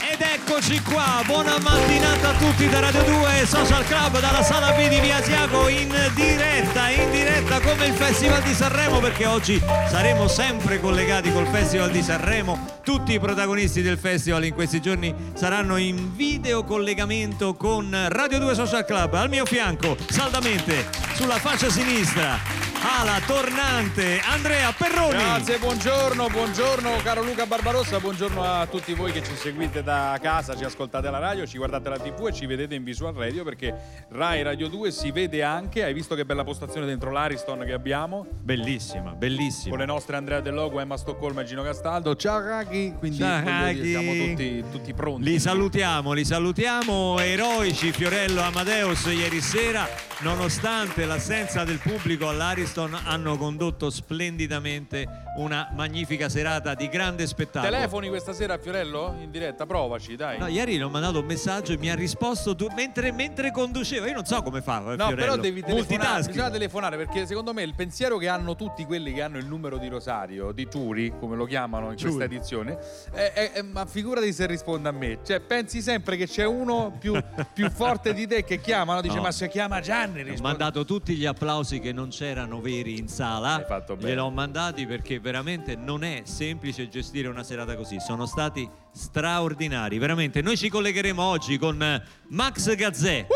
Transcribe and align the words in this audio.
Ed 0.00 0.20
eccoci 0.20 0.80
qua, 0.82 1.22
buona 1.24 1.58
mattinata 1.58 2.30
a 2.30 2.34
tutti 2.34 2.68
da 2.68 2.80
Radio 2.80 3.02
2 3.02 3.46
Social 3.46 3.84
Club 3.84 4.18
dalla 4.20 4.42
sala 4.42 4.72
B 4.72 4.88
di 4.88 4.98
Via 4.98 5.16
Asiago 5.16 5.68
in 5.68 5.94
diretta, 6.14 6.90
in 6.90 7.10
diretta 7.10 7.60
come 7.60 7.86
il 7.86 7.94
Festival 7.94 8.42
di 8.42 8.52
Sanremo 8.54 8.98
perché 8.98 9.26
oggi 9.26 9.60
saremo 9.88 10.26
sempre 10.26 10.80
collegati 10.80 11.32
col 11.32 11.46
Festival 11.46 11.90
di 11.90 12.02
Sanremo. 12.02 12.72
Tutti 12.82 13.12
i 13.14 13.20
protagonisti 13.20 13.82
del 13.82 13.96
festival 13.96 14.44
in 14.44 14.52
questi 14.52 14.80
giorni 14.80 15.14
saranno 15.34 15.76
in 15.76 16.14
video 16.14 16.64
collegamento 16.64 17.54
con 17.54 17.90
Radio 18.08 18.38
2 18.40 18.54
Social 18.54 18.84
Club. 18.84 19.14
Al 19.14 19.28
mio 19.28 19.44
fianco, 19.44 19.96
saldamente, 20.08 20.88
sulla 21.14 21.38
faccia 21.38 21.70
sinistra, 21.70 22.38
ala 22.86 23.18
tornante 23.26 24.20
Andrea 24.20 24.70
Perroni. 24.72 25.12
Grazie, 25.12 25.56
buongiorno, 25.56 26.28
buongiorno 26.28 26.96
caro 27.02 27.22
Luca 27.22 27.46
Barbarossa, 27.46 27.98
buongiorno 27.98 28.42
a 28.42 28.66
tutti 28.66 28.92
voi 28.92 29.10
che 29.10 29.22
ci 29.22 29.34
seguite 29.36 29.82
da 29.82 30.18
casa, 30.20 30.54
ci 30.54 30.64
ascoltate 30.64 31.06
alla 31.06 31.18
radio, 31.18 31.46
ci 31.46 31.56
guardate 31.56 31.88
la 31.88 31.98
tv 31.98 32.26
e 32.26 32.32
ci 32.34 32.44
vedete 32.44 32.74
in 32.74 32.84
visual 32.84 33.14
radio 33.14 33.42
perché 33.42 34.04
Rai 34.10 34.42
Radio 34.42 34.68
2 34.68 34.90
si 34.90 35.10
vede 35.12 35.42
anche, 35.42 35.82
hai 35.82 35.94
visto 35.94 36.14
che 36.14 36.26
bella 36.26 36.44
postazione 36.44 36.84
dentro 36.84 37.10
l'Ariston 37.10 37.64
che 37.64 37.72
abbiamo? 37.72 38.26
Bellissima, 38.30 39.12
bellissima. 39.12 39.70
Con 39.70 39.78
le 39.78 39.86
nostre 39.86 40.16
Andrea 40.16 40.40
Del 40.40 40.52
Logo, 40.52 40.78
Emma 40.78 40.98
Stoccolma 40.98 41.40
e 41.40 41.44
Gino 41.44 41.62
Castaldo. 41.62 42.14
Ciao 42.16 42.40
Raghi, 42.40 42.94
quindi 42.98 43.16
Ciao, 43.16 43.42
voglio 43.42 43.50
dire, 43.50 43.64
Raghi. 43.64 43.88
siamo 43.88 44.12
tutti, 44.12 44.64
tutti 44.70 44.92
pronti. 44.92 45.24
Li 45.24 45.38
salutiamo, 45.40 46.12
li 46.12 46.24
salutiamo, 46.24 47.18
eroici 47.18 47.92
Fiorello 47.92 48.42
Amadeus 48.42 49.06
ieri 49.06 49.40
sera, 49.40 49.88
nonostante 50.20 51.06
l'assenza 51.06 51.64
del 51.64 51.78
pubblico 51.78 52.28
all'Ariston, 52.28 52.72
hanno 52.82 53.36
condotto 53.36 53.88
splendidamente 54.34 55.06
una 55.36 55.70
magnifica 55.74 56.28
serata 56.28 56.74
di 56.74 56.88
grande 56.88 57.26
spettacolo. 57.26 57.72
Telefoni 57.72 58.08
questa 58.08 58.32
sera 58.32 58.54
a 58.54 58.58
Fiorello? 58.58 59.16
In 59.20 59.30
diretta, 59.30 59.66
provaci, 59.66 60.16
dai. 60.16 60.38
No, 60.38 60.46
ieri 60.46 60.76
gli 60.76 60.82
ho 60.82 60.88
mandato 60.88 61.20
un 61.20 61.26
messaggio 61.26 61.72
e 61.72 61.76
mi 61.78 61.90
ha 61.90 61.94
risposto 61.94 62.54
tu- 62.54 62.68
mentre, 62.74 63.12
mentre 63.12 63.50
conduceva. 63.50 64.06
Io 64.06 64.14
non 64.14 64.24
so 64.24 64.42
come 64.42 64.62
fa. 64.62 64.78
eh, 64.80 64.96
No, 64.96 65.06
Fiorello. 65.06 65.14
però 65.16 65.36
devi 65.36 65.62
telefonare, 65.62 66.22
bisogna 66.24 66.50
telefonare 66.50 66.96
perché 66.96 67.26
secondo 67.26 67.52
me 67.52 67.62
il 67.62 67.74
pensiero 67.74 68.16
che 68.18 68.28
hanno 68.28 68.54
tutti 68.56 68.84
quelli 68.84 69.12
che 69.12 69.22
hanno 69.22 69.38
il 69.38 69.46
numero 69.46 69.78
di 69.78 69.88
Rosario, 69.88 70.52
di 70.52 70.68
Turi, 70.68 71.12
come 71.18 71.36
lo 71.36 71.44
chiamano 71.46 71.86
in 71.90 71.96
questa 71.96 72.08
Turi. 72.10 72.24
edizione, 72.24 72.78
è, 73.12 73.32
è- 73.32 73.52
è- 73.52 73.62
ma 73.62 73.86
figurati 73.86 74.32
se 74.32 74.46
risponde 74.46 74.88
a 74.88 74.92
me. 74.92 75.18
Cioè, 75.24 75.40
pensi 75.40 75.80
sempre 75.82 76.16
che 76.16 76.26
c'è 76.26 76.44
uno 76.44 76.94
più, 76.98 77.20
più 77.52 77.70
forte 77.70 78.14
di 78.14 78.26
te 78.26 78.44
che 78.44 78.60
chiama, 78.60 78.94
no? 78.94 79.00
dice 79.00 79.16
No. 79.16 79.22
ma 79.22 79.32
se 79.32 79.48
chiama 79.48 79.80
Gianni 79.80 80.20
Ho 80.20 80.24
risponde. 80.24 80.42
mandato 80.42 80.84
tutti 80.84 81.14
gli 81.14 81.26
applausi 81.26 81.80
che 81.80 81.92
non 81.92 82.08
c'erano 82.08 82.60
veri 82.64 82.98
in 82.98 83.08
sala. 83.08 83.56
Hai 83.56 83.64
fatto 83.64 83.94
bene. 83.94 84.08
Gliel'ho 84.08 84.30
mandati 84.30 84.86
perché 84.86 85.20
veramente 85.20 85.76
non 85.76 86.02
è 86.02 86.22
semplice 86.24 86.88
gestire 86.88 87.28
una 87.28 87.42
serata 87.42 87.76
così. 87.76 88.00
Sono 88.00 88.24
stati 88.24 88.66
straordinari, 88.90 89.98
veramente. 89.98 90.40
Noi 90.40 90.56
ci 90.56 90.70
collegheremo 90.70 91.22
oggi 91.22 91.58
con 91.58 92.02
Max 92.28 92.74
Gazzè, 92.74 93.26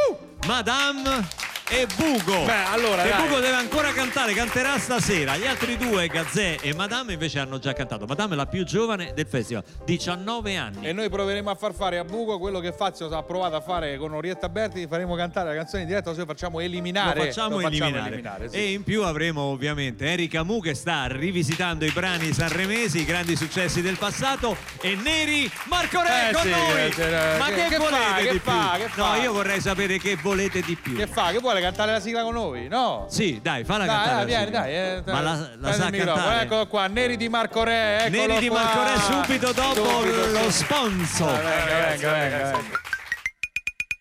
Madame 0.47 1.58
e 1.71 1.87
Bugo. 1.97 2.45
Beh, 2.45 2.65
allora, 2.73 3.03
che 3.03 3.09
dai. 3.11 3.23
Bugo 3.23 3.41
deve 3.41 3.57
ancora 3.57 3.93
cantare, 3.93 4.33
canterà 4.33 4.79
stasera. 4.79 5.37
Gli 5.37 5.47
altri 5.47 5.77
due, 5.77 6.07
Gazzè 6.09 6.57
e 6.63 6.75
Madame, 6.75 7.13
invece 7.13 7.39
hanno 7.41 7.59
già 7.59 7.73
cantato. 7.75 8.07
Madame 8.07 8.33
è 8.35 8.37
la 8.37 8.47
più 8.47 8.65
giovane 8.65 9.13
del 9.15 9.27
festival, 9.29 9.63
19 9.85 10.57
anni. 10.57 10.87
E 10.87 10.93
noi 10.93 11.11
proveremo 11.11 11.51
a 11.51 11.55
far 11.55 11.75
fare 11.75 11.99
a 11.99 12.05
Buco 12.05 12.39
quello 12.39 12.61
che 12.61 12.73
Fazio 12.73 13.07
ha 13.09 13.23
provato 13.23 13.57
a 13.57 13.61
fare 13.61 13.97
con 13.99 14.15
Orietta 14.15 14.49
Berti, 14.49 14.87
faremo 14.87 15.15
cantare 15.15 15.51
la 15.51 15.55
canzone 15.57 15.83
in 15.83 15.89
diretta, 15.89 16.09
così 16.09 16.21
lo 16.21 16.27
facciamo 16.27 16.61
eliminare. 16.61 17.19
lo 17.19 17.25
facciamo, 17.27 17.61
eliminare. 17.61 18.49
sì. 18.49 18.57
E 18.57 18.73
in 18.73 18.83
più 18.83 19.03
avremo 19.05 19.43
ovviamente 19.43 20.07
Erika 20.07 20.43
Mu 20.45 20.61
che 20.61 20.75
sta 20.75 21.07
rivisitando 21.07 21.85
i 21.85 21.91
brani 21.91 22.33
sanremesi, 22.33 23.01
i 23.01 23.05
grandi 23.05 23.37
successi 23.37 23.83
del 23.83 23.99
passato 23.99 24.57
e 24.81 24.95
Neri 24.95 25.51
Marco 25.65 26.01
Re 26.01 26.31
Eh 26.31 26.33
con 26.33 26.43
sì, 26.43 26.51
noi. 26.51 26.93
eh, 26.97 27.37
Ma 27.39 27.47
che- 27.49 27.55
che, 27.55 27.69
che 27.69 27.77
volete 27.77 28.05
fa, 28.05 28.15
che 28.17 28.31
di 28.33 28.39
fa, 28.39 28.71
più? 28.75 28.83
che 28.85 28.89
fa? 28.91 29.15
No, 29.17 29.23
io 29.23 29.33
vorrei 29.33 29.61
sapere 29.61 29.99
che 29.99 30.17
volete 30.21 30.61
di 30.63 30.75
più. 30.77 30.97
Che 30.97 31.07
fa? 31.07 31.31
Che 31.31 31.39
vuole 31.39 31.58
cantare 31.61 31.93
la 31.93 32.01
sigla 32.01 32.23
con 32.23 32.35
noi? 32.35 32.69
No? 32.69 33.07
Sì, 33.09 33.41
dai, 33.43 33.65
falla 33.65 33.85
Dai, 33.87 33.95
cantare. 33.97 34.11
dai, 34.11 34.19
la 34.19 34.25
vieni, 34.27 34.45
sigla. 34.47 34.61
dai. 34.61 34.75
eh, 34.75 35.03
Ma 35.07 35.21
la, 35.21 35.49
la 35.59 35.73
sa 35.73 35.91
cantare? 35.91 36.41
Eccolo 36.43 36.67
qua, 36.67 36.87
Neri 36.87 37.17
di 37.17 37.29
Marco 37.29 37.63
Re. 37.65 38.05
eccolo 38.05 38.27
Neri 38.27 38.39
di 38.41 38.49
qua. 38.49 38.63
Marco 38.63 38.83
Re 38.83 38.99
subito 38.99 39.53
dopo 39.53 39.75
Subito, 39.75 40.17
lo 40.17 40.25
subito. 40.27 40.51
sponsor. 40.51 41.43
Dai, 41.43 41.45
Venga, 41.45 42.13
venga, 42.13 42.13
venga, 42.13 42.37
venga. 42.53 42.81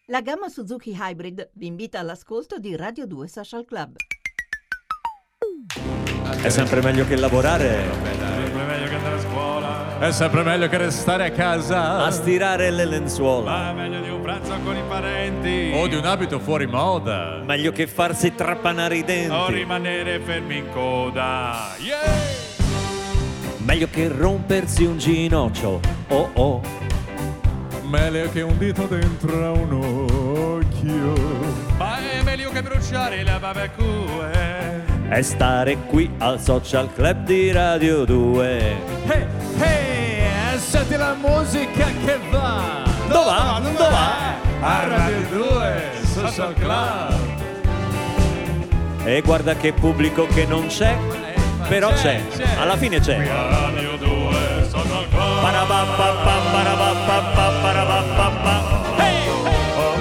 La 0.10 0.22
gamma 0.22 0.48
Suzuki 0.48 0.96
Hybrid 0.98 1.50
vi 1.54 1.66
invita 1.68 2.00
all'ascolto 2.00 2.60
di 2.60 2.76
Radio 2.78 3.06
2 3.06 3.28
Social 3.28 3.66
Club. 3.66 3.96
È 6.42 6.50
sempre 6.50 6.82
meglio 6.82 7.06
che 7.06 7.16
lavorare 7.18 7.86
sempre 7.92 8.64
meglio 8.64 8.88
che 8.88 8.96
andare 8.96 9.16
a 9.16 9.20
scuola. 9.20 10.00
È 10.00 10.12
sempre 10.12 10.44
meglio 10.44 10.68
che 10.70 10.78
restare 10.78 11.26
a 11.26 11.32
casa. 11.32 12.04
a 12.06 12.12
stirare 12.12 12.70
le 12.72 12.86
lenzuola. 12.86 13.52
Ma 13.52 13.70
è 13.70 13.74
meglio 13.74 14.02
di 14.02 14.07
pranzo 14.28 14.60
con 14.62 14.76
i 14.76 14.84
parenti. 14.86 15.72
O 15.74 15.88
di 15.88 15.96
un 15.96 16.06
abito 16.06 16.38
fuori 16.40 16.66
moda. 16.66 17.42
Meglio 17.46 17.72
che 17.72 17.88
farsi 17.88 18.36
trappanare 18.36 18.98
i 18.98 19.02
O 19.02 19.06
denti. 19.06 19.54
rimanere 19.54 20.20
fermi 20.20 20.58
in 20.58 20.70
coda. 20.70 21.74
Yeah! 21.78 21.96
Meglio 23.60 23.88
che 23.90 24.10
rompersi 24.10 24.84
un 24.84 24.98
ginocchio. 24.98 25.80
Oh 26.10 26.30
oh. 26.34 26.62
Meglio 27.84 28.30
che 28.30 28.42
un 28.42 28.58
dito 28.58 28.86
dentro 28.86 29.46
a 29.46 29.52
un 29.52 29.72
occhio. 30.60 31.14
Ma 31.78 31.98
è 31.98 32.22
meglio 32.22 32.50
che 32.50 32.62
bruciare 32.62 33.24
la 33.24 33.40
barbecue. 33.40 34.84
è 35.08 35.22
stare 35.22 35.78
qui 35.88 36.12
al 36.18 36.42
social 36.42 36.94
club 36.94 37.24
di 37.24 37.50
Radio 37.54 38.04
2. 38.04 38.76
Hey, 39.08 39.26
hey, 39.60 40.60
senti 40.60 40.98
la 40.98 41.16
musica 41.18 41.86
che 42.04 42.20
va. 42.30 42.87
Va? 43.08 43.60
Dove 43.62 43.76
va? 43.78 44.36
A 44.62 44.88
Radio 44.88 45.28
2 45.30 45.92
Social 46.14 46.54
Club. 46.54 47.16
E 49.04 49.22
guarda 49.22 49.56
che 49.56 49.72
pubblico 49.74 50.26
che 50.28 50.46
non 50.46 50.68
c'è, 50.68 50.98
però 51.68 51.92
c'è, 51.94 52.22
alla 52.60 52.76
fine 52.76 53.00
c'è. 53.00 53.26
Radio 53.26 53.96
2 53.98 54.68
Social 54.70 55.08
Club. 55.10 55.42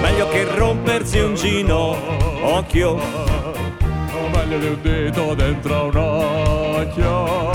Meglio 0.01 0.27
che 0.29 0.43
rompersi 0.43 1.19
un 1.19 1.35
ginocchio. 1.35 2.89
O 2.89 4.29
meglio 4.33 4.57
di 4.57 4.67
un 4.67 4.81
dito 4.81 5.33
dentro 5.35 5.85
un 5.85 5.95
occhio. 5.97 7.46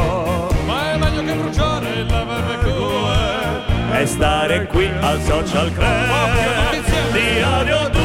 E 4.03 4.07
stare 4.07 4.67
qui 4.67 4.91
al 5.01 5.21
social 5.23 5.73
club 5.73 7.13
di 7.13 7.41
Radio 7.41 7.89
2. 7.89 8.02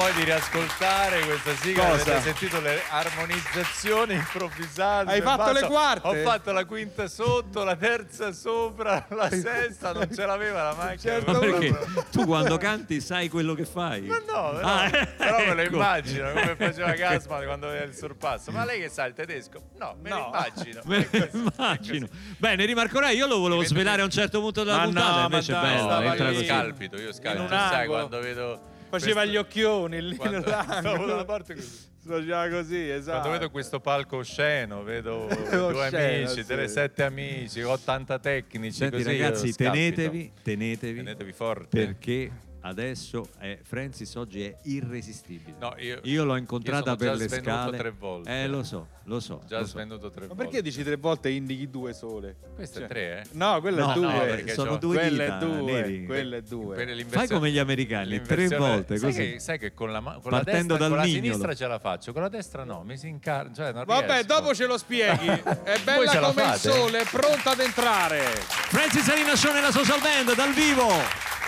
Poi 0.00 0.12
di 0.14 0.24
riascoltare 0.24 1.20
questa 1.26 1.54
sigla. 1.56 1.84
Cosa? 1.88 2.02
Avete 2.12 2.20
sentito 2.22 2.58
le 2.62 2.80
armonizzazioni 2.88 4.14
improvvisate? 4.14 5.10
Hai 5.10 5.20
fatto 5.20 5.46
le 5.52 5.60
Basta- 5.60 5.66
quarte? 5.66 6.08
Ho 6.08 6.14
fatto 6.24 6.52
la 6.52 6.64
quinta 6.64 7.06
sotto, 7.06 7.64
la 7.64 7.76
terza 7.76 8.32
sopra, 8.32 9.04
la 9.10 9.28
sesta, 9.28 9.92
non 9.92 10.08
ce 10.10 10.24
l'aveva 10.24 10.62
la 10.62 10.74
macchina. 10.74 11.12
Certo. 11.12 11.32
Ma 11.32 11.38
perché 11.38 11.78
tu 12.10 12.24
quando 12.24 12.56
canti 12.56 12.98
sai 13.02 13.28
quello 13.28 13.52
che 13.52 13.66
fai? 13.66 14.00
Ma 14.02 14.16
no, 14.26 14.52
però, 14.54 14.66
Ah, 14.66 14.90
però 14.90 15.38
me 15.38 15.54
lo 15.54 15.60
ecco. 15.60 15.74
immagino 15.74 16.32
come 16.32 16.56
faceva 16.56 16.92
Gasman 16.96 17.44
quando 17.44 17.66
aveva 17.68 17.84
il 17.84 17.94
sorpasso. 17.94 18.50
Ma 18.52 18.64
lei 18.64 18.80
che 18.80 18.88
sa 18.88 19.04
il 19.04 19.12
tedesco? 19.12 19.60
No, 19.76 19.96
me 20.00 20.08
lo 20.08 20.16
No. 20.16 20.26
immagino. 20.28 20.80
Me 20.90 21.08
lo 21.10 21.28
immagino. 21.54 22.08
Bene, 22.38 22.64
rimarcorei, 22.64 23.16
io 23.16 23.26
lo 23.26 23.38
volevo 23.38 23.62
svelare 23.64 24.00
a 24.00 24.04
un 24.04 24.10
certo 24.10 24.40
punto 24.40 24.64
della 24.64 24.78
Ma 24.78 24.84
puntata, 24.84 25.16
no, 25.18 25.22
invece 25.24 25.52
ma 25.52 25.60
è 25.60 25.76
bello, 25.84 26.24
così. 26.32 26.44
scalpito, 26.46 26.96
io 26.98 27.12
scalpito. 27.12 27.48
Sai 27.48 27.86
quando 27.86 28.18
vedo. 28.20 28.60
Faceva 28.90 29.20
questo- 29.20 29.30
gli 29.32 29.36
occhioni 29.36 30.02
lì 30.02 30.16
quando- 30.16 30.38
nell'angolo. 30.40 30.78
Stavo 30.80 31.06
da 31.06 31.14
una 31.14 31.24
parte 31.24 31.54
così. 31.54 31.88
Faceva 32.02 32.48
così, 32.48 32.88
esatto. 32.90 33.18
Quando 33.20 33.38
vedo 33.38 33.50
questo 33.50 33.78
palco 33.80 34.16
osceno, 34.18 34.82
vedo 34.82 35.26
due 35.50 35.86
amici, 35.86 36.42
sì. 36.44 36.68
sette 36.68 37.02
amici, 37.02 37.60
80 37.62 38.18
tecnici. 38.18 38.76
Senti 38.76 38.96
così, 39.02 39.18
ragazzi, 39.20 39.52
tenetevi, 39.54 40.32
tenetevi, 40.42 40.96
Tenetevi 40.96 41.32
forte. 41.32 41.68
perché 41.84 42.30
adesso 42.62 43.28
è, 43.38 43.58
Francis 43.62 44.14
oggi 44.14 44.42
è 44.44 44.56
irresistibile. 44.64 45.56
No, 45.58 45.74
io- 45.78 46.00
l'ho 46.02 46.08
io 46.08 46.36
incontrata 46.36 46.82
sono 46.84 46.96
per 46.96 47.06
già 47.08 47.14
le 47.14 47.28
svenuto 47.28 47.50
scale. 47.50 47.76
tre 47.78 47.90
volte. 47.90 48.42
Eh, 48.42 48.46
lo 48.48 48.62
so, 48.62 48.86
lo 49.04 49.20
so. 49.20 49.42
Già 49.46 49.58
lo 49.60 49.64
so. 49.64 49.70
svenuto 49.72 50.10
tre 50.10 50.22
Ma 50.22 50.26
volte. 50.28 50.42
perché 50.44 50.62
dici 50.62 50.82
tre 50.82 50.96
volte 50.96 51.30
indichi 51.30 51.68
due 51.70 51.92
sole? 51.92 52.36
Queste 52.54 52.80
Cioè- 52.80 52.88
tre, 52.88 53.20
eh? 53.20 53.26
No, 53.32 53.60
quelle 53.60 53.80
No, 53.80 53.90
è 53.90 53.94
due. 53.94 54.12
no, 54.12 54.18
perché 54.20 54.52
sono 54.52 54.76
due 54.76 54.96
quelle 54.96 55.24
dita, 55.24 55.36
è 55.36 55.44
due. 55.44 55.62
neri. 55.72 56.04
Quelle 56.06 56.36
è 56.38 56.42
due. 56.42 57.04
Fai 57.06 57.28
come 57.28 57.50
gli 57.50 57.58
americani, 57.58 58.20
tre 58.22 58.48
volte 58.48 58.96
sai 58.98 59.08
così. 59.10 59.30
Che, 59.32 59.38
sai 59.38 59.58
che 59.58 59.72
con 59.74 59.90
la, 59.92 60.00
ma- 60.00 60.18
con 60.20 60.30
Partendo 60.30 60.74
la, 60.74 60.78
destra, 60.78 60.78
dal 60.78 60.88
con 60.88 60.98
la 60.98 61.04
sinistra 61.04 61.54
ce 61.54 61.66
la 61.66 61.78
faccio, 61.78 62.12
con 62.12 62.22
la 62.22 62.28
destra 62.28 62.64
no, 62.64 62.82
mi 62.84 62.96
si 62.96 63.08
incarna. 63.08 63.52
Cioè 63.54 63.72
Vabbè, 63.72 64.06
riesco. 64.06 64.26
dopo 64.26 64.54
ce 64.54 64.66
lo 64.66 64.76
spieghi. 64.78 65.26
È 65.64 65.78
bella 65.84 66.30
come 66.32 66.42
il 66.52 66.54
sole, 66.58 67.00
è 67.00 67.04
pronta 67.10 67.50
ad 67.52 67.60
entrare. 67.60 68.20
Francis 68.20 69.08
Arinascione 69.08 69.58
e 69.58 69.62
la 69.62 69.70
social 69.70 70.00
band 70.00 70.34
dal 70.34 70.52
vivo. 70.52 71.39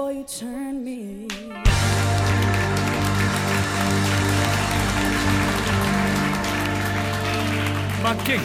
boy, 0.00 0.14
you 0.14 0.24
turn 0.24 0.82
me. 0.82 1.26
Ma 8.00 8.16
che. 8.22 8.40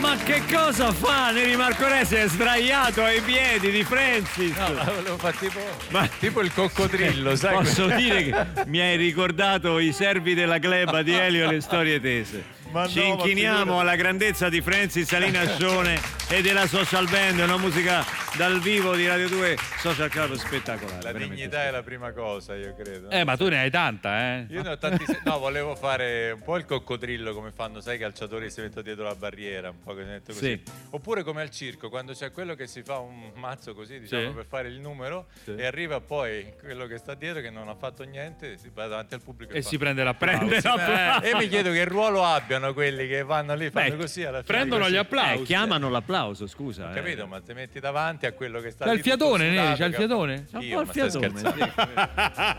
Ma 0.00 0.16
che 0.16 0.42
cosa 0.50 0.92
fa 0.92 1.32
Neri 1.32 1.56
Marconè? 1.56 2.04
Si 2.04 2.14
è 2.14 2.28
sdraiato 2.28 3.02
ai 3.02 3.20
piedi 3.20 3.70
di 3.70 3.82
Francis. 3.82 4.56
No, 4.56 4.72
volevo 4.94 5.18
fare 5.18 5.36
tipo, 5.38 5.58
Ma... 5.88 6.08
tipo 6.18 6.40
il 6.40 6.52
coccodrillo, 6.52 7.36
sai? 7.36 7.54
Posso 7.54 7.86
dire 7.88 8.22
che 8.24 8.46
mi 8.66 8.80
hai 8.80 8.96
ricordato 8.96 9.78
i 9.80 9.92
servi 9.92 10.34
della 10.34 10.58
gleba 10.58 11.02
di 11.02 11.12
Elio 11.12 11.48
e 11.48 11.54
le 11.54 11.60
storie 11.60 12.00
tese. 12.00 12.44
Ma 12.70 12.86
Ci 12.86 13.00
no, 13.00 13.06
inchiniamo 13.06 13.80
alla 13.80 13.96
grandezza 13.96 14.48
di 14.48 14.60
Francis 14.60 15.08
Salinascione 15.08 16.17
e 16.30 16.42
della 16.42 16.66
Social 16.66 17.08
Band, 17.08 17.38
una 17.38 17.56
musica 17.56 18.04
dal 18.36 18.60
vivo 18.60 18.94
di 18.94 19.06
Radio 19.06 19.28
2 19.30 19.56
Social 19.78 20.10
Club 20.10 20.34
spettacolare. 20.34 21.00
La 21.00 21.12
dignità 21.18 21.64
è 21.64 21.70
la 21.70 21.82
prima 21.82 22.12
cosa, 22.12 22.54
io 22.54 22.74
credo. 22.74 23.08
Eh, 23.08 23.24
ma 23.24 23.34
tu 23.38 23.48
ne 23.48 23.58
hai 23.60 23.70
tanta, 23.70 24.34
eh? 24.36 24.46
Io 24.50 24.60
ne 24.62 24.68
ho 24.70 24.76
tanti. 24.78 25.06
No, 25.24 25.38
volevo 25.38 25.74
fare 25.74 26.32
un 26.32 26.42
po' 26.42 26.58
il 26.58 26.66
coccodrillo 26.66 27.32
come 27.32 27.50
fanno, 27.50 27.80
sai, 27.80 27.96
i 27.96 27.98
calciatori 27.98 28.44
che 28.44 28.50
si 28.50 28.60
mettono 28.60 28.82
dietro 28.82 29.04
la 29.04 29.14
barriera, 29.14 29.70
un 29.70 29.80
po' 29.82 29.94
così. 29.94 30.38
Sì. 30.38 30.62
Oppure 30.90 31.22
come 31.22 31.40
al 31.40 31.48
circo, 31.50 31.88
quando 31.88 32.12
c'è 32.12 32.30
quello 32.30 32.54
che 32.54 32.66
si 32.66 32.82
fa 32.82 32.98
un 32.98 33.30
mazzo 33.36 33.72
così, 33.74 33.98
diciamo, 33.98 34.28
Sì. 34.28 34.34
per 34.34 34.44
fare 34.46 34.68
il 34.68 34.78
numero, 34.80 35.28
e 35.46 35.64
arriva 35.64 36.00
poi 36.00 36.52
quello 36.60 36.86
che 36.86 36.98
sta 36.98 37.14
dietro 37.14 37.40
che 37.40 37.48
non 37.50 37.68
ha 37.68 37.74
fatto 37.74 38.02
niente, 38.04 38.58
si 38.58 38.70
va 38.72 38.86
davanti 38.86 39.14
al 39.14 39.22
pubblico 39.22 39.54
E 39.54 39.62
fa- 39.62 39.68
si 39.68 39.78
prende 39.78 40.04
l'applauso. 40.04 40.44
Prende 40.46 40.60
l'applauso. 40.62 41.24
E 41.24 41.34
mi 41.36 41.48
chiedo 41.48 41.72
che 41.72 41.84
ruolo 41.84 42.22
abbiano 42.22 42.74
quelli 42.74 43.08
che 43.08 43.22
vanno 43.24 43.54
lì, 43.54 43.70
fanno 43.70 43.96
Beh, 43.96 44.02
così 44.02 44.22
alla 44.24 44.42
fine. 44.42 44.58
Prendono 44.58 44.82
così. 44.82 44.92
gli 44.92 44.96
Eh, 44.96 45.00
applausi. 45.00 45.42
chiamano 45.44 45.88
l'applauso, 45.88 46.16
scusa. 46.46 46.86
Ho 46.86 46.90
eh. 46.90 46.94
capito, 46.94 47.26
ma 47.26 47.40
ti 47.40 47.52
metti 47.52 47.80
davanti 47.80 48.26
a 48.26 48.32
quello 48.32 48.60
che 48.60 48.70
sta 48.70 48.86
lì 48.86 48.92
il 48.96 49.00
fiatone, 49.00 49.48
Neri, 49.50 49.76
c'ha 49.76 49.84
il 49.86 49.94
fiatone? 49.94 50.46
C'ha 50.50 50.58
un 50.58 50.64
Io, 50.64 50.74
po' 50.76 50.80
il 50.82 50.88
fiatone. 50.88 51.32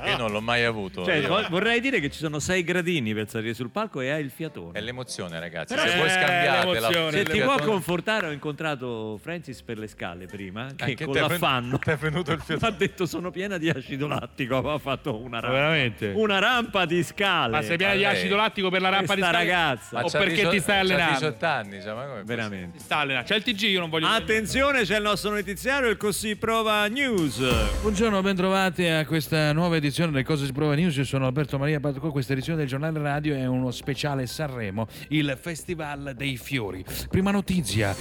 Io 0.08 0.18
non 0.18 0.32
l'ho 0.32 0.42
mai 0.42 0.64
avuto. 0.64 1.04
Cioè, 1.06 1.16
io- 1.16 1.28
vo- 1.28 1.46
vorrei 1.50 1.80
dire 1.80 2.00
che 2.00 2.10
ci 2.10 2.20
sono 2.20 2.40
sei 2.40 2.64
gradini 2.64 3.14
per 3.14 3.30
salire 3.30 3.54
sul 3.54 3.70
palco 3.70 4.02
e 4.02 4.10
hai 4.12 4.24
il 4.24 4.30
fiatone. 4.32 4.78
È 4.78 4.82
l'emozione, 4.82 5.40
ragazzi. 5.40 5.74
Però- 5.76 5.88
Se 5.88 5.98
voi 5.98 6.08
Eh, 6.08 6.10
scambiate 6.10 6.80
la. 6.80 7.12
Se 7.12 7.24
ti 7.26 7.40
può 7.42 7.58
confortare, 7.60 8.28
ho 8.28 8.32
incontrato 8.32 9.18
Francis 9.22 9.62
per 9.62 9.78
le 9.78 9.88
scale 9.88 10.26
prima, 10.26 10.68
che 10.76 10.84
Anche 10.84 11.06
con 11.06 11.14
l'affanno 11.16 11.78
ti 11.78 11.90
è 11.90 11.96
venuto 11.98 12.32
il 12.32 12.38
mi 12.38 12.44
fiatone. 12.44 12.68
ha 12.74 12.76
detto 12.78 13.06
sono 13.06 13.32
piena 13.32 13.58
di 13.58 13.70
acido 13.70 14.08
lattico, 14.08 14.58
aveva 14.58 14.78
fatto 14.78 15.18
una 15.18 15.40
rampa, 15.40 15.56
Veramente? 15.56 16.12
una 16.16 16.40
rampa 16.40 16.86
di 16.86 17.04
scale. 17.04 17.52
Ma 17.52 17.62
sei 17.62 17.78
piena 17.78 17.96
di 17.96 18.06
acido 18.06 18.36
lattico 18.36 18.70
per 18.70 18.82
la 18.82 18.90
rampa 18.90 19.16
di 19.16 19.22
scale? 19.22 19.38
ragazza. 19.38 20.04
O 20.04 20.10
perché 20.10 20.48
ti 20.50 20.60
stai 20.60 20.80
allenando? 20.80 21.14
18 21.14 21.46
anni, 21.46 21.82
cioè, 21.82 21.94
ma 21.94 22.06
come 22.06 22.24
Veramente. 22.24 22.78
Ti 22.78 22.84
sta 22.84 22.98
allenando. 22.98 23.28
C'è 23.28 23.36
il 23.36 23.44
TG, 23.54 23.62
io 23.64 23.80
non 23.80 23.90
voglio... 23.90 24.08
Attenzione, 24.08 24.84
c'è 24.84 24.98
il 24.98 25.04
nostro 25.04 25.32
notiziario, 25.32 25.90
il 25.90 25.98
Così 25.98 26.36
Prova 26.36 26.86
News. 26.88 27.42
Buongiorno, 27.82 28.22
bentrovati 28.22 28.86
a 28.86 29.06
questa 29.06 29.52
nuova 29.54 29.76
edizione 29.76 30.12
del 30.12 30.24
Cosa 30.24 30.46
si 30.46 30.52
prova 30.52 30.76
News. 30.76 30.96
Io 30.98 31.04
sono 31.04 31.26
Alberto 31.26 31.58
Maria 31.58 31.80
Patco. 31.80 32.12
Questa 32.12 32.34
edizione 32.34 32.60
del 32.60 32.68
giornale 32.68 33.00
radio 33.00 33.36
è 33.36 33.46
uno 33.48 33.72
speciale 33.72 34.28
Sanremo, 34.28 34.88
il 35.10 35.36
Festival 35.40 36.14
dei 36.16 36.38
Fiori. 36.38 36.86
Prima 37.10 37.32
notizia. 37.32 37.96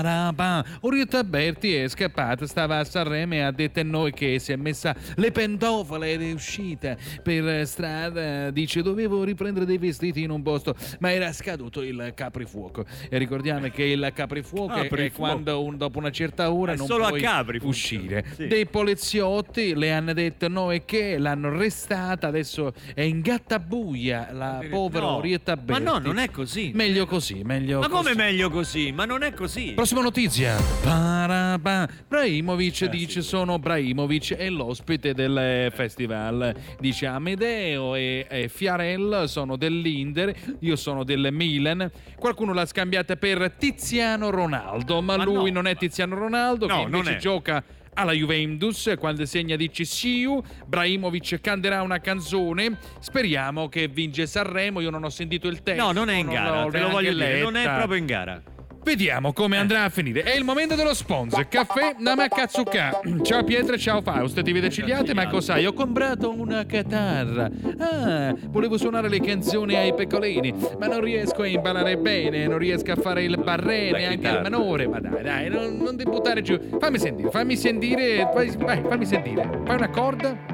Parabà. 0.00 0.64
Orietta 0.80 1.22
Berti 1.24 1.74
è 1.74 1.86
scappata, 1.86 2.46
stava 2.46 2.78
a 2.78 2.84
Sanremo 2.84 3.34
e 3.34 3.40
ha 3.40 3.50
detto 3.50 3.80
a 3.80 3.82
noi 3.82 4.12
che 4.12 4.38
si 4.38 4.50
è 4.50 4.56
messa 4.56 4.96
le 5.16 5.30
pentofole 5.30 6.12
ed 6.12 6.22
è 6.22 6.32
uscita 6.32 6.96
per 7.22 7.66
strada. 7.66 8.50
Dice 8.50 8.80
dovevo 8.80 9.24
riprendere 9.24 9.66
dei 9.66 9.76
vestiti 9.76 10.22
in 10.22 10.30
un 10.30 10.40
posto, 10.42 10.74
ma 11.00 11.12
era 11.12 11.30
scaduto 11.34 11.82
il 11.82 12.12
caprifuoco. 12.14 12.86
E 13.10 13.18
ricordiamo 13.18 13.68
che 13.68 13.82
il 13.84 14.10
caprifuoco 14.14 14.72
è 14.72 14.82
Caprifuoco. 14.84 15.30
quando 15.32 15.62
un- 15.62 15.76
dopo 15.76 15.98
una 15.98 16.10
certa 16.10 16.50
ora 16.50 16.72
È 16.72 16.76
non 16.76 16.86
solo 16.86 17.04
a 17.04 17.08
puoi 17.08 17.20
Capri 17.20 17.60
uscire. 17.62 18.24
Sì. 18.36 18.46
Dei 18.46 18.64
poliziotti 18.66 19.74
le 19.74 19.92
hanno 19.92 20.14
detto 20.14 20.48
no 20.48 20.70
e 20.70 20.86
che 20.86 21.18
l'hanno 21.18 21.48
arrestata, 21.48 22.26
adesso 22.28 22.72
è 22.94 23.02
in 23.02 23.20
gattabuia 23.20 24.30
la 24.32 24.64
povera 24.70 25.04
No, 25.04 25.16
Orietta 25.16 25.56
Ma 25.56 25.62
Berti. 25.62 25.82
no, 25.82 25.98
non 25.98 26.18
è 26.18 26.30
così. 26.30 26.70
Meglio 26.74 27.04
così, 27.06 27.42
meglio 27.44 27.80
Ma 27.80 27.88
come 27.88 28.02
così. 28.12 28.16
meglio 28.16 28.48
così? 28.50 28.92
Ma 28.92 29.04
non 29.04 29.22
è 29.22 29.32
così. 29.34 29.74
Prossima 29.90 30.08
notizia. 30.08 30.56
Parabà. 30.84 31.88
Brahimovic 32.06 32.82
Eh, 32.82 32.88
dice 32.90 33.22
sono 33.22 33.58
Brahimovic 33.58 34.34
è 34.34 34.48
l'ospite 34.48 35.14
del 35.14 35.72
festival. 35.74 36.54
Dice 36.78 37.06
Amedeo 37.06 37.96
e, 37.96 38.24
e 38.30 38.48
Fiarel 38.48 39.24
sono 39.26 39.56
dell'Inter, 39.56 40.32
io 40.60 40.76
sono 40.76 41.02
del 41.02 41.30
Milan. 41.32 41.90
Qualcuno 42.16 42.52
l'ha 42.52 42.66
scambiata 42.66 43.16
per 43.16 43.50
Tiziano 43.58 44.30
Ronaldo, 44.30 45.02
ma, 45.02 45.16
Ma 45.16 45.24
lui 45.24 45.50
no. 45.50 45.60
non 45.60 45.66
è 45.66 45.74
Tiziano 45.74 46.14
Ronaldo, 46.14 46.68
No, 46.68 46.76
che 46.76 46.80
invece 46.82 47.16
gioca 47.16 47.60
alla 47.94 48.12
Juventus 48.12 48.94
quando 48.96 49.26
segna 49.26 49.56
dice 49.56 49.82
Siu 49.82 50.40
Brahimovic 50.66 51.40
canterà 51.40 51.82
una 51.82 51.98
canzone 51.98 52.78
speriamo 53.00 53.68
che 53.68 53.88
vince 53.88 54.28
Sanremo 54.28 54.78
io 54.78 54.90
non 54.90 55.02
ho 55.02 55.08
sentito 55.08 55.48
il 55.48 55.60
testo 55.64 55.82
No, 55.82 55.90
non 55.90 56.08
è 56.08 56.14
in 56.14 56.28
gara, 56.28 56.66
te 56.70 56.78
lo 56.78 56.90
voglio 56.90 57.12
dire, 57.12 57.40
non 57.42 57.56
è 57.56 57.62
letta. 57.62 57.76
proprio 57.78 57.98
in 57.98 58.06
gara. 58.06 58.42
Vediamo 58.82 59.32
come 59.34 59.58
andrà 59.58 59.84
a 59.84 59.88
finire. 59.90 60.22
È 60.22 60.34
il 60.34 60.42
momento 60.42 60.74
dello 60.74 60.94
sponsor. 60.94 61.46
Caffè 61.48 61.96
Namakatsuka. 61.98 63.00
Ciao 63.22 63.44
Pietra, 63.44 63.76
ciao 63.76 64.00
Faust. 64.00 64.42
Ti 64.42 64.52
vede 64.52 64.70
cigliate, 64.70 65.12
ma 65.14 65.28
cos'hai? 65.28 65.66
Ho 65.66 65.72
comprato 65.72 66.32
una 66.32 66.64
chitarra. 66.64 67.50
Ah, 67.78 68.34
volevo 68.48 68.78
suonare 68.78 69.08
le 69.08 69.20
canzoni 69.20 69.76
ai 69.76 69.94
piccolini, 69.94 70.54
ma 70.78 70.86
non 70.86 71.02
riesco 71.02 71.42
a 71.42 71.46
imparare 71.46 71.98
bene, 71.98 72.46
non 72.46 72.58
riesco 72.58 72.92
a 72.92 72.96
fare 72.96 73.22
il 73.22 73.38
barré, 73.38 73.90
neanche 73.90 74.28
il 74.28 74.40
minore. 74.42 74.88
Ma 74.88 74.98
dai, 74.98 75.22
dai, 75.22 75.48
non, 75.48 75.76
non 75.76 75.96
ti 75.96 76.04
buttare 76.04 76.40
giù. 76.40 76.58
Fammi 76.78 76.98
sentire, 76.98 77.30
fammi 77.30 77.56
sentire. 77.56 78.30
Vai, 78.34 78.50
vai, 78.56 78.82
fammi 78.88 79.04
sentire. 79.04 79.60
Fai 79.66 79.76
una 79.76 79.90
corda. 79.90 80.49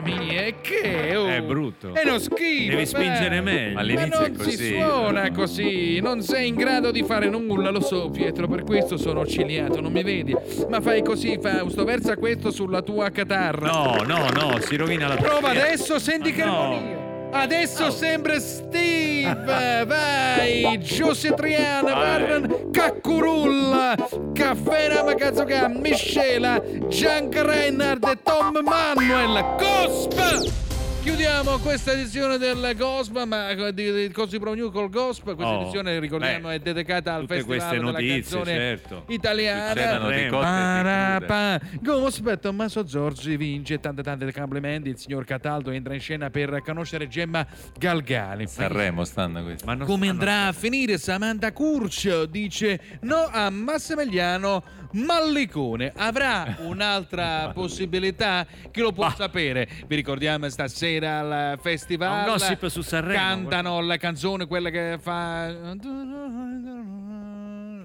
Madonna 0.00 0.22
mia, 0.22 0.44
e 0.46 0.54
che? 0.60 1.14
oh? 1.16 1.26
È 1.28 1.40
brutto. 1.42 1.94
È 1.94 2.02
uno 2.06 2.18
schifo. 2.18 2.36
Devi 2.70 2.74
vai. 2.74 2.86
spingere 2.86 3.40
meglio. 3.40 3.74
Ma 3.74 3.80
All'inizio 3.80 4.18
non 4.20 4.24
è 4.24 4.36
così. 4.36 4.56
si 4.56 4.68
suona 4.74 5.30
così, 5.30 6.00
non 6.00 6.22
sei 6.22 6.48
in 6.48 6.54
grado 6.56 6.90
di 6.90 7.02
fare 7.04 7.28
nulla, 7.28 7.70
lo 7.70 7.80
so 7.80 8.10
Pietro, 8.10 8.46
per 8.48 8.64
questo 8.64 8.96
sono 8.96 9.26
ciliato, 9.26 9.80
non 9.80 9.92
mi 9.92 10.02
vedi? 10.02 10.34
Ma 10.68 10.80
fai 10.80 11.02
così 11.02 11.38
Fausto, 11.40 11.84
versa 11.84 12.16
questo 12.16 12.50
sulla 12.50 12.82
tua 12.82 13.10
catarra. 13.10 13.70
No, 13.70 13.96
no, 14.06 14.28
no, 14.30 14.58
si 14.60 14.76
rovina 14.76 15.08
la 15.08 15.16
Prova 15.16 15.40
tastiera. 15.40 15.66
adesso, 15.66 15.98
senti 15.98 16.32
che 16.32 16.44
no. 16.44 17.03
Adesso 17.36 17.90
sembra 17.90 18.38
Steve, 18.38 19.84
vai, 19.84 20.78
Giuseppe 20.78 21.34
Triana, 21.34 21.92
Varran, 21.92 22.70
Caccurulla, 22.70 23.96
Caffè 24.32 24.88
Namakazzuka, 24.88 25.68
Miscela, 25.68 26.62
Gianca 26.88 27.42
Reinhardt 27.44 28.06
e 28.06 28.18
Tom 28.22 28.60
Manuel, 28.62 29.44
Gosp! 29.58 30.63
Chiudiamo 31.04 31.58
questa 31.58 31.92
edizione 31.92 32.38
del 32.38 32.74
Gosp, 32.78 33.24
ma 33.24 33.52
di, 33.72 33.92
di 33.92 34.10
Cosi 34.10 34.38
Pro 34.38 34.54
New 34.54 34.70
col 34.70 34.88
Gosp. 34.88 35.24
Questa 35.34 35.44
Oh, 35.46 35.60
edizione, 35.60 35.98
ricordiamo, 35.98 36.48
beh, 36.48 36.54
è 36.54 36.58
dedicata 36.60 37.12
al 37.12 37.26
Festival 37.26 37.68
della 37.68 37.90
notizie, 37.90 38.20
canzone 38.20 38.52
certo. 38.56 39.04
italiana. 39.08 39.68
Succedono 39.68 40.08
di 40.08 40.14
Sanremo. 40.14 40.38
cotte 40.38 40.48
e 40.48 40.62
di 40.62 41.18
crude. 41.18 41.26
Parapà. 41.26 41.60
Gosp, 41.82 42.38
Tommaso 42.40 42.86
Zorzi 42.86 43.36
vince 43.36 43.80
tante 43.80 44.02
tante 44.02 44.32
complimenti. 44.32 44.88
Il 44.88 44.96
signor 44.96 45.26
Cataldo 45.26 45.70
entra 45.72 45.92
in 45.92 46.00
scena 46.00 46.30
per 46.30 46.62
conoscere 46.64 47.06
Gemma 47.06 47.46
Galgani. 47.78 48.46
Sanremo 48.46 49.04
stanno 49.04 49.42
questi. 49.42 49.66
Come 49.84 50.08
andrà 50.08 50.46
a 50.46 50.52
finire? 50.52 50.96
Samantha 50.96 51.52
Curcio 51.52 52.24
dice 52.24 52.80
no 53.02 53.28
a 53.30 53.50
Massimiliano 53.50 54.62
Mallicone. 54.94 55.92
Avrà 55.94 56.56
un'altra 56.62 57.50
possibilità? 57.54 58.46
Chi 58.70 58.80
lo 58.80 58.92
può 58.92 59.10
sapere? 59.10 59.68
Vi 59.86 59.94
ricordiamo 59.94 60.48
stasera 60.48 61.18
al 61.20 61.58
festival. 61.60 62.18
Un 62.18 62.24
gossip 62.32 62.66
su 62.68 62.82
Sanremo. 62.82 63.18
Cantano 63.18 63.80
la 63.80 63.96
canzone, 63.96 64.46
quella 64.46 64.70
che 64.70 64.98
fa. 65.00 65.48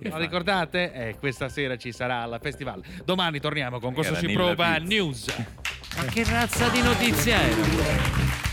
La 0.01 0.17
ricordate? 0.17 0.93
Eh, 0.93 1.15
questa 1.19 1.49
sera 1.49 1.75
ci 1.77 1.91
sarà 1.91 2.21
al 2.21 2.39
festival. 2.41 2.81
Domani 3.03 3.39
torniamo 3.39 3.79
con 3.79 3.93
cosa 3.93 4.15
si 4.15 4.27
prova 4.31 4.77
news. 4.77 5.27
Ma 5.97 6.05
che 6.05 6.23
razza 6.23 6.69
di 6.69 6.81
notizia 6.81 7.41
era? 7.41 8.48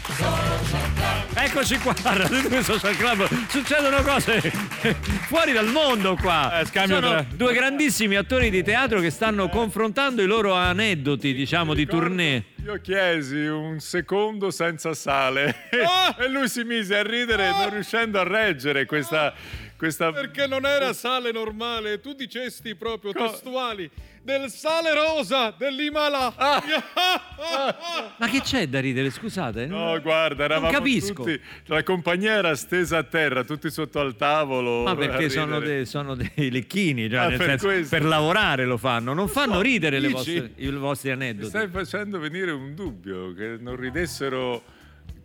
Eccoci 1.38 1.78
qua, 1.78 1.94
Radio 2.02 2.48
2 2.48 2.62
Social 2.62 2.96
Club. 2.96 3.28
Succedono 3.48 4.02
cose 4.02 4.40
fuori 5.28 5.52
dal 5.52 5.66
mondo 5.68 6.16
qua. 6.16 6.60
Eh, 6.60 6.64
Sono 6.86 7.00
tra- 7.00 7.26
due 7.30 7.52
grandissimi 7.52 8.16
attori 8.16 8.48
di 8.48 8.62
teatro 8.62 9.00
che 9.00 9.10
stanno 9.10 9.48
confrontando 9.48 10.22
i 10.22 10.26
loro 10.26 10.54
aneddoti, 10.54 11.34
diciamo, 11.34 11.74
di 11.74 11.86
tournée. 11.86 12.44
Io 12.64 12.80
chiesi 12.80 13.44
un 13.44 13.78
secondo 13.78 14.50
senza 14.50 14.92
sale 14.94 15.68
Ah! 15.86 16.16
e 16.18 16.28
lui 16.28 16.48
si 16.48 16.64
mise 16.64 16.96
a 16.96 17.02
ridere 17.02 17.50
non 17.50 17.70
riuscendo 17.70 18.18
a 18.18 18.24
reggere 18.24 18.86
questa... 18.86 19.32
questa... 19.76 20.12
Perché 20.12 20.46
non 20.46 20.64
era 20.66 20.92
sale 20.92 21.32
normale, 21.32 22.00
tu 22.00 22.12
dicesti 22.14 22.74
proprio 22.74 23.12
Co- 23.12 23.30
testuali 23.30 23.88
del 24.22 24.50
sale 24.50 24.92
rosa 24.92 25.54
dell'Himalaya. 25.56 26.32
Ma 28.18 28.26
che 28.28 28.40
c'è 28.40 28.66
da 28.68 28.80
ridere, 28.80 29.10
scusate? 29.10 29.66
No, 29.66 30.00
guarda, 30.00 30.44
eravamo 30.44 30.72
capisco. 30.72 31.22
tutti... 31.22 31.40
La 31.66 31.82
compagnia 31.82 32.32
era 32.32 32.54
stesa 32.56 32.98
a 32.98 33.02
terra, 33.04 33.44
tutti 33.44 33.70
sotto 33.70 34.00
al 34.00 34.16
tavolo. 34.16 34.82
Ma 34.82 34.96
perché 34.96 35.28
sono, 35.28 35.58
ridere. 35.58 35.76
dei- 35.76 35.86
sono 35.86 36.14
dei 36.16 36.50
lecchini, 36.50 37.08
cioè, 37.08 37.18
Ah, 37.20 37.28
nel 37.28 37.38
per 37.38 37.58
senso, 37.60 37.88
per 37.88 38.04
lavorare 38.04 38.64
lo 38.64 38.76
fanno, 38.76 39.12
non 39.14 39.28
fanno 39.28 39.60
ridere 39.60 40.00
le 40.00 40.08
dici? 40.08 40.38
vostre- 40.40 40.50
i 40.56 40.70
vostri 40.70 41.08
Mi 41.10 41.14
aneddoti. 41.14 41.48
stai 41.48 41.68
facendo 41.68 42.18
venire 42.18 42.50
un 42.50 42.74
dubbio 42.74 43.32
che 43.34 43.56
non 43.60 43.76
ridessero 43.76 44.62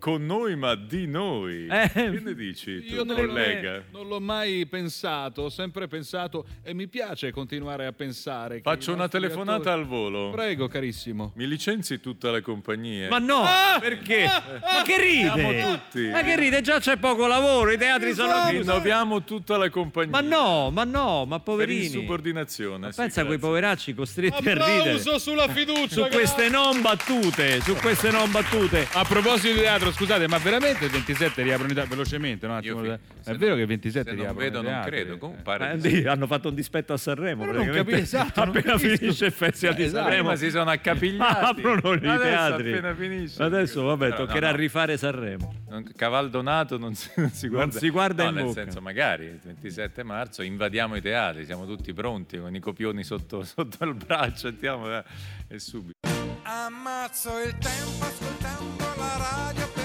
con 0.01 0.25
noi, 0.25 0.55
ma 0.55 0.74
di 0.74 1.05
noi. 1.05 1.67
Eh, 1.70 1.89
che 1.93 2.10
ne 2.10 2.34
dici 2.34 2.84
tu, 2.84 2.96
Io 2.96 3.03
non, 3.03 3.15
collega? 3.15 3.84
non 3.91 4.08
l'ho 4.08 4.20
mai 4.20 4.65
pensato, 4.65 5.43
ho 5.43 5.50
sempre 5.50 5.88
pensato 5.88 6.43
e 6.63 6.74
mi 6.74 6.88
piace 6.88 7.29
continuare 7.31 7.86
a 7.86 7.91
pensare. 7.91 8.62
Faccio 8.62 8.93
una 8.93 9.08
telefonata 9.08 9.70
attori- 9.72 9.79
al 9.81 9.86
volo. 9.86 10.29
Prego, 10.31 10.67
carissimo. 10.67 11.34
Mi 11.36 11.48
licenzi 11.48 12.00
tutta 12.00 12.31
la 12.31 12.41
compagnia? 12.41 13.10
Ma 13.10 13.20
no, 13.20 13.43
Ah! 13.43 13.77
perché? 13.79 14.24
Ma 14.25 14.81
che 14.84 15.00
ride? 15.00 15.31
Siamo 15.36 15.72
tutti. 15.77 16.08
Ma 16.08 16.24
che 16.24 16.36
ride? 16.36 16.62
Già 16.62 16.79
c'è 16.79 16.98
poco 16.98 17.27
lavoro, 17.27 17.70
i 17.72 17.77
teatri 17.77 18.13
sono 18.15 18.34
chiusi. 18.50 18.58
Rinnoviamo 18.58 19.24
tutta 19.24 19.58
la 19.58 19.70
compagnia. 19.70 20.20
Ma 20.20 20.22
no, 20.27 20.72
ma 20.72 20.84
no, 20.84 21.25
ma 21.25 21.36
Per 21.36 21.43
poverini. 21.43 21.84
insubordinazione. 21.86 22.88
Ma 22.88 22.91
sì, 22.91 23.01
pensa 23.01 23.22
a 23.22 23.25
quei 23.25 23.38
grazie. 23.38 23.53
poveracci 23.53 23.93
costretti 23.93 24.50
a 24.50 24.53
ridere. 24.53 24.79
Applauso 24.79 25.20
sulla 25.20 25.48
fiducia. 25.48 25.93
Su 25.93 26.08
queste 26.10 26.50
non 26.50 26.81
battute, 26.81 27.62
su 27.62 27.75
queste 27.75 28.10
non 28.10 28.31
battute. 28.31 28.88
A 28.93 29.03
proposito 29.05 29.53
di 29.53 29.60
teatro, 29.60 29.90
scusate, 29.91 30.27
ma 30.27 30.38
veramente 30.38 30.86
il 30.86 30.91
27 30.91 31.41
riaprono 31.43 31.71
i 31.71 31.74
teatri 31.75 31.91
velocemente? 31.91 32.45
Un 32.45 32.51
attimo, 32.53 32.81
è 32.83 32.98
vero 33.36 33.50
no- 33.51 33.55
che 33.55 33.62
il 33.62 33.67
27 33.67 34.10
se 34.10 34.15
non 34.15 34.24
riaprono 34.25 34.39
vedo, 34.45 34.60
i 34.60 34.63
non 34.63 34.71
teatri? 34.71 34.91
credo. 34.91 35.17
Comunque 35.17 35.41
Eh, 35.41 35.57
pare 35.57 35.79
Eh, 35.81 36.07
hanno 36.07 36.27
fatto 36.27 36.50
un 36.50 36.55
dispetto 36.55 36.93
a 36.93 36.98
Sanremo. 36.98 37.45
Però 37.45 37.63
non 37.63 37.69
capisco, 37.74 37.98
esatto, 38.00 38.39
non 38.45 38.50
appena 38.55 38.71
capisco. 38.74 38.98
finisce 38.98 39.25
il 39.25 39.31
festival 39.31 39.75
di 39.75 39.83
Esatto, 39.83 40.03
Sanremo. 40.03 40.29
Ma 40.29 40.36
si 40.36 40.50
sono 40.50 40.69
accapigliati. 40.69 41.60
Aprono 41.62 41.93
i 41.93 41.98
Adesso 42.07 42.19
teatri. 42.21 42.74
appena 42.74 42.95
finisce. 42.95 43.43
Adesso, 43.43 43.83
vabbè, 43.83 44.10
Però, 44.10 44.19
no, 44.19 44.25
toccherà 44.25 44.50
no. 44.51 44.55
rifare 44.57 44.98
Sanremo. 44.98 45.55
Non- 45.69 45.89
Cavaldonato 45.95 46.77
non 46.77 46.95
si, 46.95 47.10
non 47.15 47.29
si 47.31 47.48
guarda, 47.48 47.77
si 47.79 47.89
guarda 47.89 48.24
no, 48.24 48.29
in 48.29 48.36
nel 48.36 48.43
bocca. 48.45 48.62
senso 48.63 48.81
magari 48.81 49.25
il 49.25 49.39
27 49.41 50.03
marzo 50.03 50.41
invadiamo 50.41 50.95
i 50.95 51.01
teatri 51.01 51.45
siamo 51.45 51.65
tutti 51.65 51.93
pronti 51.93 52.38
con 52.39 52.53
i 52.53 52.60
copioni 52.60 53.03
sotto, 53.03 53.43
sotto 53.45 53.83
il 53.86 53.93
braccio 53.93 54.48
andiamo 54.50 54.93
eh, 54.98 55.03
e 55.48 55.60
subito 55.60 56.00
Ammazzo 56.43 57.39
il 57.39 57.55
tempo 57.57 58.03
ascoltando 58.05 58.83
la 58.98 59.17
radio 59.17 59.80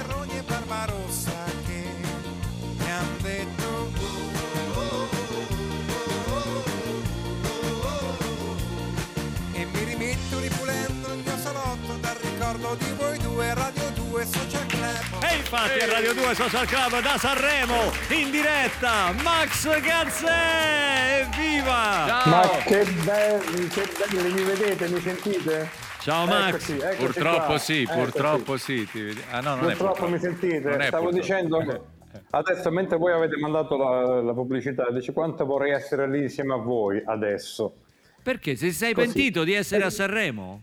infatti 15.47 15.79
a 15.79 15.87
Radio 15.87 16.13
2 16.13 16.35
Social 16.35 16.67
Club 16.67 17.01
da 17.03 17.17
Sanremo 17.19 17.93
in 18.09 18.33
diretta 18.33 19.13
Max 19.23 19.81
Gazzè! 19.81 21.21
Evviva! 21.21 22.23
Ma 22.27 22.49
che 22.65 22.85
belli, 23.05 23.69
che 23.69 23.89
belli, 24.11 24.33
mi 24.33 24.43
vedete, 24.43 24.89
mi 24.89 25.01
sentite? 25.01 25.71
Ciao 26.01 26.27
Max! 26.27 26.49
Eccoci, 26.69 26.73
eccoci 26.81 26.97
purtroppo 27.05 27.45
qua, 27.47 27.59
sì 27.59 27.83
eccoci. 27.83 27.99
purtroppo 27.99 28.57
sì 28.57 28.89
ti 28.91 29.01
vedi- 29.03 29.23
ah 29.31 29.41
no 29.41 29.55
non 29.55 29.71
è 29.71 29.77
Purtroppo 29.77 30.09
mi 30.09 30.19
sentite? 30.19 30.61
Stavo 30.63 30.81
purtroppo. 31.11 31.11
dicendo, 31.11 31.87
adesso 32.31 32.71
mentre 32.73 32.97
voi 32.97 33.13
avete 33.13 33.37
mandato 33.37 33.77
la, 33.77 34.21
la 34.23 34.33
pubblicità, 34.33 34.91
dice 34.91 35.13
quanto 35.13 35.45
vorrei 35.47 35.71
essere 35.73 36.11
lì 36.11 36.23
insieme 36.23 36.55
a 36.55 36.59
voi 36.59 37.01
adesso. 37.07 37.73
Perché 38.21 38.57
se 38.57 38.73
sei 38.73 38.93
Così. 38.95 39.07
pentito 39.13 39.45
di 39.45 39.53
essere 39.53 39.85
a 39.85 39.91
Sanremo? 39.91 40.63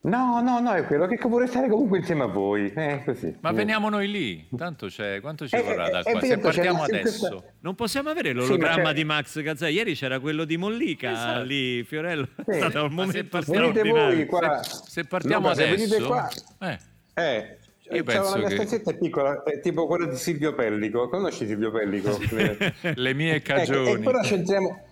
No, 0.00 0.40
no, 0.40 0.60
no, 0.60 0.72
è 0.74 0.84
quello 0.86 1.06
che 1.08 1.18
vorrei 1.28 1.48
stare 1.48 1.68
comunque 1.68 1.98
insieme 1.98 2.22
a 2.22 2.26
voi. 2.26 2.72
Eh, 2.72 3.02
così. 3.04 3.36
ma 3.40 3.50
veniamo 3.50 3.88
noi 3.88 4.08
lì 4.08 4.48
tanto 4.56 4.86
c'è 4.86 5.20
quanto 5.20 5.48
ci 5.48 5.56
Eh, 5.56 5.62
vorrà 5.62 5.88
eh, 5.88 5.90
da 5.90 5.98
eh, 6.00 6.10
qua 6.12 6.20
se 6.20 6.38
partiamo 6.38 6.84
sì, 6.84 6.90
adesso 6.94 7.28
questa- 7.28 7.52
Non 7.60 7.74
possiamo 7.74 8.08
avere 8.08 8.28
Sì, 8.30 8.34
ma 8.36 8.40
l'ologramma 8.42 8.82
c'è- 8.84 8.92
di 8.94 9.04
Max 9.04 9.42
Gazzè. 9.42 9.68
Ieri 9.68 9.94
c'era 9.94 10.20
quello 10.20 10.44
di 10.44 10.56
Mollica 10.56 11.10
Esatto. 11.10 11.42
lì, 11.42 11.82
Fiorello. 11.84 12.28
È 12.46 12.52
Sì. 12.52 12.58
stato 12.58 12.84
un 12.84 12.90
se 12.90 12.94
momento 12.94 13.42
straordinario. 13.42 13.92
voi 13.94 14.26
qua. 14.26 14.62
se 14.62 15.04
partiamo 15.04 15.48
Luca, 15.48 15.54
se 15.54 15.64
venite 15.70 15.94
adesso 15.96 16.06
qua- 16.06 16.28
eh, 16.60 16.78
Eh, 17.14 17.58
Io 17.90 17.90
c'è 17.90 18.02
penso 18.04 18.36
una 18.36 18.46
che- 18.48 18.54
stanzetta 18.54 18.92
piccola, 18.92 19.42
è 19.42 19.60
tipo 19.60 19.86
quella 19.88 20.06
di 20.06 20.16
Silvio 20.16 20.54
Pellico. 20.54 21.08
Conosci 21.08 21.44
Silvio 21.46 21.72
Pellico? 21.72 22.16
Le 22.94 23.14
mie 23.14 23.34
Ecco, 23.34 23.52
cagioni 23.54 23.90
e 23.90 23.98
però 23.98 24.20
c'entriamo. 24.20 24.82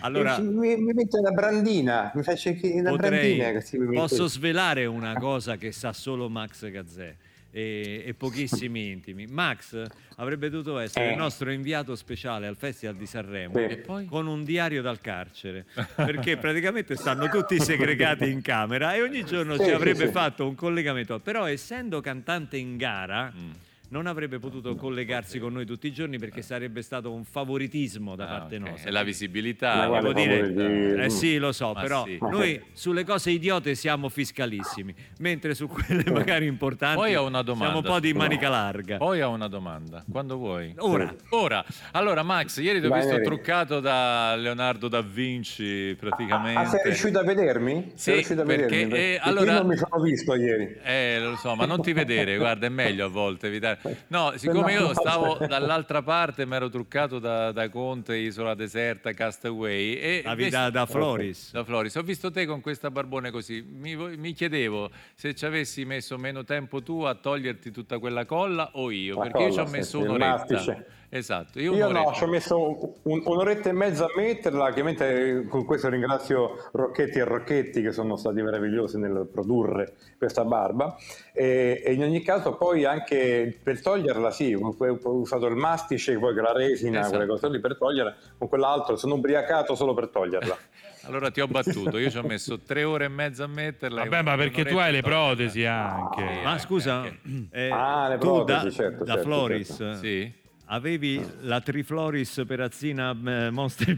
Allora- 0.00 0.38
mi, 0.38 0.76
mi 0.76 0.92
metto 0.92 1.18
una 1.18 1.30
brandina, 1.30 2.10
mi 2.14 2.22
faccio 2.22 2.50
una 2.50 2.94
brandina 2.96 3.50
Potrei, 3.52 3.78
metto- 3.80 3.92
posso 3.92 4.26
svelare 4.26 4.86
una 4.86 5.14
cosa 5.14 5.56
che 5.56 5.72
sa 5.72 5.92
solo 5.92 6.28
Max 6.28 6.68
Gazzè 6.70 7.14
e, 7.50 8.02
e 8.06 8.14
pochissimi 8.14 8.90
intimi. 8.90 9.26
Max 9.26 9.82
avrebbe 10.16 10.50
dovuto 10.50 10.78
essere 10.78 11.08
Eh. 11.08 11.10
il 11.12 11.16
nostro 11.16 11.50
inviato 11.50 11.94
speciale 11.96 12.46
al 12.46 12.56
Festival 12.56 12.96
di 12.96 13.06
Sanremo 13.06 13.54
Sì. 13.54 13.64
e 13.64 13.76
poi 13.78 14.04
con 14.06 14.26
un 14.26 14.44
diario 14.44 14.82
dal 14.82 15.00
carcere 15.00 15.64
perché 15.94 16.36
praticamente 16.36 16.94
stanno 16.96 17.28
tutti 17.28 17.58
segregati 17.60 18.28
in 18.30 18.42
camera 18.42 18.94
e 18.94 19.02
ogni 19.02 19.24
giorno 19.24 19.56
Sì, 19.56 19.64
ci 19.64 19.70
avrebbe 19.70 20.06
sì. 20.06 20.12
fatto 20.12 20.46
un 20.46 20.54
collegamento. 20.54 21.18
Però 21.20 21.46
essendo 21.46 22.00
cantante 22.00 22.56
in 22.56 22.76
gara 22.76 23.32
Mm. 23.34 23.50
Non 23.90 24.06
avrebbe 24.06 24.38
potuto 24.38 24.74
collegarsi 24.74 25.38
con 25.38 25.52
noi 25.52 25.64
tutti 25.64 25.86
i 25.86 25.92
giorni 25.92 26.18
perché 26.18 26.42
sarebbe 26.42 26.82
stato 26.82 27.10
un 27.12 27.24
favoritismo 27.24 28.16
da 28.16 28.24
Ah, 28.28 28.38
parte 28.38 28.56
ok. 28.56 28.62
nostra. 28.68 28.88
e 28.88 28.92
la 28.92 29.02
visibilità 29.02 29.88
Ma 29.88 30.00
Devo 30.00 30.12
dire, 30.12 30.38
favoritismo. 30.52 31.02
eh 31.02 31.10
sì, 31.10 31.38
lo 31.38 31.52
so, 31.52 31.72
Ma 31.72 31.80
però 31.80 32.04
sì. 32.04 32.18
noi 32.20 32.62
sulle 32.72 33.04
cose 33.04 33.30
idiote 33.30 33.74
siamo 33.74 34.08
fiscalissimi, 34.08 34.94
mentre 35.20 35.54
su 35.54 35.66
quelle 35.68 36.04
magari 36.10 36.46
importanti 36.46 36.96
Poi 36.96 37.14
ho 37.14 37.26
una 37.26 37.42
domanda, 37.42 37.72
siamo 37.72 37.78
un 37.86 37.94
po' 37.94 38.00
di 38.00 38.12
manica 38.12 38.48
larga. 38.48 38.96
Poi 38.98 39.22
ho 39.22 39.30
una 39.30 39.48
domanda, 39.48 40.04
quando 40.10 40.36
vuoi? 40.36 40.74
Ora, 40.78 41.14
Ora, 41.30 41.64
allora 41.92 42.22
Max, 42.22 42.58
ieri 42.58 42.80
ti 42.80 42.86
ho 42.86 42.92
visto 42.92 43.20
truccato 43.22 43.80
da 43.80 44.34
Leonardo 44.36 44.88
da 44.88 45.00
Vinci 45.00 45.94
praticamente. 45.98 46.60
Ah, 46.60 46.66
sei 46.66 46.80
riuscito 46.84 47.18
a 47.18 47.22
vedermi? 47.24 47.92
Sì, 47.94 47.98
sei 48.00 48.14
riuscito 48.14 48.42
a 48.42 48.44
perché, 48.44 48.64
vedermi? 48.84 48.92
eh, 48.94 49.12
Perché 49.14 49.18
allora- 49.20 49.52
io 49.52 49.58
non 49.58 49.66
mi 49.68 49.76
sono 49.76 50.02
visto 50.02 50.34
ieri. 50.34 50.76
Eh, 50.82 51.18
lo 51.20 51.36
so, 51.36 51.54
ma 51.54 51.64
non 51.64 51.80
ti 51.80 51.92
vedere, 51.94 52.36
guarda, 52.36 52.66
è 52.66 52.70
meglio 52.70 53.06
a 53.06 53.08
volte 53.08 53.46
evitare. 53.46 53.77
No, 54.08 54.32
siccome 54.36 54.72
io 54.72 54.92
stavo 54.94 55.36
dall'altra 55.46 56.02
parte, 56.02 56.46
mi 56.46 56.54
ero 56.54 56.68
truccato 56.68 57.18
da, 57.18 57.52
da 57.52 57.68
Conte, 57.68 58.16
Isola 58.16 58.54
Deserta, 58.54 59.12
Castaway. 59.12 59.94
E 59.94 60.22
invece- 60.24 60.44
vita 60.44 60.70
da 60.70 60.86
Floris. 60.86 61.52
da 61.52 61.64
Floris. 61.64 61.94
Ho 61.94 62.02
visto 62.02 62.30
te 62.30 62.46
con 62.46 62.60
questa 62.60 62.90
barbone 62.90 63.30
così. 63.30 63.62
Mi, 63.68 63.96
mi 63.96 64.32
chiedevo 64.32 64.90
se 65.14 65.34
ci 65.34 65.44
avessi 65.44 65.84
messo 65.84 66.16
meno 66.18 66.44
tempo 66.44 66.82
tu 66.82 67.02
a 67.02 67.14
toglierti 67.14 67.70
tutta 67.70 67.98
quella 67.98 68.24
colla 68.24 68.70
o 68.74 68.90
io, 68.90 69.16
La 69.16 69.22
perché 69.22 69.42
io 69.42 69.50
ci 69.50 69.56
colla, 69.56 69.68
ho 69.68 69.70
messo 69.70 69.98
un'oretta. 70.00 70.84
Esatto, 71.10 71.58
io, 71.58 71.74
Io 71.74 71.90
no, 71.90 72.12
ci 72.12 72.24
ho 72.24 72.26
messo 72.26 72.98
un- 73.04 73.22
un'oretta 73.24 73.70
e 73.70 73.72
mezza 73.72 74.04
a 74.04 74.10
metterla, 74.14 74.66
chiaramente 74.72 75.46
con 75.48 75.64
questo 75.64 75.88
ringrazio 75.88 76.68
Rocchetti 76.72 77.18
e 77.18 77.24
Rocchetti 77.24 77.80
che 77.80 77.92
sono 77.92 78.16
stati 78.16 78.42
meravigliosi 78.42 78.98
nel 78.98 79.26
produrre 79.32 79.94
questa 80.18 80.44
barba 80.44 80.96
e, 81.32 81.82
e 81.82 81.92
in 81.94 82.02
ogni 82.02 82.20
caso 82.22 82.56
poi 82.56 82.84
anche 82.84 83.58
per 83.62 83.80
toglierla 83.80 84.30
sì, 84.30 84.52
ho 84.52 84.74
ho 84.78 85.10
usato 85.14 85.46
il 85.46 85.56
mastice, 85.56 86.18
poi 86.18 86.34
la 86.34 86.52
resina, 86.52 86.98
Esatto. 87.00 87.16
quelle 87.16 87.30
cose 87.30 87.48
lì 87.48 87.60
per 87.60 87.78
toglierla, 87.78 88.14
con 88.36 88.48
quell'altro 88.48 88.96
sono 88.96 89.14
ubriacato 89.14 89.74
solo 89.74 89.94
per 89.94 90.08
toglierla. 90.08 90.58
Allora 91.08 91.30
ti 91.30 91.40
ho 91.40 91.46
battuto, 91.46 91.96
io 91.96 92.10
ci 92.10 92.18
ho 92.18 92.22
messo 92.22 92.58
tre 92.60 92.84
ore 92.84 93.06
e 93.06 93.08
mezza 93.08 93.44
a 93.44 93.46
metterla. 93.46 94.02
Vabbè, 94.02 94.22
ma 94.22 94.36
perché 94.36 94.64
tu 94.66 94.76
hai 94.76 94.92
le 94.92 95.00
protesi 95.00 95.64
anche. 95.64 96.40
Ma 96.44 96.58
scusa, 96.58 97.04
eh, 97.50 97.70
Ah, 97.70 98.08
le 98.08 98.18
tu 98.18 98.26
protesi, 98.26 98.64
da, 98.64 98.70
certo, 98.70 99.04
da 99.04 99.12
certo, 99.14 99.22
Floris 99.28 99.74
certo. 99.74 99.94
Sì. 99.94 100.32
Avevi 100.70 101.24
la 101.40 101.60
Trifloris 101.60 102.42
perazzina 102.46 103.10
eh, 103.26 103.50
Monster 103.50 103.96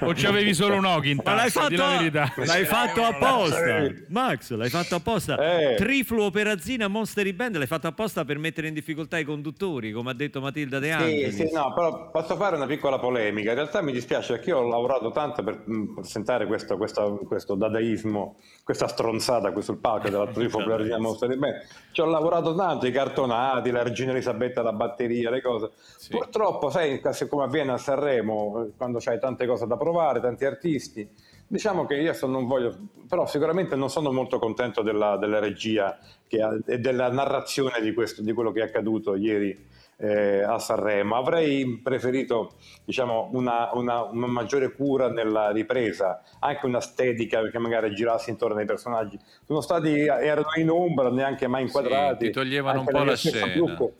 O 0.00 0.14
ci 0.14 0.26
avevi 0.26 0.52
solo 0.54 0.76
un 0.76 0.84
occhio 0.84 1.10
in 1.10 1.20
Ma 1.24 1.34
l'hai 1.34 1.44
la 1.44 1.50
fatto, 1.50 1.86
verità. 1.86 2.32
l'hai 2.36 2.64
fatto 2.64 3.02
apposta, 3.02 3.78
Eh. 3.78 4.04
Max. 4.08 4.50
L'hai 4.52 4.68
fatto 4.70 4.94
apposta. 4.96 5.36
Eh. 5.38 5.74
Trifluoperazzina 5.76 6.88
Monster 6.88 7.32
Band 7.34 7.56
l'hai 7.56 7.66
fatto 7.66 7.86
apposta 7.86 8.24
per 8.24 8.38
mettere 8.38 8.68
in 8.68 8.74
difficoltà 8.74 9.18
i 9.18 9.24
conduttori, 9.24 9.92
come 9.92 10.10
ha 10.10 10.14
detto 10.14 10.40
Matilda 10.40 10.78
De 10.78 10.86
Sì, 10.88 10.92
Angelis. 10.92 11.34
sì, 11.34 11.50
no, 11.52 11.72
però 11.74 12.10
posso 12.10 12.36
fare 12.36 12.56
una 12.56 12.66
piccola 12.66 12.98
polemica. 12.98 13.50
In 13.50 13.56
realtà 13.56 13.80
mi 13.82 13.92
dispiace 13.92 14.34
perché 14.34 14.50
io 14.50 14.58
ho 14.58 14.68
lavorato 14.68 15.10
tanto 15.10 15.42
per 15.42 15.62
mh, 15.64 15.94
presentare 15.94 16.46
questo, 16.46 16.76
questo, 16.76 17.20
questo 17.26 17.54
dadaismo, 17.54 18.36
questa 18.64 18.86
stronzata 18.88 19.52
qui 19.52 19.62
sul 19.62 19.78
palco 19.78 20.08
della 20.08 20.26
trifopolarità 20.26 20.98
Monster 20.98 21.28
di 21.28 21.36
Band. 21.36 21.54
Ci 21.92 22.00
ho 22.00 22.06
lavorato 22.06 22.54
tanto, 22.54 22.86
i 22.86 22.92
cartonati, 22.92 23.70
la 23.70 23.82
regina 23.82 24.12
Elisabetta, 24.12 24.62
la 24.62 24.72
batteria, 24.72 25.30
le 25.30 25.40
cose. 25.42 25.70
Purtroppo, 26.08 26.70
sai, 26.70 27.00
come 27.28 27.44
avviene 27.44 27.72
a 27.72 27.76
Sanremo, 27.78 28.70
quando 28.76 28.98
c'hai 29.00 29.18
tante 29.18 29.46
cose 29.46 29.66
da 29.66 29.76
provare, 29.76 30.20
tanti 30.20 30.44
artisti, 30.46 31.06
diciamo 31.46 31.84
che 31.84 31.96
io 31.96 32.14
non 32.26 32.46
voglio, 32.46 32.74
però 33.06 33.26
sicuramente 33.26 33.76
non 33.76 33.90
sono 33.90 34.10
molto 34.10 34.38
contento 34.38 34.80
della, 34.80 35.16
della 35.18 35.38
regia 35.38 35.98
che 36.26 36.40
ha- 36.40 36.56
e 36.66 36.78
della 36.78 37.10
narrazione 37.10 37.80
di, 37.82 37.92
questo, 37.92 38.22
di 38.22 38.32
quello 38.32 38.52
che 38.52 38.60
è 38.60 38.64
accaduto 38.64 39.14
ieri 39.14 39.68
eh, 39.98 40.42
a 40.42 40.58
Sanremo. 40.58 41.14
Avrei 41.14 41.78
preferito 41.82 42.54
diciamo, 42.84 43.28
una, 43.34 43.70
una- 43.74 44.02
una 44.04 44.26
maggiore 44.26 44.72
cura 44.72 45.08
nella 45.08 45.50
ripresa, 45.50 46.22
anche 46.40 46.66
un'estetica 46.66 47.40
perché 47.40 47.58
magari 47.58 47.94
girassi 47.94 48.30
intorno 48.30 48.58
ai 48.58 48.64
personaggi. 48.64 49.18
Sono 49.46 49.60
stati, 49.60 50.06
erano 50.06 50.48
in 50.56 50.70
ombra, 50.70 51.10
neanche 51.10 51.46
mai 51.46 51.62
inquadrati. 51.62 52.24
ti 52.26 52.30
toglievano 52.32 52.80
un 52.80 52.86
po' 52.86 53.04
la 53.04 53.14
scena. 53.14 53.52
trucco. 53.52 53.92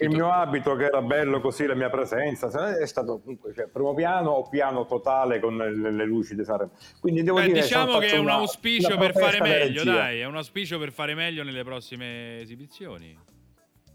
Il 0.00 0.08
mio 0.10 0.30
abito 0.32 0.74
che 0.76 0.84
era 0.86 1.02
bello 1.02 1.40
così, 1.40 1.66
la 1.66 1.74
mia 1.74 1.90
presenza, 1.90 2.48
se- 2.50 2.78
è 2.82 2.86
stato 2.86 3.20
comunque 3.20 3.52
cioè, 3.54 3.66
primo 3.68 3.94
piano 3.94 4.30
o 4.30 4.48
piano 4.48 4.86
totale 4.86 5.40
con 5.40 5.56
le, 5.56 5.90
le 5.92 6.04
luci 6.04 6.34
di 6.34 6.44
Sanremo. 6.44 6.72
Quindi 7.00 7.22
devo 7.22 7.36
Beh, 7.38 7.46
dire 7.46 7.60
diciamo 7.60 7.98
che 7.98 8.08
è 8.08 8.16
un 8.16 8.24
una- 8.24 8.34
auspicio 8.34 8.88
una 8.88 8.96
per 8.98 9.12
fare 9.12 9.40
meglio, 9.40 9.84
dai, 9.84 10.20
è 10.20 10.24
un 10.26 10.36
auspicio 10.36 10.78
per 10.78 10.92
fare 10.92 11.14
meglio 11.14 11.42
nelle 11.42 11.64
prossime 11.64 12.40
esibizioni. 12.40 13.16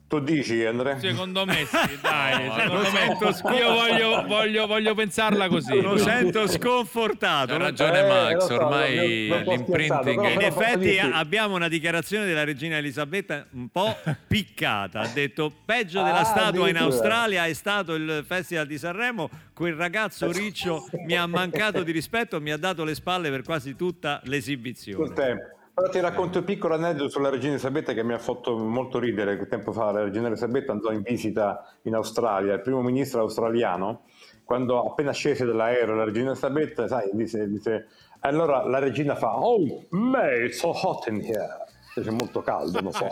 Tu 0.08 0.20
dici, 0.20 0.64
Andre? 0.64 1.00
Secondo 1.00 1.46
me 1.48 1.66
sì, 1.66 1.98
dai, 2.00 2.46
No, 2.48 2.54
secondo 2.54 2.74
lo 2.76 2.80
me 2.82 2.90
sento 2.98 3.34
scon- 3.34 3.54
io 3.56 3.72
voglio, 3.74 4.24
voglio, 4.28 4.68
voglio 4.68 4.94
pensarla 4.94 5.48
così. 5.48 5.82
Lo 5.82 5.98
sento 5.98 6.48
sconfortato. 6.48 7.54
Ha 7.56 7.58
ragione 7.58 8.00
Eh, 8.00 8.08
Max, 8.08 8.46
so, 8.46 8.54
ormai 8.54 9.28
l'imprinting 9.30 10.22
è... 10.22 10.32
In 10.34 10.42
effetti 10.42 11.00
abbiamo 11.00 11.56
una 11.56 11.68
dichiarazione 11.68 12.26
della 12.26 12.44
regina 12.44 12.78
Elisabetta 12.78 13.48
un 13.54 13.68
po' 13.70 13.98
piccata. 14.28 15.00
Ha 15.00 15.08
detto 15.08 15.52
peggio 15.66 16.04
della 16.04 16.20
Ah, 16.20 16.24
statua 16.24 16.70
in. 16.70 16.78
Australia 16.78 17.46
è 17.48 17.54
stato 17.54 17.96
il 17.96 18.24
Festival 18.28 18.68
di 18.68 18.78
Sanremo. 18.78 19.28
Quel 19.56 19.74
ragazzo 19.74 20.32
riccio 20.32 20.86
mi 21.08 21.18
ha 21.18 21.26
mancato 21.26 21.82
di 21.82 21.92
rispetto, 21.92 22.40
mi 22.40 22.52
ha 22.52 22.58
dato 22.58 22.84
le 22.84 22.94
spalle 22.94 23.32
per 23.32 23.42
quasi 23.42 23.76
tutta 23.76 24.20
Sul 24.22 24.30
l'esibizione. 24.32 25.14
tempo. 25.14 25.55
Però 25.76 25.90
ti 25.90 26.00
racconto 26.00 26.40
un 26.40 26.46
piccolo 26.46 26.76
aneddoto 26.76 27.10
sulla 27.10 27.28
regina 27.28 27.52
Elisabetta 27.52 27.92
che 27.92 28.02
mi 28.02 28.14
ha 28.14 28.18
fatto 28.18 28.58
molto 28.58 28.98
ridere. 28.98 29.38
Che 29.38 29.48
tempo 29.48 29.74
fa 29.74 29.92
la 29.92 30.04
regina 30.04 30.28
Elisabetta 30.28 30.72
andò 30.72 30.90
in 30.90 31.02
visita 31.02 31.70
in 31.82 31.96
Australia, 31.96 32.54
il 32.54 32.62
primo 32.62 32.82
ministro 32.82 33.20
australiano, 33.20 34.04
quando 34.46 34.82
appena 34.82 35.12
scese 35.12 35.44
dall'aereo 35.44 35.94
la 35.94 36.06
regina 36.06 36.30
Elisabetta, 36.30 36.88
sai, 36.88 37.10
disse, 37.12 37.50
disse 37.50 37.88
allora 38.22 38.66
la 38.66 38.80
regina 38.80 39.16
fa 39.16 39.38
Oh, 39.38 39.86
May, 39.90 40.46
it's 40.46 40.60
so 40.60 40.70
hot 40.70 41.08
in 41.08 41.20
here. 41.20 41.66
C'è 41.94 42.10
molto 42.10 42.42
caldo, 42.42 42.80
non 42.80 42.94
so. 42.94 43.08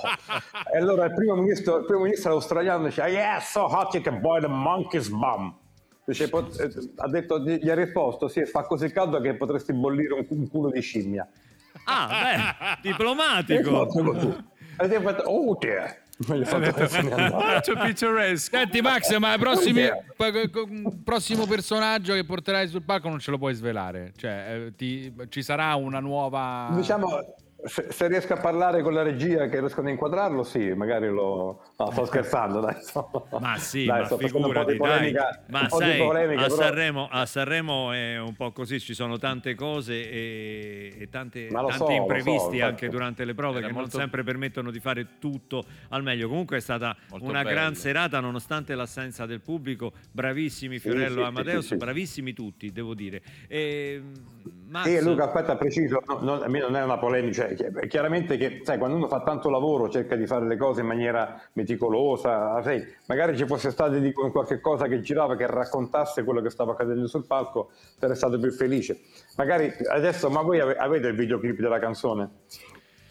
E 0.73 0.78
allora 0.78 1.04
il 1.04 1.13
primo 1.13 1.36
ministro, 1.36 1.80
il 1.80 1.86
primo 1.86 2.04
ministro 2.04 2.32
australiano 2.32 2.86
dice 2.86 3.02
Yeah, 3.02 3.39
so 3.41 3.63
hot 3.65 3.93
you 3.93 4.02
can 4.02 4.21
boil 4.21 4.45
a 4.45 4.47
monkey's 4.47 5.10
bum. 5.10 5.54
Dice, 6.06 6.30
pot- 6.30 6.93
ha 6.95 7.08
detto, 7.10 7.39
gli 7.39 7.69
ha 7.69 7.76
risposto, 7.76 8.30
sì, 8.30 8.45
fa 8.45 8.63
così 8.63 8.89
caldo 8.89 9.19
che 9.19 9.36
potresti 9.36 9.73
bollire 9.73 10.26
un 10.30 10.49
culo 10.49 10.69
di 10.69 10.80
scimmia. 10.80 11.28
Ah, 11.85 12.07
beh, 12.81 12.89
diplomatico. 12.89 13.87
E 14.79 14.87
ti 14.87 14.95
ha 14.95 15.01
fatto, 15.01 15.21
oh 15.23 15.55
dear. 15.59 16.01
Faccio 16.23 17.75
picturesco. 17.75 18.55
Senti 18.57 18.81
Max, 18.81 19.15
ma 19.17 19.33
i 19.33 19.37
prossimi, 19.39 19.81
Yeah. 19.81 19.97
poi- 20.15 20.49
co- 20.49 20.67
un 20.69 21.03
prossimo 21.03 21.45
personaggio 21.45 22.13
che 22.13 22.23
porterai 22.23 22.67
sul 22.67 22.83
palco 22.83 23.09
non 23.09 23.19
ce 23.19 23.31
lo 23.31 23.37
puoi 23.37 23.53
svelare? 23.55 24.13
Cioè, 24.15 24.65
eh, 24.67 24.75
ti- 24.75 25.11
ci 25.29 25.41
sarà 25.41 25.73
una 25.75 25.99
nuova... 25.99 26.69
Diciamo, 26.73 27.07
se, 27.65 27.88
se 27.91 28.08
riesco 28.08 28.34
a 28.34 28.38
parlare 28.38 28.82
con 28.82 28.93
la 28.93 29.02
regia 29.04 29.47
che 29.47 29.60
riescono 29.60 29.88
a 29.88 29.91
inquadrarlo, 29.91 30.43
sì, 30.43 30.73
magari 30.73 31.08
lo... 31.10 31.62
No, 31.78 31.91
sto 31.91 32.06
scherzando, 32.06 32.60
dai. 32.60 32.76
insomma. 32.76 33.23
Ma 33.39 33.58
sì, 33.58 33.86
Dai, 33.86 34.02
ma 34.02 34.08
po' 34.08 34.17
figurati, 34.17 34.76
polemica, 34.76 35.43
Ma 35.47 35.62
un 35.62 35.67
po' 35.67 35.78
di 35.80 35.84
sai, 35.86 35.97
polemica, 35.97 36.41
a, 36.41 36.43
però- 36.45 36.56
Sanremo, 36.56 37.08
a 37.12 37.26
Sanremo 37.26 37.91
è 37.91 38.19
un 38.19 38.36
po' 38.36 38.52
così, 38.52 38.80
ci 38.80 38.93
sono 38.93 39.17
tante 39.17 39.56
cose 39.56 39.93
e, 40.10 40.95
e 40.99 41.10
tante- 41.10 41.47
tanti 41.47 41.71
so, 41.78 41.86
so, 41.86 41.91
imprevisti 41.91 42.32
infatti. 42.56 42.62
anche 42.62 42.89
durante 42.89 43.26
le 43.26 43.34
prove 43.34 43.58
Era 43.58 43.67
che 43.67 43.73
non 43.73 43.82
molto- 43.82 43.97
sempre 43.97 44.23
permettono 44.23 44.71
di 44.71 44.80
fare 44.80 45.17
tutto 45.19 45.63
al 45.89 46.04
meglio. 46.04 46.28
Comunque 46.28 46.58
è 46.58 46.62
stata 46.62 46.95
Molto 47.10 47.26
una 47.26 47.43
bello. 47.43 47.56
gran 47.56 47.76
serata 47.76 48.19
nonostante 48.19 48.76
l'assenza 48.76 49.26
del 49.26 49.41
pubblico, 49.41 49.93
bravissimi 50.12 50.80
Fiorello 50.80 51.15
sì, 51.15 51.19
e 51.19 51.23
sì, 51.23 51.28
Amadeus, 51.28 51.62
sì, 51.62 51.67
sì. 51.69 51.76
bravissimi 51.78 52.34
tutti, 52.34 52.71
devo 52.71 52.93
dire. 52.93 53.21
E, 53.47 54.02
Max, 54.67 54.86
Sì, 54.88 55.02
Luca, 55.04 55.26
aspetta, 55.26 55.56
preciso, 55.56 56.02
no, 56.08 56.19
no, 56.21 56.41
a 56.41 56.47
me 56.49 56.60
non 56.60 56.76
è 56.76 56.84
una 56.84 56.97
polemica, 56.97 57.47
cioè, 57.55 57.71
chi- 57.71 57.87
chiaramente 57.87 58.37
che, 58.37 58.61
sai, 58.63 58.77
quando 58.77 58.97
uno 58.97 59.07
fa 59.07 59.21
tanto 59.21 59.49
lavoro 59.49 59.89
cerca 59.89 60.15
di 60.15 60.25
fare 60.25 60.45
le 60.45 60.57
cose 60.57 60.81
in 60.81 60.87
maniera 60.87 61.41
meticolosa, 61.53 62.61
sai, 62.61 62.83
magari 63.07 63.35
ci 63.37 63.45
fosse 63.45 63.71
stato 63.71 63.97
di 63.99 64.11
qualche 64.13 64.59
cosa 64.59 64.87
che 64.87 64.99
girava, 65.01 65.35
che 65.35 65.47
raccontasse 65.47 66.23
quello 66.23 66.41
che 66.41 66.49
stava 66.49 66.73
accadendo 66.73 67.07
sul 67.07 67.25
palco, 67.25 67.71
sarei 67.97 68.15
stato 68.15 68.39
più 68.39 68.51
felice. 68.51 68.99
Magari 69.37 69.71
adesso, 69.89 70.29
ma 70.29 70.41
voi 70.41 70.59
ave- 70.59 70.75
avete 70.75 71.07
il 71.07 71.15
videoclip 71.15 71.59
della 71.59 71.79
canzone? 71.79 72.29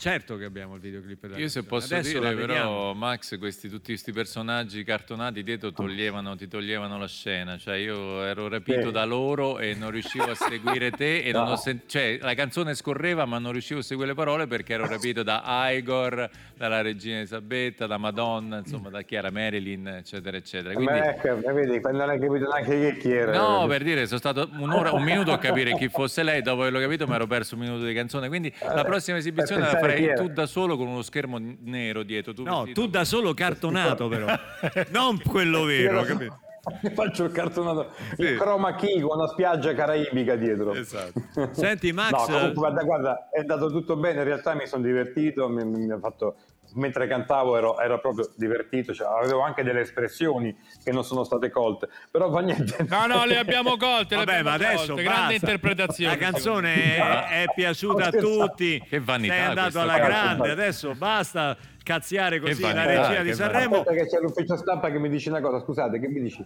Certo 0.02 0.36
che 0.36 0.44
abbiamo 0.44 0.74
il 0.74 0.80
videoclip 0.80 1.20
della 1.20 1.38
Io 1.38 1.46
se 1.48 1.62
posso 1.62 1.94
Adesso 1.94 2.18
dire 2.18 2.34
però 2.34 2.92
Max 2.92 3.38
questi, 3.38 3.68
tutti 3.68 3.92
questi 3.92 4.10
personaggi 4.10 4.82
cartonati 4.82 5.44
dietro 5.44 5.70
toglievano, 5.70 6.34
ti 6.34 6.48
toglievano 6.48 6.98
la 6.98 7.06
scena 7.06 7.56
cioè 7.56 7.76
io 7.76 8.20
ero 8.24 8.48
rapito 8.48 8.86
Sì. 8.86 8.90
da 8.90 9.04
loro 9.04 9.60
e 9.60 9.74
non 9.74 9.92
riuscivo 9.92 10.24
a 10.24 10.34
seguire 10.34 10.90
te 10.90 11.18
e 11.22 11.30
non 11.30 11.44
No. 11.44 11.50
ho 11.52 11.56
sen- 11.56 11.82
cioè 11.86 12.18
la 12.20 12.34
canzone 12.34 12.74
scorreva 12.74 13.26
ma 13.26 13.38
non 13.38 13.52
riuscivo 13.52 13.78
a 13.78 13.82
seguire 13.84 14.10
le 14.10 14.16
parole 14.16 14.48
perché 14.48 14.72
ero 14.72 14.88
rapito 14.88 15.22
da 15.22 15.40
Igor 15.70 16.28
dalla 16.56 16.80
regina 16.82 17.18
Elisabetta 17.18 17.86
da 17.86 17.96
Madonna 17.96 18.58
insomma 18.58 18.88
da 18.88 19.02
Chiara 19.02 19.30
Marilyn 19.30 19.86
eccetera 19.86 20.36
eccetera 20.36 20.74
quindi 20.74 20.92
Ma 20.92 21.10
ecco, 21.14 21.52
vedi, 21.52 21.78
non 21.80 22.00
hai 22.08 22.18
capito 22.18 22.50
neanche 22.50 22.92
chi- 22.94 22.98
chi 22.98 23.12
era. 23.12 23.32
No, 23.36 23.66
per 23.68 23.84
dire, 23.84 24.06
sono 24.06 24.18
stato 24.18 24.48
un'ora, 24.58 24.90
un 24.92 25.04
minuto 25.04 25.30
a 25.30 25.38
capire 25.38 25.76
chi 25.76 25.88
fosse 25.88 26.24
lei, 26.24 26.42
dopo 26.42 26.62
averlo 26.62 26.80
capito 26.80 27.06
mi 27.06 27.14
ero 27.14 27.28
perso 27.28 27.54
un 27.54 27.60
minuto 27.60 27.84
di 27.84 27.94
canzone, 27.94 28.26
quindi 28.26 28.52
la 28.60 28.82
prossima 28.82 29.16
esibizione 29.18 29.62
la 29.62 29.76
Eh, 29.76 29.80
era. 29.96 30.14
tu 30.22 30.28
da 30.28 30.46
solo 30.46 30.76
con 30.76 30.86
uno 30.86 31.02
schermo 31.02 31.38
nero 31.40 32.02
dietro. 32.02 32.32
Tu 32.32 32.42
No, 32.42 32.66
tu 32.72 32.86
da 32.86 33.04
solo 33.04 33.34
cartonato 33.34 34.08
però, 34.08 34.26
non 34.90 35.20
quello 35.20 35.64
vero, 35.64 36.02
capito? 36.02 36.38
Faccio 36.94 37.24
il 37.24 37.32
cartonato, 37.32 37.90
Sì. 38.14 38.22
il 38.22 38.36
chroma 38.38 38.76
key 38.76 39.00
con 39.00 39.18
una 39.18 39.26
spiaggia 39.26 39.74
caraibica 39.74 40.36
dietro. 40.36 40.72
Esatto. 40.74 41.20
Senti 41.50 41.90
Max, 41.92 42.10
No, 42.12 42.24
comunque, 42.24 42.52
guarda, 42.54 42.82
guarda, 42.84 43.28
è 43.32 43.40
andato 43.40 43.68
tutto 43.68 43.96
bene, 43.96 44.18
in 44.18 44.24
realtà 44.24 44.54
mi 44.54 44.66
sono 44.68 44.82
divertito, 44.84 45.48
mi, 45.48 45.64
mi- 45.64 45.86
mi 45.86 45.90
ha 45.92 45.98
fatto, 45.98 46.36
mentre 46.74 47.06
cantavo 47.06 47.56
ero, 47.56 47.78
ero 47.80 48.00
proprio 48.00 48.30
divertito, 48.36 48.92
cioè, 48.94 49.06
avevo 49.08 49.40
anche 49.40 49.62
delle 49.62 49.80
espressioni 49.80 50.56
che 50.82 50.92
non 50.92 51.04
sono 51.04 51.24
state 51.24 51.50
colte, 51.50 51.88
però 52.10 52.30
fa 52.30 52.40
niente. 52.40 52.86
No, 52.88 53.06
no, 53.06 53.24
le 53.24 53.38
abbiamo 53.38 53.76
colte, 53.76 54.16
le 54.16 54.24
Vabbè, 54.24 54.42
ma 54.42 54.52
abbiamo 54.52 54.72
adesso 54.72 54.86
colte. 54.94 55.02
basta. 55.02 55.16
Grande 55.18 55.34
interpretazione. 55.34 56.12
La 56.12 56.18
canzone 56.18 56.74
è, 56.96 57.42
è 57.42 57.44
piaciuta 57.54 58.06
a 58.06 58.10
tutti. 58.10 58.82
Che 58.88 59.00
vanità 59.00 59.34
Sei 59.34 59.42
andato 59.44 59.80
alla 59.80 59.98
cosa. 59.98 60.04
grande, 60.04 60.50
adesso 60.50 60.94
basta 60.94 61.56
cazziare 61.82 62.40
così 62.40 62.62
la 62.62 62.84
regia 62.84 63.22
di. 63.22 63.34
Sanremo. 63.34 63.78
Aspetta 63.80 63.96
che 63.96 64.06
c'è 64.08 64.20
l'ufficio 64.20 64.56
stampa 64.56 64.90
che 64.90 64.98
mi 64.98 65.08
dice 65.08 65.30
una 65.30 65.40
cosa, 65.40 65.60
scusate, 65.60 65.98
che 65.98 66.08
mi 66.08 66.20
dici? 66.20 66.44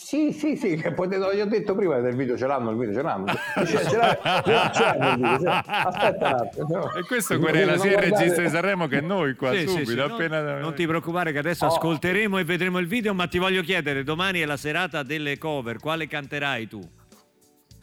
Sì, 0.00 0.32
sì, 0.32 0.54
sì, 0.56 0.76
che 0.76 0.92
potete, 0.92 1.24
io 1.36 1.42
ho 1.44 1.48
detto 1.48 1.74
prima 1.74 1.98
del 1.98 2.14
video 2.14 2.36
ce 2.36 2.46
l'hanno, 2.46 2.70
il 2.70 2.76
video 2.76 2.94
ce 2.94 3.02
l'hanno. 3.02 3.24
Dice, 3.56 3.78
ce 3.90 3.96
l'ha- 3.96 4.70
ce 4.72 4.82
l'hanno 4.84 5.08
il 5.08 5.14
video, 5.16 5.38
ce 5.38 5.44
l'ha- 5.44 5.64
Aspetta 5.66 6.28
un 6.28 6.34
attimo. 6.34 6.92
E 6.94 7.02
questo 7.02 7.38
querela 7.40 7.72
Non 7.72 7.80
sia 7.80 7.90
il 7.90 7.98
regista 7.98 8.40
di 8.40 8.48
Sanremo 8.48 8.86
che 8.86 9.00
noi 9.00 9.34
qua 9.34 9.50
Sì, 9.52 9.58
sì, 9.62 9.66
subito. 9.66 9.90
sì, 9.90 9.96
non- 9.96 10.10
appena... 10.12 10.58
non, 10.60 10.74
ti 10.74 10.86
preoccupare 10.86 11.32
che 11.32 11.38
adesso 11.38 11.64
Oh. 11.66 11.68
ascolteremo 11.70 12.38
e 12.38 12.44
vedremo 12.44 12.78
il 12.78 12.86
video, 12.86 13.12
ma 13.12 13.26
ti 13.26 13.38
voglio 13.38 13.60
chiedere, 13.62 14.04
domani 14.04 14.38
è 14.38 14.46
la 14.46 14.56
serata 14.56 15.02
delle 15.02 15.36
cover, 15.36 15.78
quale 15.78 16.06
canterai 16.06 16.68
tu? 16.68 16.80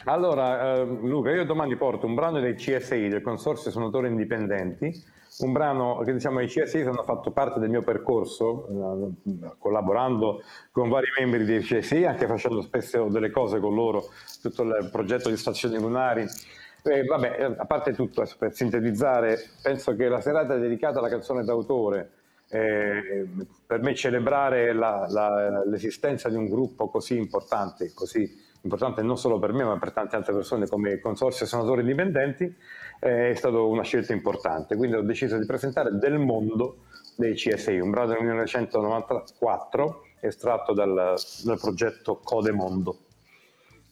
Allora, 0.06 0.76
eh, 0.78 0.86
Luca, 0.86 1.32
io 1.32 1.44
domani 1.46 1.76
porto 1.76 2.06
un 2.06 2.16
brano 2.16 2.40
dei 2.40 2.56
CSI, 2.56 3.10
del 3.10 3.22
Consorzio 3.22 3.72
Suonatori 3.72 4.08
Indipendenti, 4.08 4.90
un 5.40 5.52
brano 5.52 6.02
che 6.06 6.14
diciamo 6.14 6.40
i 6.40 6.48
CSI 6.48 6.82
hanno 6.82 7.04
fatto 7.04 7.32
parte 7.32 7.60
del 7.60 7.70
mio 7.70 7.82
percorso, 7.82 9.14
eh, 9.26 9.50
collaborando 9.58 10.42
con 10.72 10.88
vari 10.90 11.08
membri 11.20 11.44
dei 11.44 11.62
CSI, 11.62 12.06
anche 12.06 12.26
facendo 12.28 12.62
spesso 12.62 13.06
delle 13.10 13.32
cose 13.32 13.60
con 13.60 13.74
loro, 13.74 14.06
tutto 14.42 14.64
il 14.64 14.90
progetto 14.92 15.30
di 15.30 15.36
stazioni 15.38 15.78
lunari. 15.80 16.26
Eh, 16.84 17.04
vabbè, 17.04 17.56
a 17.58 17.66
parte 17.66 17.94
tutto, 17.94 18.24
per 18.38 18.54
sintetizzare, 18.54 19.38
penso 19.62 19.96
che 19.96 20.08
la 20.08 20.22
serata 20.22 20.56
è 20.56 20.60
dedicata 20.60 21.00
alla 21.00 21.10
canzone 21.10 21.44
d'autore. 21.44 22.12
eh, 22.48 23.26
per 23.66 23.82
me 23.82 23.96
celebrare 23.96 24.72
la- 24.72 25.08
la- 25.10 25.64
l'esistenza 25.66 26.30
di 26.30 26.36
un 26.36 26.48
gruppo 26.48 26.90
così 26.90 27.18
importante, 27.18 27.92
così 27.96 28.32
importante 28.62 29.02
non 29.02 29.18
solo 29.18 29.40
per 29.40 29.52
me 29.52 29.64
ma 29.64 29.80
per 29.80 29.92
tante 29.92 30.16
altre 30.16 30.34
persone 30.34 30.68
come 30.68 30.92
il 30.92 31.00
Consorzio 31.00 31.48
Senatori 31.48 31.82
Indipendenti, 31.82 32.56
eh, 33.00 33.32
è 33.32 33.36
stata 33.36 33.60
una 33.60 33.84
scelta 33.84 34.14
importante. 34.14 34.76
Quindi 34.76 34.96
ho 34.96 35.02
deciso 35.02 35.38
di 35.38 35.46
presentare 35.46 35.98
Del 35.98 36.18
Mondo 36.18 36.86
dei 37.16 37.34
CSI, 37.34 37.80
un 37.80 37.92
brano 37.92 38.08
del 38.08 38.22
1994 38.22 40.04
estratto 40.20 40.74
dal, 40.74 41.16
dal 41.44 41.60
progetto 41.60 42.20
Code 42.24 42.52
Mondo. 42.52 43.00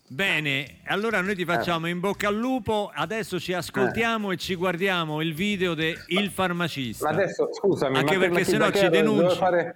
Bene, 0.06 0.80
allora 0.86 1.22
noi 1.22 1.36
ti 1.36 1.46
facciamo 1.46 1.88
in 1.88 2.00
bocca 2.00 2.28
al 2.28 2.36
lupo, 2.36 2.92
adesso 2.94 3.40
ci 3.40 3.54
ascoltiamo 3.54 4.32
e 4.32 4.38
ci 4.38 4.54
guardiamo 4.54 5.22
il 5.22 5.34
video 5.34 5.74
di 5.74 5.96
Il 6.08 6.30
Farmacista. 6.30 7.06
Ma 7.06 7.12
adesso 7.12 7.50
scusami, 7.52 7.98
Anche 7.98 8.18
perché 8.20 8.44
sennò 8.44 8.70
ci 8.70 8.86
ora 8.86 9.74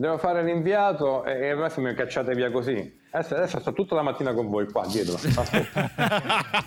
Devo 0.00 0.16
fare, 0.16 0.42
l'inviato 0.42 1.24
e, 1.24 1.50
adesso 1.50 1.82
mi 1.82 1.92
cacciate 1.94 2.34
via 2.34 2.50
così. 2.50 2.98
Adesso, 3.10 3.34
adesso 3.34 3.60
sto 3.60 3.74
tutta 3.74 3.94
la 3.94 4.00
mattina 4.00 4.32
con 4.32 4.48
voi 4.48 4.66
qua 4.66 4.86
dietro. 4.86 5.16
Aspetta. 5.16 5.90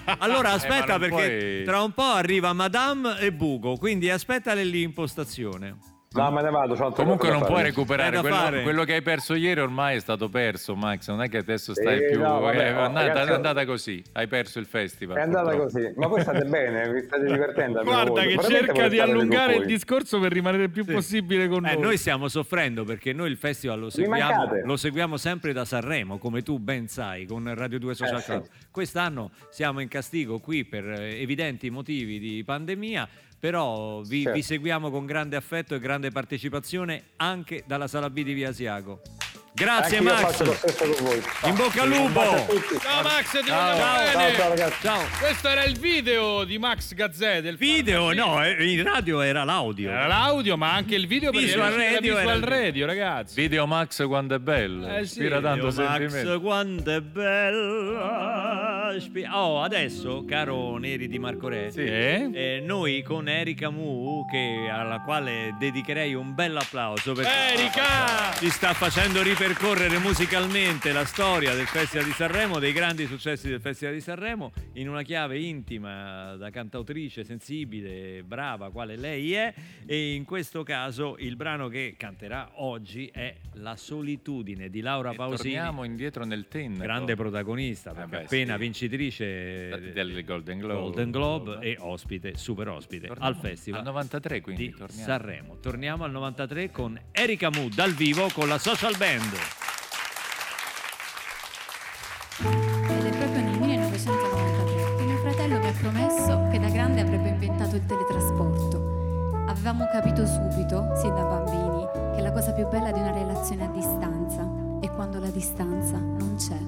Allora 0.19 0.51
Eh, 0.51 0.53
aspetta 0.53 0.97
non 0.97 0.99
perché 0.99 1.15
puoi- 1.15 1.63
tra 1.63 1.81
un 1.81 1.93
po' 1.93 2.03
arriva 2.03 2.53
Madame 2.53 3.17
e 3.19 3.33
Bugo, 3.33 3.75
quindi 3.77 4.11
aspettale 4.11 4.63
lì 4.63 4.83
in 4.83 4.93
postazione. 4.93 5.77
No, 6.13 6.31
me 6.31 6.41
ne 6.43 6.49
vado. 6.51 6.75
Comunque 6.91 7.29
non 7.29 7.39
puoi 7.39 7.51
fare. 7.55 7.63
recuperare 7.69 8.17
È 8.17 8.21
quello, 8.21 8.61
quello 8.61 8.83
che 8.83 8.93
hai 8.93 9.01
perso 9.01 9.33
ieri 9.33 9.59
ormai 9.61 9.95
è 9.95 9.99
stato 9.99 10.29
perso, 10.29 10.75
Max. 10.75 11.07
Non 11.09 11.21
è 11.23 11.29
che 11.29 11.37
adesso 11.37 11.73
stai 11.73 11.97
Sì, 11.99 12.05
più. 12.11 12.19
no, 12.21 12.39
vabbè, 12.39 12.67
è, 12.67 12.71
no, 12.73 12.79
andata, 12.81 13.07
ragazzi, 13.07 13.29
è 13.31 13.33
andata 13.33 13.65
così. 13.65 14.03
Hai 14.11 14.27
perso 14.27 14.59
il 14.59 14.65
festival. 14.67 15.17
È 15.17 15.21
andata 15.21 15.49
purtroppo. 15.49 15.71
così. 15.71 15.93
Ma 15.95 16.07
voi 16.07 16.21
state 16.21 16.45
bene? 16.45 16.91
Vi 16.91 17.01
state 17.01 17.25
divertendo? 17.25 17.81
Guarda 17.83 18.11
voi? 18.11 18.27
che 18.27 18.35
Veramente 18.35 18.65
cerca 18.65 18.87
di 18.89 18.99
allungare 18.99 19.55
il 19.55 19.65
discorso 19.65 20.19
per 20.19 20.31
rimanere 20.31 20.63
il 20.65 20.69
più 20.69 20.85
possibile 20.85 21.47
con 21.47 21.65
Eh, 21.65 21.73
noi. 21.73 21.81
noi 21.81 21.97
stiamo 21.97 22.27
soffrendo 22.27 22.83
perché 22.83 23.11
noi 23.13 23.31
il 23.31 23.37
festival 23.37 23.79
lo 23.79 23.89
seguiamo, 23.89 24.49
lo 24.65 24.77
seguiamo 24.77 25.17
sempre 25.17 25.51
da 25.51 25.65
Sanremo, 25.65 26.19
come 26.19 26.43
tu 26.43 26.59
ben 26.59 26.87
sai, 26.87 27.25
con 27.25 27.51
Radio 27.55 27.79
2 27.79 27.95
Social 27.95 28.17
Eh, 28.17 28.21
sì. 28.21 28.25
Club. 28.27 28.45
Quest'anno 28.69 29.31
siamo 29.49 29.79
in 29.79 29.87
castigo 29.87 30.39
qui 30.39 30.63
per 30.63 30.85
eh, 30.87 31.19
evidenti 31.21 31.69
motivi 31.71 32.19
di 32.19 32.43
pandemia, 32.43 33.07
però 33.43 33.99
vi, 34.03 34.21
Certo. 34.21 34.37
vi 34.37 34.41
seguiamo 34.41 34.89
con 34.89 35.05
grande 35.05 35.35
affetto 35.35 35.75
e 35.75 35.79
grande 35.79 36.11
partecipazione 36.11 37.07
anche 37.17 37.65
dalla 37.67 37.89
Sala 37.89 38.09
B 38.09 38.23
di 38.23 38.31
Via 38.31 38.47
Asiago. 38.47 39.01
Grazie 39.55 39.97
Anche 39.99 40.09
Max, 40.09 40.19
faccio 40.21 40.43
lo 40.45 40.53
stesso 40.53 40.83
con 40.95 41.05
voi. 41.05 41.21
in 41.43 41.53
bocca 41.55 41.83
al 41.83 41.87
lupo! 41.89 42.21
Ciao 42.81 43.03
Max, 43.03 43.39
ti 43.39 43.45
Ciao. 43.45 43.75
Ciao, 43.77 43.97
bene. 44.15 44.35
ciao 44.35 44.49
ragazzi. 44.49 44.81
Ciao! 44.81 45.01
Questo 45.19 45.47
era 45.47 45.63
il 45.65 45.77
video 45.77 46.43
di 46.43 46.57
Max 46.57 46.93
Gazzè 46.95 47.39
del 47.43 47.55
Video, 47.57 48.11
no, 48.13 48.43
eh, 48.43 48.65
in 48.71 48.81
radio 48.83 49.21
era 49.21 49.43
l'audio. 49.43 49.91
Era 49.91 50.07
l'audio, 50.07 50.57
ma 50.57 50.73
anche 50.73 50.95
il 50.95 51.05
video 51.05 51.29
perché 51.29 51.45
Visual 51.45 51.71
era 51.71 51.83
radio 51.83 51.99
Visual 52.15 52.21
era 52.23 52.33
il- 52.33 52.43
Radio, 52.43 52.85
ragazzi. 52.87 53.35
Video 53.39 53.67
Max 53.67 54.07
quando 54.07 54.33
è 54.35 54.39
bello. 54.39 54.87
Eh 54.87 55.05
sì, 55.05 55.19
ispira 55.19 55.39
tanto 55.39 55.69
Dio, 55.69 55.83
Max, 55.83 56.39
quanto 56.41 56.91
è 56.91 57.01
bella. 57.01 58.95
spi- 58.99 59.27
Oh, 59.31 59.61
adesso, 59.61 60.25
caro 60.27 60.77
Neri 60.77 61.07
di 61.07 61.19
Marco 61.19 61.47
Re, 61.47 61.69
Sì. 61.71 61.81
Eh? 61.81 62.29
eh, 62.33 62.63
noi 62.65 63.03
con 63.03 63.27
Erika 63.29 63.69
Mu, 63.69 64.25
che- 64.31 64.67
alla 64.71 64.99
quale 65.01 65.55
dedicherei 65.59 66.15
un 66.15 66.33
bel 66.33 66.57
applauso 66.57 67.13
perché 67.13 67.53
Erika! 67.53 68.33
ci 68.39 68.49
sta 68.49 68.73
facendo 68.73 69.21
ripercorrere 69.47 69.97
musicalmente 69.99 70.93
la 70.93 71.03
storia 71.03 71.53
del 71.53 71.65
Festival 71.65 72.05
di 72.05 72.13
Sanremo, 72.13 72.59
dei 72.59 72.71
grandi 72.71 73.05
successi 73.07 73.49
del 73.49 73.59
Festival 73.59 73.93
di 73.93 73.99
Sanremo, 73.99 74.53
in 74.75 74.87
una 74.87 75.01
chiave 75.01 75.37
intima, 75.37 76.35
da 76.37 76.49
cantautrice 76.49 77.25
sensibile, 77.25 78.23
brava, 78.23 78.71
quale 78.71 78.95
lei 78.95 79.33
è, 79.33 79.53
e 79.85 80.13
in 80.13 80.23
questo 80.23 80.63
caso 80.63 81.17
il 81.19 81.35
brano 81.35 81.67
che 81.67 81.95
canterà 81.97 82.51
oggi 82.55 83.09
è 83.13 83.35
La 83.55 83.75
solitudine 83.75 84.69
di 84.69 84.79
Laura 84.79 85.11
E 85.11 85.15
Pausini. 85.15 85.55
torniamo 85.55 85.83
indietro 85.83 86.23
nel 86.23 86.47
tennis. 86.47 86.79
Grande 86.79 87.15
protagonista, 87.15 87.91
Eh 87.91 88.05
beh, 88.07 88.23
appena 88.23 88.53
sì. 88.53 88.59
vincitrice 88.61 89.91
del 89.93 90.23
Golden 90.23 90.59
Globe. 90.59 90.79
Golden 90.79 91.11
Globe 91.11 91.57
e 91.59 91.75
ospite, 91.79 92.37
super 92.37 92.69
ospite 92.69 93.07
Torniamo 93.07 93.29
al 93.29 93.35
festival 93.41 93.79
Al 93.81 93.85
93 93.87 94.39
quindi. 94.39 94.67
di 94.67 94.73
torniamo. 94.73 95.03
Sanremo. 95.05 95.57
Torniamo 95.59 96.05
al 96.05 96.11
93 96.11 96.71
con 96.71 96.97
Erika 97.11 97.49
Mu 97.51 97.67
dal 97.67 97.91
vivo 97.91 98.29
con 98.31 98.47
la 98.47 98.57
social 98.57 98.95
band. 98.95 99.32
Ed 102.39 103.05
è 103.05 103.17
proprio 103.17 103.41
nel 103.41 103.59
1993 103.59 104.95
che 104.97 105.03
mio 105.03 105.17
fratello 105.17 105.59
mi 105.59 105.67
ha 105.67 105.73
promesso 105.79 106.47
che 106.51 106.59
da 106.59 106.69
grande 106.69 107.01
avrebbe 107.01 107.29
inventato 107.29 107.75
il 107.75 107.85
teletrasporto. 107.85 109.45
Avevamo 109.47 109.85
capito 109.91 110.25
subito, 110.25 110.91
sin 110.95 111.13
da 111.13 111.23
bambini, 111.23 111.87
che 112.15 112.21
la 112.21 112.31
cosa 112.31 112.51
più 112.53 112.67
bella 112.67 112.91
di 112.91 112.99
una 112.99 113.11
relazione 113.11 113.65
a 113.65 113.69
distanza 113.69 114.49
è 114.81 114.89
quando 114.91 115.19
la 115.19 115.29
distanza 115.29 115.97
non 115.97 116.35
c'è. 116.37 116.59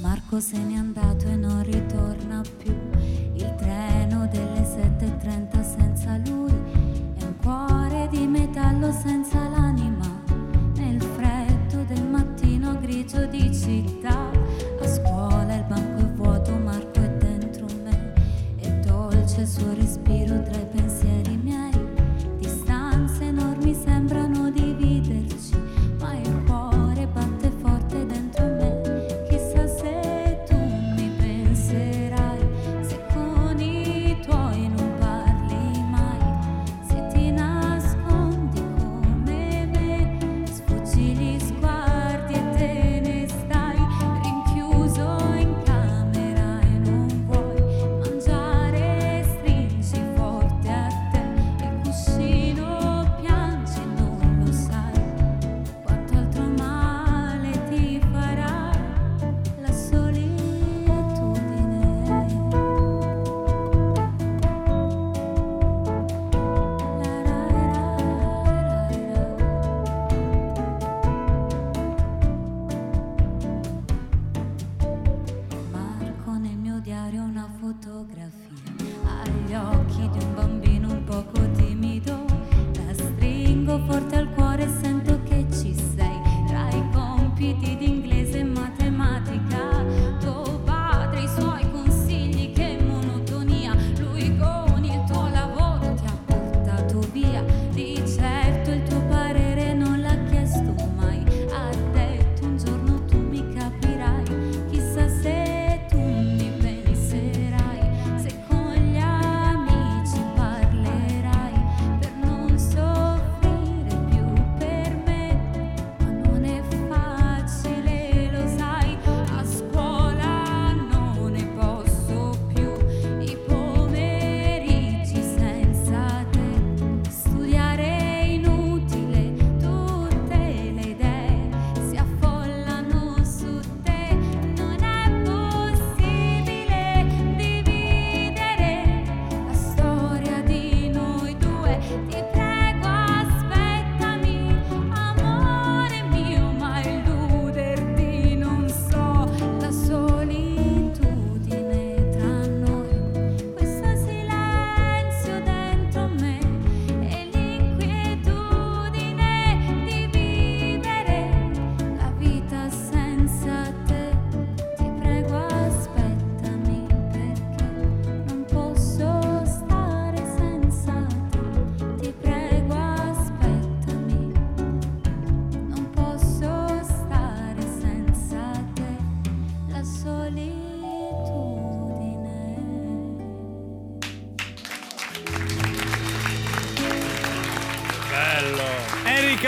Marco 0.00 0.38
se 0.38 0.58
n'è 0.58 0.76
andato 0.76 1.26
e 1.28 1.36
non 1.36 1.62
ritorna 1.62 2.42
più. 2.58 2.76
Il 3.32 3.54
treno 3.56 4.26
delle 4.26 4.60
7.30 4.60 5.62
senza 5.62 6.16
lui 6.26 6.52
è 7.18 7.22
un 7.22 7.36
cuore 7.42 8.08
di 8.10 8.26
metallo 8.26 8.92
senza 8.92 9.48
l'anima. 9.48 9.83
Grigio 12.94 13.26
di 13.26 13.52
città, 13.52 14.30
a 14.80 14.86
scuola 14.86 15.56
il 15.56 15.64
banco 15.64 16.00
è 16.00 16.12
vuoto, 16.12 16.52
Marco 16.52 17.00
è 17.00 17.08
dentro 17.16 17.66
me. 17.82 18.12
È 18.54 18.70
dolce 18.86 19.40
il 19.40 19.48
suo 19.48 19.74
respiro 19.74 20.40
tra 20.44 20.60
i 20.60 20.66
pensieri 20.66 21.33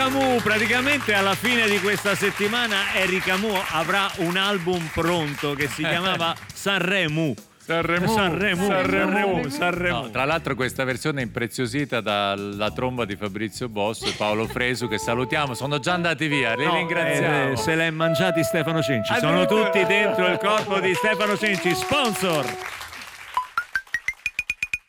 Camus, 0.09 0.41
praticamente 0.41 1.13
alla 1.13 1.35
fine 1.35 1.67
di 1.67 1.79
questa 1.79 2.15
settimana 2.15 2.93
Eric 2.93 3.25
Camus 3.25 3.59
avrà 3.71 4.09
un 4.17 4.37
album 4.37 4.87
pronto 4.93 5.53
che 5.53 5.67
si 5.67 5.83
chiamava 5.87 6.33
Sanremo. 6.53 7.33
Sanremo, 7.57 8.07
Sanremo, 8.07 8.65
Sanremo, 8.67 9.49
Sanremo. 9.49 10.01
No, 10.03 10.09
tra 10.09 10.23
l'altro 10.23 10.55
questa 10.55 10.85
versione 10.85 11.19
è 11.19 11.25
impreziosita 11.25 11.99
dalla 11.99 12.71
tromba 12.71 13.03
di 13.03 13.17
Fabrizio 13.17 13.67
Bosso 13.67 14.05
e 14.05 14.11
Paolo 14.15 14.47
Fresu 14.47 14.87
che 14.87 14.97
salutiamo, 14.97 15.53
sono 15.53 15.77
già 15.79 15.91
andati 15.93 16.27
via, 16.27 16.55
li 16.55 16.63
No, 16.63 16.75
ringraziamo. 16.75 17.51
eh, 17.51 17.57
se 17.57 17.75
l'è 17.75 17.89
mangiati 17.89 18.41
Stefano 18.45 18.81
Cenci. 18.81 19.13
Sono 19.15 19.41
Addirittura- 19.41 19.69
tutti 19.69 19.85
dentro 19.85 20.27
il 20.27 20.37
corpo 20.37 20.79
di 20.79 20.93
Stefano 20.93 21.35
Cenci, 21.35 21.75
sponsor. 21.75 22.45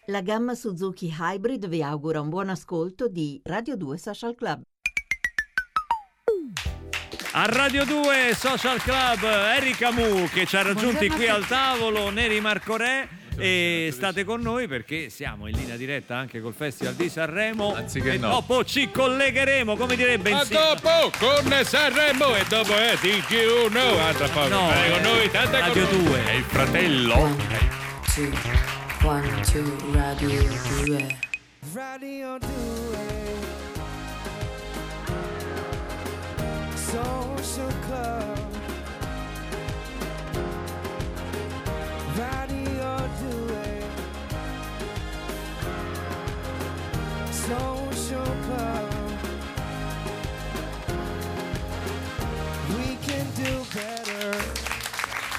La 0.07 0.21
gamma 0.21 0.55
Suzuki 0.55 1.13
Hybrid 1.19 1.67
vi 1.69 1.83
augura 1.83 2.21
un 2.21 2.29
buon 2.29 2.49
ascolto 2.51 3.09
di 3.09 3.41
Radio 3.45 3.75
2 3.77 3.99
Social 3.99 4.37
Club. 4.37 4.63
A 7.41 7.45
Radio 7.47 7.85
2 7.85 8.35
Social 8.35 8.83
Club 8.83 9.23
Eric 9.23 9.79
Camus 9.79 10.29
che 10.33 10.45
ci 10.45 10.57
ha 10.57 10.63
raggiunti 10.63 11.07
Buongiorno 11.07 11.15
a 11.15 11.17
qui 11.17 11.29
al 11.29 11.47
tavolo, 11.47 12.11
Neri 12.11 12.41
Marco 12.41 12.77
Re 12.77 13.09
e 13.39 13.91
state 13.93 14.25
con 14.25 14.41
noi 14.41 14.67
perché 14.67 15.09
siamo 15.09 15.47
in 15.47 15.55
linea 15.57 15.77
diretta 15.77 16.17
anche 16.17 16.41
col 16.41 16.53
Festival 16.53 16.95
di 16.95 17.09
Sanremo 17.09 17.77
Anziché 17.77 18.15
e 18.15 18.19
no. 18.19 18.31
dopo 18.31 18.65
ci 18.65 18.91
collegheremo, 18.91 19.77
come 19.77 19.95
direbbe 19.95 20.33
A 20.33 20.41
insieme. 20.41 20.65
dopo 20.65 21.13
con 21.17 21.65
Sanremo 21.65 22.35
e 22.35 22.45
dopo 22.49 22.77
è 22.77 22.95
TG1 22.95 23.77
a 23.77 24.15
tra 24.15 24.29
poco 24.31 24.49
No, 24.49 24.71
Stai 24.73 24.91
con 24.91 25.03
noi 25.03 25.31
tanta 25.31 25.59
Radio 25.61 25.87
con 25.87 25.97
noi. 25.97 26.05
2. 26.07 26.31
E 26.33 26.37
il 26.39 26.43
fratello. 26.43 27.37
two, 28.15 28.31
one, 29.03 29.41
two, 29.43 29.93
radio 29.93 30.29
due. 30.85 31.19
Radio 31.73 32.39
2 32.39 33.48
Social 36.91 37.75
Club 37.87 38.49
Radio 42.17 43.09
2 43.21 43.83
Social 47.31 48.37
Club 48.41 48.89
We 52.75 52.97
can 53.05 53.27
do 53.35 53.67
better 53.75 54.37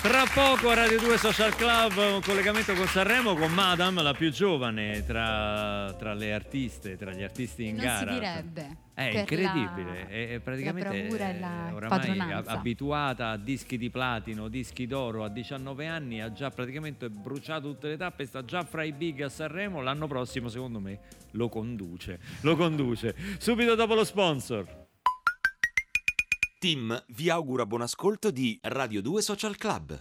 Tra 0.03 0.25
poco 0.31 0.69
a 0.69 0.75
Radio 0.75 0.99
2 0.99 1.17
Social 1.17 1.55
Club 1.55 1.97
un 1.97 2.21
collegamento 2.21 2.73
con 2.73 2.88
Sanremo 2.88 3.35
con 3.35 3.51
Madame, 3.51 4.03
la 4.03 4.13
più 4.13 4.31
giovane 4.31 5.03
tra, 5.03 5.95
tra 5.97 6.13
le 6.13 6.31
artiste, 6.31 6.95
tra 6.95 7.12
gli 7.12 7.23
artisti 7.23 7.65
in 7.65 7.75
Non 7.75 7.85
gara. 7.85 8.13
si 8.13 8.19
direbbe. 8.19 8.77
È 8.99 9.12
per 9.12 9.39
incredibile, 9.39 10.03
la- 10.03 10.07
è, 10.09 10.39
praticamente 10.43 11.17
la 11.17 11.29
eh, 11.29 11.39
la 11.39 11.71
oramai 11.73 11.99
padronanza. 11.99 12.51
abituata 12.51 13.29
a 13.29 13.38
dischi 13.38 13.77
di 13.77 13.89
platino, 13.89 14.47
dischi 14.49 14.88
d'oro 14.88 15.23
a 15.23 15.29
19 15.29 15.88
anni, 15.88 16.21
ha 16.21 16.31
già 16.31 16.49
praticamente 16.49 17.09
bruciato 17.09 17.69
tutte 17.71 17.88
le 17.88 17.97
tappe, 17.97 18.25
sta 18.25 18.43
già 18.43 18.63
fra 18.63 18.83
i 18.83 18.91
big 18.91 19.21
a 19.21 19.29
Sanremo, 19.29 19.81
l'anno 19.81 20.07
prossimo 20.07 20.49
secondo 20.49 20.79
me 20.79 20.99
lo 21.31 21.47
conduce, 21.49 22.19
lo 22.41 22.55
conduce. 22.55 23.15
Subito 23.38 23.75
dopo 23.75 23.93
lo 23.95 24.03
sponsor. 24.03 24.88
Tim 26.59 27.03
vi 27.09 27.29
augura 27.29 27.65
buon 27.65 27.81
ascolto 27.83 28.31
di 28.31 28.59
Radio 28.63 29.01
2 29.01 29.21
Social 29.21 29.55
Club. 29.55 29.97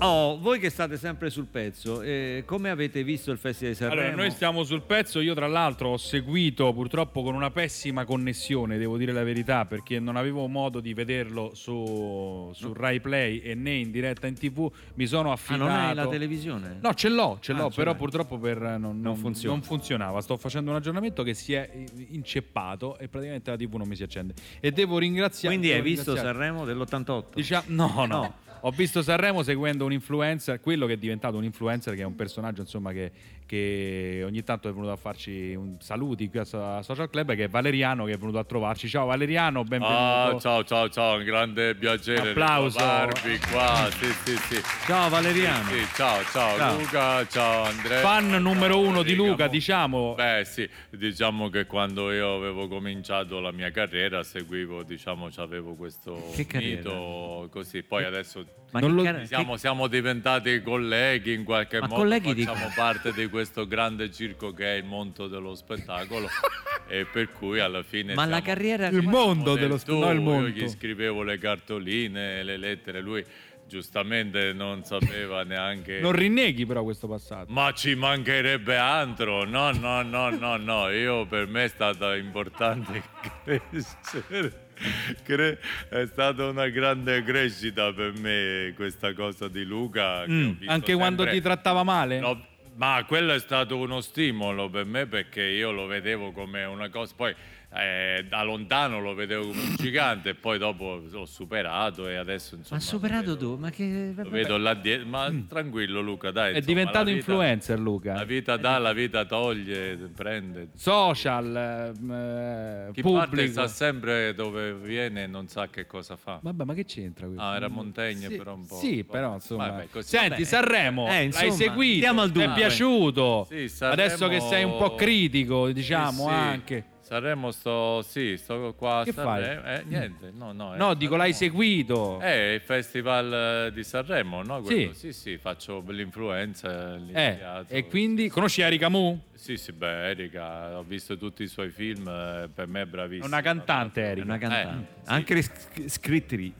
Oh, 0.00 0.38
voi 0.38 0.58
che 0.60 0.70
state 0.70 0.96
sempre 0.96 1.28
sul 1.28 1.46
pezzo, 1.46 2.02
eh, 2.02 2.44
come 2.46 2.70
avete 2.70 3.02
visto 3.02 3.30
il 3.32 3.38
Festival 3.38 3.72
di 3.72 3.78
Sanremo? 3.78 4.00
Allora, 4.00 4.16
noi 4.16 4.30
stiamo 4.30 4.62
sul 4.62 4.82
pezzo. 4.82 5.20
Io, 5.20 5.34
tra 5.34 5.46
l'altro, 5.48 5.88
ho 5.90 5.96
seguito 5.96 6.72
purtroppo 6.72 7.22
con 7.22 7.34
una 7.34 7.50
pessima 7.50 8.04
connessione, 8.04 8.78
devo 8.78 8.96
dire 8.96 9.12
la 9.12 9.24
verità, 9.24 9.64
perché 9.66 9.98
non 9.98 10.16
avevo 10.16 10.46
modo 10.46 10.78
di 10.80 10.94
vederlo 10.94 11.50
su, 11.54 12.50
su 12.54 12.72
Rai 12.72 13.00
Play 13.00 13.38
e 13.38 13.54
né 13.54 13.72
in 13.74 13.90
diretta 13.90 14.26
in 14.28 14.34
tv. 14.34 14.70
Mi 14.94 15.06
sono 15.06 15.30
Ah, 15.30 15.34
affidato. 15.34 15.64
non 15.64 15.72
hai 15.72 15.94
la 15.94 16.06
televisione? 16.06 16.78
No, 16.80 16.94
ce 16.94 17.08
l'ho, 17.08 17.38
ce 17.40 17.52
Ah, 17.52 17.56
l'ho, 17.56 17.68
ce 17.70 17.76
però 17.76 17.90
l'hai. 17.90 17.98
purtroppo 17.98 18.38
per, 18.38 18.62
eh, 18.62 18.78
non, 18.78 19.00
non- 19.00 19.16
funziona. 19.16 19.54
non 19.54 19.64
funzionava. 19.64 20.20
Sto 20.20 20.36
facendo 20.36 20.70
un 20.70 20.76
aggiornamento 20.76 21.22
che 21.24 21.34
si 21.34 21.54
è 21.54 21.68
inceppato 22.10 22.98
e 22.98 23.08
praticamente 23.08 23.50
la 23.50 23.56
TV 23.56 23.74
non 23.74 23.88
mi 23.88 23.96
si 23.96 24.02
accende. 24.04 24.34
E 24.60 24.70
devo 24.70 24.98
ringraziare. 24.98 25.54
Quindi 25.56 25.72
hai 25.74 25.82
visto 25.82 26.14
Sanremo 26.14 26.64
dell'88? 26.64 27.24
Diciamo, 27.34 27.64
no, 27.68 27.92
no. 27.96 28.06
No. 28.06 28.34
Ho 28.62 28.70
visto 28.70 29.02
Sanremo 29.02 29.42
seguendo 29.42 29.84
un 29.84 29.92
influencer, 29.92 30.60
quello 30.60 30.86
che 30.86 30.94
è 30.94 30.96
diventato 30.96 31.36
un 31.36 31.44
influencer, 31.44 31.94
che 31.94 32.02
è 32.02 32.04
un 32.04 32.14
personaggio 32.14 32.62
insomma 32.62 32.92
che, 32.92 33.12
che 33.48 34.22
ogni 34.26 34.44
tanto 34.44 34.68
è 34.68 34.72
venuto 34.72 34.92
a 34.92 34.96
farci 34.96 35.54
un 35.54 35.76
saluti 35.80 36.28
qui 36.28 36.38
a 36.38 36.44
So- 36.44 36.62
a 36.62 36.82
Social 36.82 37.08
Club, 37.08 37.34
che 37.34 37.44
è 37.44 37.48
Valeriano 37.48 38.04
che 38.04 38.12
è 38.12 38.18
venuto 38.18 38.38
a 38.38 38.44
trovarci. 38.44 38.88
Ciao 38.90 39.06
Valeriano, 39.06 39.62
benvenuto. 39.64 39.98
Ah, 39.98 40.36
ciao 40.38 40.62
ciao 40.64 40.88
ciao, 40.90 41.16
un 41.16 41.24
grande 41.24 41.74
piacere 41.74 42.30
Applauso. 42.30 42.78
ritrovarvi 42.78 43.38
qua. 43.50 43.88
Sì, 43.90 44.12
sì, 44.24 44.36
sì. 44.36 44.62
Ciao 44.84 45.08
Valeriano. 45.08 45.70
Sì, 45.70 45.86
ciao, 45.94 46.22
ciao, 46.24 46.56
Ciao. 46.58 46.76
Luca, 46.78 47.26
ciao 47.26 47.62
Andrea. 47.64 48.00
Fan 48.00 48.28
numero 48.42 48.78
uno 48.80 49.02
di. 49.02 49.14
Luca, 49.14 49.48
diciamo. 49.48 50.14
Beh 50.14 50.42
sì, 50.44 50.68
diciamo 50.90 51.48
che 51.48 51.64
quando 51.64 52.12
io 52.12 52.34
avevo 52.36 52.68
cominciato 52.68 53.40
la 53.40 53.50
mia 53.50 53.70
carriera 53.70 54.22
seguivo, 54.22 54.82
diciamo, 54.82 55.30
avevo 55.36 55.74
questo 55.74 56.30
Che 56.34 56.46
carriera? 56.46 56.76
mito 56.90 57.48
così, 57.50 57.82
poi 57.82 58.04
adesso 58.04 58.44
Ma 58.70 58.80
Non 58.80 58.94
lo- 58.94 59.24
siamo, 59.24 59.52
che- 59.52 59.58
siamo 59.58 59.86
diventati 59.86 60.60
colleghi 60.62 61.32
in 61.32 61.44
qualche 61.44 61.80
Ma 61.80 61.86
modo, 61.86 62.00
colleghi 62.02 62.34
di- 62.34 62.44
facciamo 62.44 62.70
parte 62.74 63.12
di 63.14 63.26
questo 63.28 63.66
grande 63.66 64.12
circo 64.12 64.52
che 64.52 64.74
è 64.74 64.76
il 64.76 64.84
mondo 64.84 65.26
dello 65.26 65.54
spettacolo 65.54 66.28
e 66.86 67.06
per 67.06 67.32
cui 67.32 67.60
alla 67.60 67.82
fine 67.82 68.12
Ma 68.14 68.26
la 68.26 68.42
carriera... 68.42 68.88
Il 68.88 69.02
mondo 69.02 69.52
del 69.54 69.62
dello 69.62 69.78
spettacolo, 69.78 70.10
il 70.10 70.20
mondo. 70.20 70.48
Io 70.48 70.64
gli 70.64 70.68
scrivevo 70.68 71.22
le 71.22 71.38
cartoline, 71.38 72.42
le 72.42 72.56
lettere, 72.58 73.00
lui 73.00 73.24
giustamente 73.66 74.52
non 74.54 74.82
sapeva 74.84 75.44
neanche... 75.44 76.00
Non 76.00 76.12
rinneghi 76.12 76.64
però 76.66 76.82
questo 76.82 77.06
passato. 77.06 77.50
Ma 77.52 77.72
ci 77.72 77.94
mancherebbe 77.94 78.76
altro, 78.76 79.44
no, 79.44 79.70
no, 79.72 80.02
no, 80.02 80.30
no, 80.30 80.56
no, 80.56 80.90
io 80.90 81.26
per 81.26 81.46
me 81.46 81.64
è 81.64 81.68
stata 81.68 82.16
importante 82.16 83.02
crescere. 83.44 84.66
Cre- 85.22 85.58
è 85.88 86.06
stata 86.06 86.46
una 86.46 86.68
grande 86.68 87.22
crescita 87.22 87.92
per 87.92 88.12
me 88.18 88.72
questa 88.76 89.12
cosa 89.12 89.48
di 89.48 89.64
Luca. 89.64 90.24
Mm, 90.28 90.52
Anche 90.66 90.94
quando 90.94 91.22
sempre- 91.22 91.38
ti 91.38 91.42
trattava 91.42 91.82
male? 91.82 92.18
No, 92.20 92.46
ma 92.76 93.04
quello 93.06 93.32
è 93.32 93.38
stato 93.40 93.76
uno 93.76 94.00
stimolo 94.00 94.68
per 94.70 94.84
me 94.84 95.06
perché 95.06 95.42
io 95.42 95.72
lo 95.72 95.86
vedevo 95.86 96.30
come 96.32 96.64
una 96.64 96.88
cosa, 96.88 97.12
poi 97.16 97.34
eh, 97.70 98.24
da 98.28 98.42
lontano 98.44 98.98
lo 99.00 99.14
vedevo 99.14 99.48
come 99.48 99.60
un 99.60 99.74
gigante 99.76 100.30
e 100.30 100.34
poi 100.34 100.56
dopo 100.58 101.02
l'ho 101.10 101.26
superato 101.26 102.08
e 102.08 102.16
adesso 102.16 102.54
Ma 102.54 102.60
insomma... 102.60 102.80
ha 102.80 102.82
superato 102.82 103.32
vedo- 103.32 103.36
tu? 103.36 103.56
Ma 103.60 103.70
che... 103.70 104.12
Lo 104.16 104.30
vedo 104.30 104.56
là 104.56 104.72
dietro, 104.74 105.06
ma 105.06 105.30
tranquillo 105.46 106.00
Luca, 106.00 106.30
dai. 106.30 106.52
Mm. 106.52 106.54
È 106.54 106.56
insomma, 106.58 106.74
diventato 106.78 107.04
vita- 107.04 107.16
influencer 107.18 107.78
Luca. 107.78 108.14
La 108.14 108.24
vita 108.24 108.56
dà, 108.56 108.78
la 108.78 108.92
vita 108.94 109.24
toglie, 109.26 109.96
prende. 110.16 110.68
Social, 110.74 111.94
eh, 112.10 112.92
Chi 112.92 113.02
parte 113.02 113.26
pubblico. 113.28 113.52
sa 113.52 113.68
sempre 113.68 114.34
dove 114.34 114.74
viene 114.74 115.24
e 115.24 115.26
non 115.26 115.48
sa 115.48 115.68
che 115.68 115.86
cosa 115.86 116.16
fa. 116.16 116.38
Vabbè, 116.42 116.64
ma 116.64 116.74
che 116.74 116.84
c'entra 116.86 117.26
questo? 117.26 117.42
Ah, 117.44 117.54
era 117.56 117.68
Montaigne 117.68 118.28
Sì, 118.28 118.36
però 118.36 118.54
un 118.54 118.66
po'. 118.66 118.76
Sì, 118.76 119.04
però 119.04 119.34
insomma. 119.34 119.68
Vabbè, 119.70 119.88
così. 119.90 120.08
Senti, 120.08 120.28
Vabbè. 120.30 120.44
Sanremo, 120.44 121.08
Eh, 121.08 121.22
insomma, 121.24 121.46
l'hai 121.46 121.54
seguito? 121.56 122.26
Ti 122.30 122.40
è 122.40 122.52
piaciuto? 122.54 123.46
Sì, 123.50 123.68
Sanremo- 123.68 124.02
Adesso 124.02 124.28
che 124.28 124.40
sei 124.40 124.64
un 124.64 124.76
po' 124.78 124.94
critico, 124.94 125.70
diciamo 125.70 126.22
Sì, 126.24 126.28
sì. 126.28 126.34
anche. 126.34 126.84
Sanremo 127.08 127.50
sto, 127.52 128.02
sì, 128.02 128.36
sto 128.36 128.74
qua 128.76 128.98
a 128.98 129.04
Che? 129.04 129.12
Sanremo. 129.12 129.62
Eh, 129.64 129.82
niente, 129.86 130.30
no, 130.30 130.52
no. 130.52 130.74
No, 130.76 130.90
eh, 130.90 130.96
dico, 130.98 131.16
l'hai 131.16 131.32
seguito. 131.32 132.20
Eh, 132.20 132.52
il 132.56 132.60
festival 132.60 133.32
eh, 133.68 133.72
di 133.72 133.82
Sanremo, 133.82 134.42
no? 134.42 134.60
Quello- 134.60 134.92
Sì. 134.92 135.12
sì, 135.12 135.12
sì, 135.14 135.38
faccio 135.38 135.82
l'influenza. 135.88 136.96
Eh, 137.10 137.38
e 137.68 137.86
quindi 137.86 138.28
conosci 138.28 138.60
Erika 138.60 138.90
Mu? 138.90 139.18
Sì, 139.32 139.56
sì, 139.56 139.72
beh, 139.72 140.10
Erika, 140.10 140.76
ho 140.76 140.82
visto 140.82 141.16
tutti 141.16 141.44
i 141.44 141.46
suoi 141.48 141.70
film, 141.70 142.06
eh, 142.06 142.50
per 142.54 142.66
me 142.66 142.82
è 142.82 142.86
bravissima. 142.86 143.24
Una 143.26 143.40
cantante, 143.40 144.02
È 144.02 144.10
Erika. 144.10 144.26
una 144.26 144.36
cantante. 144.38 144.90
Eh, 144.92 145.04
sì. 145.04 145.10
Anche 145.10 145.42
sc- 145.42 145.88
scrittrice. 145.88 146.54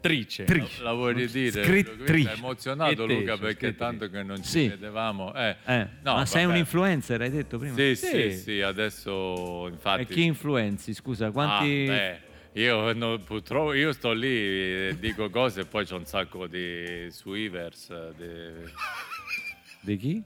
Trice. 0.00 0.44
Trice. 0.44 0.82
La 0.82 0.92
vuoi 0.92 1.12
ridire? 1.14 1.64
Scrittrice. 1.64 2.30
È 2.30 2.36
emozionato 2.36 2.90
E 3.04 3.06
te, 3.06 3.14
Luca 3.14 3.36
perché 3.36 3.68
scrittrice. 3.72 3.74
tanto 3.76 4.08
che 4.10 4.22
non 4.22 4.36
ci 4.36 4.48
Sì. 4.48 4.68
vedevamo. 4.68 5.34
Eh, 5.34 5.56
Eh, 5.64 5.86
no, 6.02 6.14
ma 6.14 6.26
sei 6.26 6.44
un 6.44 6.56
influencer, 6.56 7.20
hai 7.20 7.30
detto 7.30 7.58
prima? 7.58 7.74
Sì, 7.74 7.94
sì, 7.96 8.06
Sì. 8.06 8.32
sì, 8.38 8.60
adesso 8.60 9.66
infatti... 9.68 10.02
E 10.02 10.06
chi 10.06 10.24
influenzi, 10.24 10.94
scusa? 10.94 11.30
Quanti... 11.30 11.86
Ah, 11.88 11.92
beh, 11.94 12.20
io 12.60 12.92
no, 12.94 13.18
purtroppo 13.18 13.72
io 13.72 13.92
sto 13.92 14.12
lì 14.12 14.26
e 14.28 14.96
dico 14.98 15.28
cose 15.30 15.60
e 15.62 15.64
poi 15.64 15.84
c'è 15.84 15.94
un 15.94 16.06
sacco 16.06 16.46
di 16.46 17.08
Suivers, 17.10 18.12
di, 18.16 18.70
Di 19.80 19.96
chi? 19.96 20.22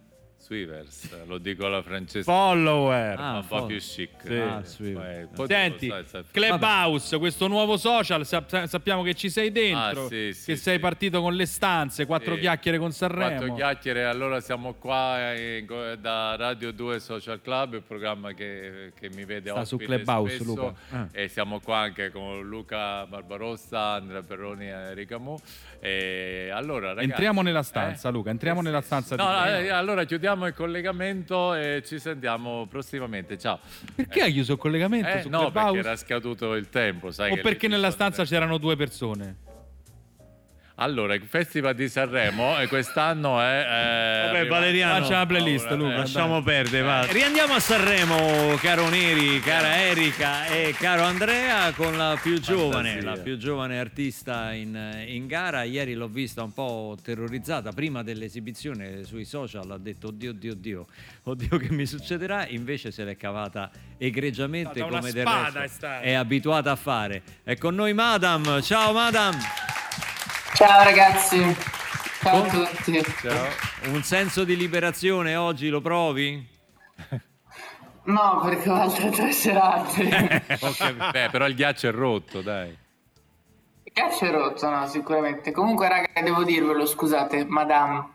Swivers, 0.57 1.09
lo 1.27 1.39
dico 1.39 1.65
alla 1.65 1.81
francese. 1.83 2.25
Follower. 2.25 3.17
Ma 3.17 3.31
Ah, 3.33 3.37
un 3.39 3.47
po' 3.47 3.65
più 3.65 3.79
chic. 3.79 4.11
Sì. 4.23 4.33
Eh, 4.33 4.41
Ah, 4.43 4.63
poi- 4.77 5.27
poi 5.35 5.47
Senti, 5.47 5.89
sai, 6.07 6.25
Clubhouse, 6.31 7.17
questo 7.19 7.47
nuovo 7.49 7.77
social, 7.79 8.27
sap- 8.27 8.65
sappiamo 8.65 9.03
che 9.03 9.15
ci 9.15 9.31
sei 9.31 9.51
dentro, 9.51 10.05
Ah, 10.05 10.09
sì, 10.09 10.33
sì, 10.35 10.45
che 10.53 10.57
sei 10.57 10.79
partito 10.79 11.23
con 11.23 11.35
le 11.35 11.47
stanze, 11.47 12.05
quattro 12.05 12.35
Sì. 12.35 12.41
chiacchiere 12.41 12.77
con 12.79 12.93
Sanremo. 12.93 13.37
Quattro 13.37 13.55
chiacchiere, 13.55 14.05
allora 14.05 14.41
siamo 14.41 14.75
qua 14.75 15.33
in- 15.35 15.97
da 16.01 16.37
Radio 16.37 16.71
2 16.73 17.01
Social 17.01 17.41
Club, 17.41 17.75
il 17.75 17.83
programma 17.83 18.33
che, 18.33 18.93
che 18.99 19.09
mi 19.15 19.25
vede 19.25 19.51
Sta 19.51 19.65
su 19.65 19.79
Clubhouse, 19.79 20.35
spesso. 20.35 20.55
Luca. 20.55 20.75
Ah. 20.91 21.09
E 21.13 21.29
siamo 21.29 21.61
qua 21.61 21.79
anche 21.79 22.11
con 22.11 22.47
Luca 22.47 23.07
Barbarossa, 23.07 23.93
Andrea 23.95 24.23
Perroni 24.23 24.67
e 24.67 24.71
Enrica 24.71 25.17
Mu. 25.19 25.37
E 25.81 26.51
allora, 26.53 26.89
ragazzi, 26.89 27.07
Entriamo 27.09 27.43
nella 27.43 27.63
stanza, 27.63 28.11
Luca, 28.11 28.31
entriamo 28.31 28.61
nella 28.61 28.81
stanza 28.83 29.17
No, 29.17 29.25
di 29.45 29.67
eh, 29.67 29.71
allora 29.71 30.05
chiudiamo 30.05 30.42
il 30.49 30.55
collegamento 30.55 31.55
e 31.55 31.83
ci 31.85 31.99
sentiamo 31.99 32.67
prossimamente. 32.67 33.39
Ciao. 33.39 33.59
Perché 33.95 34.23
hai 34.23 34.33
chiuso 34.33 34.53
il 34.53 34.59
collegamento 34.59 35.09
Eh, 35.09 35.25
no, 35.29 35.51
perché 35.51 35.79
era 35.79 35.97
scaduto 35.97 36.55
il 36.55 36.69
tempo, 36.69 37.11
sai 37.11 37.33
o 37.33 37.37
perché 37.41 37.69
nella 37.69 37.91
stanza 37.91 38.25
c'erano 38.25 38.59
due 38.59 38.77
persone? 38.77 39.51
Allora, 40.77 41.15
il 41.15 41.23
Festival 41.23 41.75
di 41.75 41.89
Sanremo 41.89 42.59
eh, 42.59 42.67
quest'anno 42.67 43.41
è... 43.41 43.67
eh, 44.25 44.27
Vabbè, 44.33 44.47
Valeriano, 44.47 45.03
Faccia 45.03 45.19
la 45.19 45.27
playlist, 45.27 45.71
Eh, 45.71 45.75
Luca. 45.77 45.97
Lasciamo 45.99 46.43
perdere, 46.43 46.83
va. 46.83 47.05
Riandiamo 47.05 47.55
a 47.55 47.61
Sanremo, 47.61 48.57
caro 48.61 48.89
Neri, 48.89 49.39
cara 49.41 49.83
Erika 49.83 50.47
e 50.47 50.75
caro 50.77 51.03
Andrea, 51.03 51.73
con 51.73 51.97
la 51.97 52.19
più 52.21 52.41
giovane, 52.41 52.93
Fantasia. 52.95 53.15
la 53.15 53.23
più 53.23 53.37
giovane 53.37 53.79
artista 53.79 54.53
in, 54.53 55.05
in 55.07 55.27
gara. 55.27 55.63
Ieri 55.63 55.93
l'ho 55.95 56.09
vista 56.09 56.43
un 56.43 56.53
po' 56.53 56.97
terrorizzata. 57.03 57.71
Prima 57.73 58.03
dell'esibizione 58.03 59.05
sui 59.05 59.25
social 59.27 59.71
ha 59.71 59.79
detto 59.79 60.09
oddio, 60.09 60.31
oddio, 60.31 60.53
oddio, 60.53 60.87
oddio 61.25 61.57
che 61.59 61.71
mi 61.71 61.87
succederà. 61.87 62.47
Invece 62.49 62.91
se 62.91 63.05
l'è 63.05 63.17
cavata 63.17 63.71
egregiamente 63.99 64.81
come 64.81 65.13
del 65.13 65.27
resto 65.53 65.87
è 65.87 66.01
è 66.01 66.13
abituata 66.15 66.71
a 66.73 66.77
fare. 66.77 67.23
È 67.45 67.57
con 67.57 67.75
noi 67.75 67.93
Madam. 67.93 68.61
Ciao 68.63 68.93
Madam. 68.93 69.37
Ciao 70.55 70.85
ragazzi, 70.85 71.57
ciao 72.21 72.45
a 72.45 72.49
tutti. 72.49 73.01
Un 73.87 74.03
senso 74.03 74.45
di 74.45 74.57
liberazione 74.57 75.35
oggi 75.37 75.69
lo 75.69 75.81
provi? 75.81 76.49
No, 78.05 78.41
perché 78.43 78.69
ho 78.69 78.75
altre 78.75 79.11
tre 79.11 79.31
serate. 79.31 80.43
Ok, 80.61 81.11
beh, 81.13 81.29
però 81.31 81.47
il 81.47 81.55
ghiaccio 81.55 81.87
è 81.87 81.93
rotto, 81.93 82.41
dai. 82.41 82.77
Il 83.85 83.93
ghiaccio 83.93 84.25
è 84.25 84.31
rotto, 84.33 84.69
no, 84.69 84.89
sicuramente. 84.89 85.53
Comunque, 85.53 85.89
raga, 85.89 86.21
devo 86.21 86.43
dirvelo, 86.43 86.85
scusate, 86.85 87.45
madame. 87.45 88.12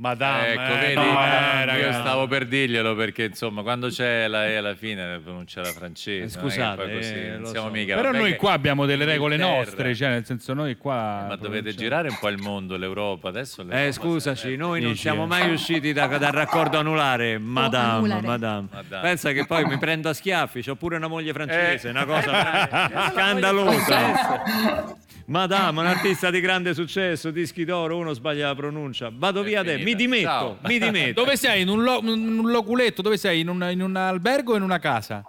Madame, 0.00 0.52
ecco, 0.52 0.62
eh, 0.62 0.78
vedi, 0.78 0.94
no, 0.94 1.72
eh, 1.72 1.80
io 1.80 1.92
stavo 1.92 2.28
per 2.28 2.46
dirglielo 2.46 2.94
perché 2.94 3.24
insomma, 3.24 3.62
quando 3.62 3.88
c'è 3.88 4.28
la 4.28 4.46
E 4.46 4.54
alla 4.54 4.76
fine 4.76 5.18
non 5.24 5.42
c'è 5.44 5.60
la 5.60 5.72
francese. 5.72 6.38
Scusate, 6.38 6.92
così, 6.92 7.12
eh, 7.14 7.28
non 7.30 7.40
lo 7.40 7.48
siamo 7.48 7.66
so. 7.66 7.72
mica. 7.72 7.96
Però 7.96 8.12
noi 8.12 8.36
qua 8.36 8.52
abbiamo 8.52 8.86
delle 8.86 9.04
regole 9.04 9.36
nostre, 9.36 9.96
cioè 9.96 10.10
nel 10.10 10.24
senso 10.24 10.54
noi 10.54 10.76
qua... 10.76 11.24
Ma 11.30 11.34
dovete 11.34 11.74
girare 11.74 12.10
un 12.10 12.16
po' 12.20 12.28
il 12.28 12.38
mondo, 12.38 12.76
l'Europa. 12.76 13.28
Adesso 13.30 13.62
Eh, 13.62 13.64
l'Europa 13.64 13.90
scusaci, 13.92 14.54
noi 14.54 14.80
non 14.82 14.90
Dici, 14.92 15.00
siamo 15.02 15.24
eh. 15.24 15.26
mai 15.26 15.50
usciti 15.52 15.92
da- 15.92 16.06
dal 16.06 16.30
raccordo 16.30 16.78
anulare, 16.78 17.38
madame, 17.38 17.96
anulare. 17.96 18.26
madame. 18.26 18.68
Madame. 18.72 19.02
Pensa 19.02 19.32
che 19.32 19.46
poi 19.46 19.64
mi 19.64 19.78
prendo 19.82 20.08
a 20.10 20.12
schiaffi, 20.12 20.62
ho 20.70 20.76
pure 20.76 20.94
una 20.94 21.08
moglie 21.08 21.32
francese, 21.32 21.88
Eh. 21.88 21.90
una 21.90 22.04
cosa 22.04 23.10
scandalosa. 23.10 24.96
Madame, 25.28 25.80
un 25.80 25.86
artista 25.86 26.30
di 26.30 26.40
grande 26.40 26.72
successo, 26.72 27.30
dischi 27.30 27.64
d'oro, 27.66 27.98
uno 27.98 28.14
sbaglia 28.14 28.46
la 28.48 28.54
pronuncia. 28.54 29.10
Vado 29.12 29.42
via 29.42 29.62
te, 29.62 29.76
finita. 29.76 29.84
mi 29.90 29.94
dimetto, 29.94 30.26
Ciao. 30.26 30.58
mi 30.62 30.78
dimetto. 30.78 31.20
Dove 31.22 31.36
sei? 31.36 31.60
In 31.62 31.68
un, 31.68 31.82
lo- 31.82 32.00
in 32.00 32.38
un 32.38 32.50
loculetto? 32.50 33.02
Dove 33.02 33.18
sei? 33.18 33.40
In 33.40 33.48
un, 33.48 33.68
in 33.70 33.82
un 33.82 33.94
albergo 33.94 34.54
o 34.54 34.56
in 34.56 34.62
una 34.62 34.78
casa? 34.78 35.22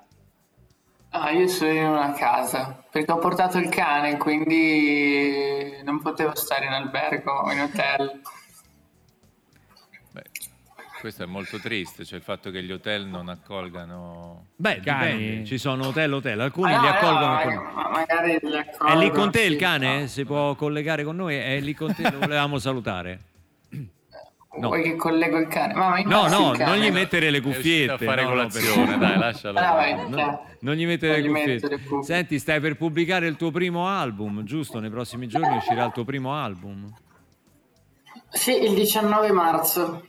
Ah, 1.10 1.32
io 1.32 1.48
sono 1.50 1.72
in 1.72 1.84
una 1.86 2.14
casa, 2.14 2.82
perché 2.90 3.12
ho 3.12 3.18
portato 3.18 3.58
il 3.58 3.68
cane, 3.68 4.16
quindi 4.18 5.82
non 5.84 6.00
potevo 6.02 6.34
stare 6.34 6.66
in 6.66 6.72
albergo 6.72 7.32
o 7.34 7.52
in 7.52 7.60
hotel. 7.60 8.22
Beh, 10.12 10.22
questo 11.00 11.24
è 11.24 11.26
molto 11.26 11.58
triste, 11.60 12.04
cioè 12.06 12.18
il 12.18 12.24
fatto 12.24 12.52
che 12.52 12.62
gli 12.64 12.72
hotel 12.72 13.06
non 13.08 13.30
accolgano. 13.30 14.48
Beh, 14.56 14.80
Cani? 14.82 15.18
dipende, 15.18 15.46
ci 15.46 15.58
sono 15.58 15.88
hotel, 15.88 16.14
hotel, 16.14 16.40
alcuni 16.42 16.74
Ah, 16.74 16.80
li 16.80 16.86
no, 16.88 16.90
accolgono. 16.94 17.34
no, 17.34 17.42
con- 17.42 17.54
ma- 17.56 17.72
ma 17.84 17.90
magari 17.90 18.38
li 18.42 18.52
È 18.52 18.58
accolgono, 18.58 19.00
lì 19.00 19.10
con 19.12 19.32
te 19.32 19.42
il 19.42 19.56
cane? 19.58 20.02
no. 20.02 20.08
Si 20.08 20.26
può 20.26 20.56
collegare 20.56 21.04
con 21.04 21.16
noi? 21.16 21.36
È 21.36 21.60
lì 21.60 21.74
con 21.74 21.94
te, 21.94 22.10
lo 22.12 22.20
volevamo 22.20 22.60
salutare. 22.60 23.20
No. 23.72 23.88
Vuoi 24.68 24.82
che 24.82 24.96
collego 24.96 25.38
il 25.38 25.48
cane? 25.48 25.74
Ma, 25.74 25.90
ma 25.90 26.00
No, 26.02 26.28
no, 26.28 26.52
cane. 26.52 26.66
non 26.76 26.78
gli 26.84 26.92
mettere 26.92 27.30
le 27.30 27.38
È 27.38 27.42
cuffiette. 27.42 27.94
a 27.94 27.98
fare 27.98 28.24
no, 28.24 28.48
perché- 28.48 28.98
dai, 28.98 29.18
lascialo. 29.18 29.60
Ah, 29.60 29.96
No, 30.08 30.18
cioè, 30.18 30.40
non 30.62 30.76
gli 30.76 30.86
mettere 30.86 31.18
le 31.18 31.22
Non 31.24 31.32
mettere 31.32 31.60
cuffiette. 31.60 31.76
le 31.76 31.84
cuffie. 31.90 32.04
Senti, 32.16 32.40
stai 32.40 32.60
per 32.60 32.76
pubblicare 32.76 33.28
il 33.28 33.36
tuo 33.38 33.52
primo 33.52 33.88
album, 33.88 34.44
giusto? 34.44 34.80
Nei 34.80 34.90
prossimi 34.90 35.28
giorni 35.28 35.56
uscirà 35.56 35.86
il 35.86 35.92
tuo 35.94 36.04
primo 36.04 36.34
album. 36.36 36.94
Sì, 38.32 38.62
il 38.64 38.74
19 38.74 39.32
marzo. 39.32 40.04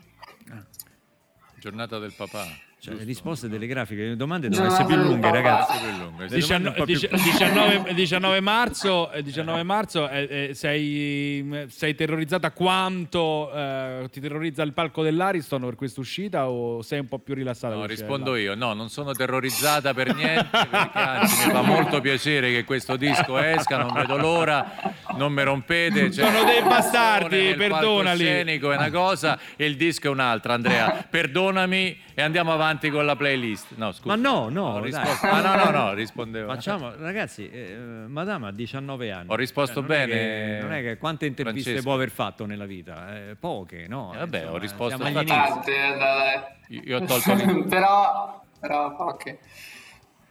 Giornata 1.60 1.98
del 1.98 2.14
papà. 2.16 2.69
Cioè, 2.80 2.94
le 2.94 3.04
risposte 3.04 3.46
delle 3.48 3.66
grafiche, 3.66 4.02
le 4.06 4.16
domande 4.16 4.48
devono 4.48 4.68
essere 4.68 4.86
più 4.86 4.96
lunghe, 4.96 5.30
ragazzi. 5.30 5.78
Più 5.78 5.90
lungo, 5.98 6.26
sì. 6.26 6.34
Le 6.34 6.40
domande 6.40 6.68
un 6.68 6.74
po' 6.74 6.84
più- 6.84 6.98
19, 6.98 7.92
19 7.94 8.40
marzo, 8.40 9.10
eh, 9.12 9.22
19 9.22 9.62
marzo 9.64 10.08
eh, 10.08 10.48
eh, 10.48 10.54
sei, 10.54 11.66
sei 11.68 11.94
terrorizzata 11.94 12.50
quanto 12.52 13.52
eh, 13.52 14.08
ti 14.10 14.18
terrorizza 14.20 14.62
il 14.62 14.72
palco 14.72 15.02
dell'Ariston 15.02 15.60
per 15.60 15.74
questa 15.74 16.00
uscita 16.00 16.48
o 16.48 16.80
sei 16.80 17.00
un 17.00 17.08
po' 17.08 17.18
più 17.18 17.34
rilassata? 17.34 17.74
No, 17.74 17.84
rispondo 17.84 18.34
io. 18.36 18.54
No, 18.54 18.72
non 18.72 18.88
sono 18.88 19.12
terrorizzata 19.12 19.92
per 19.92 20.14
niente, 20.14 20.48
perché 20.70 20.98
anzi 20.98 21.46
mi 21.48 21.52
fa 21.52 21.60
molto 21.60 22.00
piacere 22.00 22.50
che 22.50 22.64
questo 22.64 22.96
disco 22.96 23.36
esca, 23.38 23.76
non 23.76 23.92
vedo 23.92 24.16
l'ora, 24.16 24.94
non 25.18 25.34
mi 25.34 25.42
rompete. 25.42 26.10
cioè, 26.10 26.24
Sono 26.32 26.44
dei 26.44 26.62
bastardi, 26.62 27.54
perdonali. 27.58 28.24
palcoscenico 28.24 28.72
è 28.72 28.76
una 28.76 28.90
cosa 28.90 29.38
e 29.54 29.66
il 29.66 29.76
disco 29.76 30.06
è 30.06 30.10
un'altra, 30.10 30.54
Andrea. 30.54 31.04
Perdonami 31.10 32.00
e 32.14 32.22
andiamo 32.22 32.52
avanti 32.52 32.68
con 32.90 33.04
la 33.04 33.16
playlist. 33.16 33.74
No, 33.76 33.90
scusa. 33.92 34.14
Ma 34.14 34.16
no, 34.16 34.48
no, 34.48 34.66
Ho 34.68 34.80
dai. 34.80 34.90
risposto- 34.90 35.26
Ah, 35.26 35.40
no, 35.40 35.64
no, 35.64 35.70
no, 35.70 35.92
rispondevo. 35.94 36.46
Facciamo, 36.52 36.92
ragazzi, 36.96 37.48
eh, 37.50 37.76
Madame 38.06 38.46
ha 38.48 38.52
19 38.52 39.10
anni. 39.10 39.26
Ho 39.30 39.34
risposto 39.36 39.80
Cioè, 39.80 39.82
non 39.82 39.92
è 39.92 40.06
bene, 40.06 40.12
che- 40.20 40.58
non 40.62 40.72
è 40.72 40.82
che 40.82 40.96
quante 40.98 41.26
interviste 41.26 41.70
Francesco. 41.70 41.88
può 41.88 41.94
aver 41.96 42.10
fatto 42.10 42.46
nella 42.46 42.66
vita? 42.66 43.16
Eh, 43.16 43.36
poche, 43.38 43.86
no? 43.88 44.12
Eh, 44.14 44.18
vabbè, 44.18 44.36
ho 44.36 44.40
Insomma, 44.40 44.58
risposto 44.58 45.02
agli 45.02 45.08
infatti- 45.16 45.32
inizi. 45.32 45.48
Tante, 45.48 45.96
dai. 45.98 46.40
Io, 46.68 46.82
io 46.84 46.96
ho 46.98 47.04
tolto 47.04 47.32
però, 47.68 48.42
però 48.60 48.94
poche. 48.96 49.38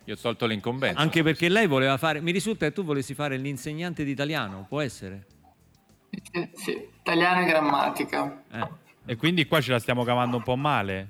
io 0.06 0.14
ho 0.14 0.18
tolto 0.18 0.46
l'incombenza. 0.46 1.00
Anche 1.00 1.22
perché 1.24 1.50
lei 1.50 1.68
voleva 1.68 1.98
fare, 1.98 2.22
mi 2.22 2.32
risulta 2.32 2.66
che 2.66 2.72
tu 2.74 2.84
volessi 2.84 3.14
fare 3.14 3.38
l'insegnante 3.38 4.04
di 4.04 4.12
italiano, 4.12 4.66
può 4.68 4.80
essere? 4.82 5.26
Sì, 6.32 6.50
sì, 6.54 6.88
italiano 7.02 7.42
e 7.42 7.46
grammatica. 7.46 8.42
Eh. 8.52 8.68
E 9.06 9.16
quindi 9.16 9.46
qua 9.48 9.62
ce 9.62 9.72
la 9.72 9.80
stiamo 9.80 10.04
cavando 10.04 10.38
un 10.38 10.44
po' 10.44 10.56
male. 10.56 11.10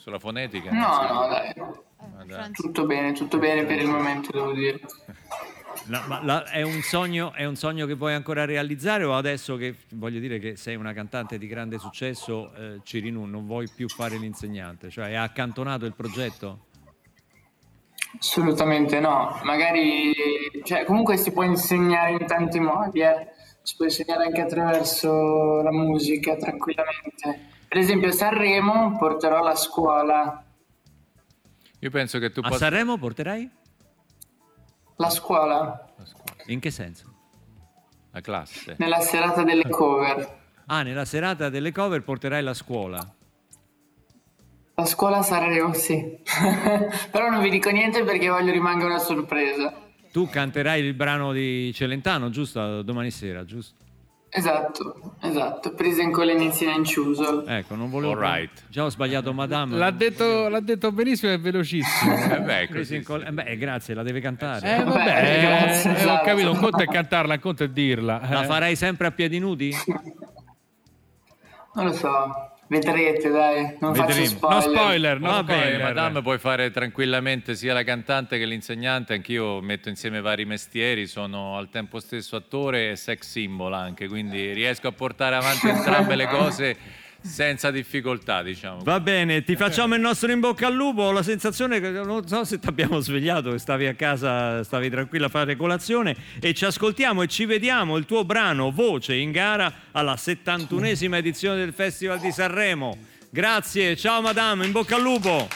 Sulla 0.00 0.18
fonetica. 0.18 0.70
No, 0.70 1.12
no, 1.12 1.28
dai. 1.28 1.52
Dai. 2.26 2.50
Tutto 2.52 2.86
bene, 2.86 3.12
tutto 3.12 3.38
bene 3.38 3.64
per 3.64 3.78
il 3.80 3.86
momento, 3.86 4.30
devo 4.32 4.52
dire. 4.52 4.80
La- 5.88 6.04
ma 6.06 6.22
la- 6.24 6.44
è, 6.44 6.62
un 6.62 6.80
sogno, 6.80 7.32
è 7.34 7.44
un 7.44 7.54
sogno 7.56 7.84
che 7.86 7.94
vuoi 7.94 8.14
ancora 8.14 8.44
realizzare 8.44 9.04
o 9.04 9.14
adesso 9.14 9.56
che 9.56 9.74
voglio 9.92 10.18
dire 10.18 10.38
che 10.38 10.56
sei 10.56 10.74
una 10.76 10.92
cantante 10.92 11.38
di 11.38 11.46
grande 11.46 11.78
successo 11.78 12.52
eh, 12.54 12.80
ci 12.82 12.98
rinun- 12.98 13.30
non 13.30 13.46
vuoi 13.46 13.68
più 13.74 13.88
fare 13.88 14.16
l'insegnante? 14.16 14.88
Cioè 14.90 15.04
hai 15.06 15.16
accantonato 15.16 15.84
il 15.86 15.94
progetto? 15.94 16.66
Assolutamente 18.18 19.00
no. 19.00 19.38
Magari, 19.44 20.12
cioè, 20.64 20.84
comunque 20.84 21.16
si 21.16 21.30
può 21.32 21.42
insegnare 21.42 22.12
in 22.12 22.26
tanti 22.26 22.58
modi, 22.58 23.00
eh. 23.00 23.28
Si 23.62 23.76
può 23.76 23.84
insegnare 23.84 24.24
anche 24.24 24.40
attraverso 24.40 25.60
la 25.62 25.70
musica, 25.72 26.34
tranquillamente. 26.36 27.48
Per 27.70 27.78
esempio, 27.78 28.08
a 28.08 28.12
Sanremo 28.12 28.96
porterò 28.98 29.44
la 29.44 29.54
scuola. 29.54 30.44
Io 31.78 31.90
penso 31.90 32.18
che 32.18 32.32
tu 32.32 32.40
A 32.40 32.48
possa... 32.48 32.64
Sanremo 32.64 32.98
porterai? 32.98 33.48
La 34.96 35.08
scuola 35.08 35.88
In 36.46 36.58
che 36.58 36.72
senso? 36.72 37.04
La 38.10 38.20
classe. 38.22 38.74
nella 38.78 38.98
serata 38.98 39.44
delle 39.44 39.68
cover. 39.68 40.38
Ah, 40.66 40.82
nella 40.82 41.04
serata 41.04 41.48
delle 41.48 41.70
cover 41.70 42.02
porterai 42.02 42.42
la 42.42 42.54
scuola. 42.54 43.14
La 44.74 44.84
scuola 44.84 45.18
a 45.18 45.22
Sanremo, 45.22 45.72
sì. 45.72 46.18
Però 47.12 47.30
non 47.30 47.40
vi 47.40 47.50
dico 47.50 47.70
niente 47.70 48.02
perché 48.02 48.26
voglio 48.26 48.50
rimanga 48.50 48.84
una 48.86 48.98
sorpresa. 48.98 49.72
Tu 50.10 50.28
canterai 50.28 50.82
il 50.84 50.94
brano 50.94 51.30
di 51.30 51.72
Celentano, 51.72 52.30
giusto? 52.30 52.82
Domani 52.82 53.12
sera, 53.12 53.44
giusto? 53.44 53.76
Esatto, 54.32 55.16
esatto. 55.20 55.74
Presa 55.74 56.02
in 56.02 56.12
collenizia 56.12 56.72
in 56.72 56.84
chiuso. 56.84 57.44
Ecco, 57.44 57.74
non 57.74 57.90
volevo... 57.90 58.12
Alright. 58.12 58.62
Già 58.68 58.84
ho 58.84 58.88
sbagliato 58.88 59.32
Madame. 59.32 59.76
L'ha 59.76 59.90
detto, 59.90 60.48
l'ha 60.48 60.60
detto 60.60 60.92
benissimo 60.92 61.32
e 61.32 61.38
velocissimo. 61.38 62.14
Eh 62.36 62.40
beh, 62.40 62.68
in 62.94 63.02
col- 63.02 63.26
eh 63.26 63.32
beh, 63.32 63.56
grazie, 63.56 63.92
la 63.92 64.04
deve 64.04 64.20
cantare. 64.20 64.76
Eh, 64.76 64.84
vabbè, 64.84 64.98
Vabbè, 64.98 65.36
eh, 65.36 65.40
grazie, 65.40 65.90
eh, 65.90 65.94
ho 65.94 65.96
esatto. 65.96 66.24
capito, 66.24 66.50
un 66.52 66.58
conto 66.58 66.78
è 66.78 66.86
cantarla, 66.86 67.34
un 67.34 67.40
conto 67.40 67.64
è 67.64 67.68
dirla. 67.68 68.20
La 68.30 68.42
eh. 68.42 68.46
farai 68.46 68.76
sempre 68.76 69.08
a 69.08 69.10
piedi 69.10 69.40
nudi? 69.40 69.74
Non 71.74 71.86
lo 71.86 71.92
so. 71.92 72.52
Vedrete, 72.70 73.30
dai, 73.30 73.76
non 73.80 73.92
faccio 73.96 74.14
Vedremo. 74.14 74.28
spoiler. 74.28 74.54
No 74.54 74.60
spoiler, 74.60 75.20
no 75.20 75.42
spoiler. 75.42 75.82
Madame 75.82 76.22
puoi 76.22 76.38
fare 76.38 76.70
tranquillamente 76.70 77.56
sia 77.56 77.72
la 77.72 77.82
cantante 77.82 78.38
che 78.38 78.44
l'insegnante, 78.44 79.12
anch'io 79.12 79.60
metto 79.60 79.88
insieme 79.88 80.20
vari 80.20 80.44
mestieri, 80.44 81.08
sono 81.08 81.56
al 81.56 81.68
tempo 81.68 81.98
stesso 81.98 82.36
attore 82.36 82.92
e 82.92 82.96
sex 82.96 83.28
symbol 83.28 83.72
anche, 83.72 84.06
quindi 84.06 84.52
riesco 84.52 84.86
a 84.86 84.92
portare 84.92 85.34
avanti 85.34 85.66
entrambe 85.66 86.14
le 86.14 86.28
cose 86.30 86.76
senza 87.22 87.70
difficoltà, 87.70 88.42
diciamo. 88.42 88.82
Va 88.82 89.00
bene, 89.00 89.42
ti 89.42 89.56
facciamo 89.56 89.94
il 89.94 90.00
nostro 90.00 90.30
in 90.30 90.40
bocca 90.40 90.66
al 90.66 90.74
lupo. 90.74 91.02
Ho 91.02 91.12
la 91.12 91.22
sensazione 91.22 91.80
che 91.80 91.90
non 91.90 92.26
so 92.26 92.44
se 92.44 92.58
ti 92.58 92.66
abbiamo 92.66 93.00
svegliato, 93.00 93.50
che 93.52 93.58
stavi 93.58 93.86
a 93.86 93.94
casa, 93.94 94.62
stavi 94.64 94.90
tranquilla 94.90 95.26
a 95.26 95.28
fare 95.28 95.56
colazione 95.56 96.16
e 96.40 96.54
ci 96.54 96.64
ascoltiamo 96.64 97.22
e 97.22 97.26
ci 97.28 97.44
vediamo 97.44 97.96
il 97.96 98.06
tuo 98.06 98.24
brano 98.24 98.70
Voce 98.70 99.14
in 99.14 99.30
gara 99.32 99.72
alla 99.92 100.14
71esima 100.14 101.14
edizione 101.14 101.58
del 101.58 101.72
Festival 101.72 102.18
di 102.18 102.32
Sanremo. 102.32 102.96
Grazie, 103.30 103.96
ciao 103.96 104.20
madame, 104.20 104.66
in 104.66 104.72
bocca 104.72 104.96
al 104.96 105.02
lupo. 105.02 105.48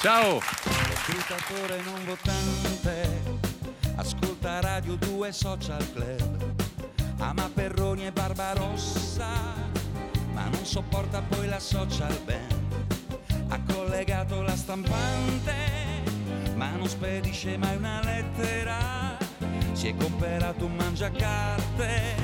Ciao. 0.00 0.40
Scrutatore 0.40 1.80
non 1.84 2.04
votante, 2.04 3.22
ascolta 3.96 4.60
Radio 4.60 4.94
2 4.96 5.32
Social 5.32 5.92
Club, 5.92 6.54
ama 7.18 7.50
Perroni 7.52 8.06
e 8.06 8.12
Barbarossa, 8.12 9.59
sopporta 10.70 11.20
poi 11.20 11.48
la 11.48 11.58
social 11.58 12.16
band. 12.24 12.84
Ha 13.48 13.60
collegato 13.74 14.40
la 14.40 14.54
stampante, 14.54 15.52
ma 16.54 16.70
non 16.76 16.86
spedisce 16.86 17.56
mai 17.56 17.76
una 17.76 18.00
lettera. 18.04 19.18
Si 19.72 19.88
è 19.88 19.96
comperato 19.96 20.66
un 20.66 20.76
mangiacarte 20.76 22.14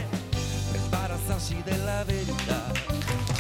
per 0.71 0.81
sbarazzarsi 0.81 1.61
della 1.65 2.05
verità. 2.05 3.36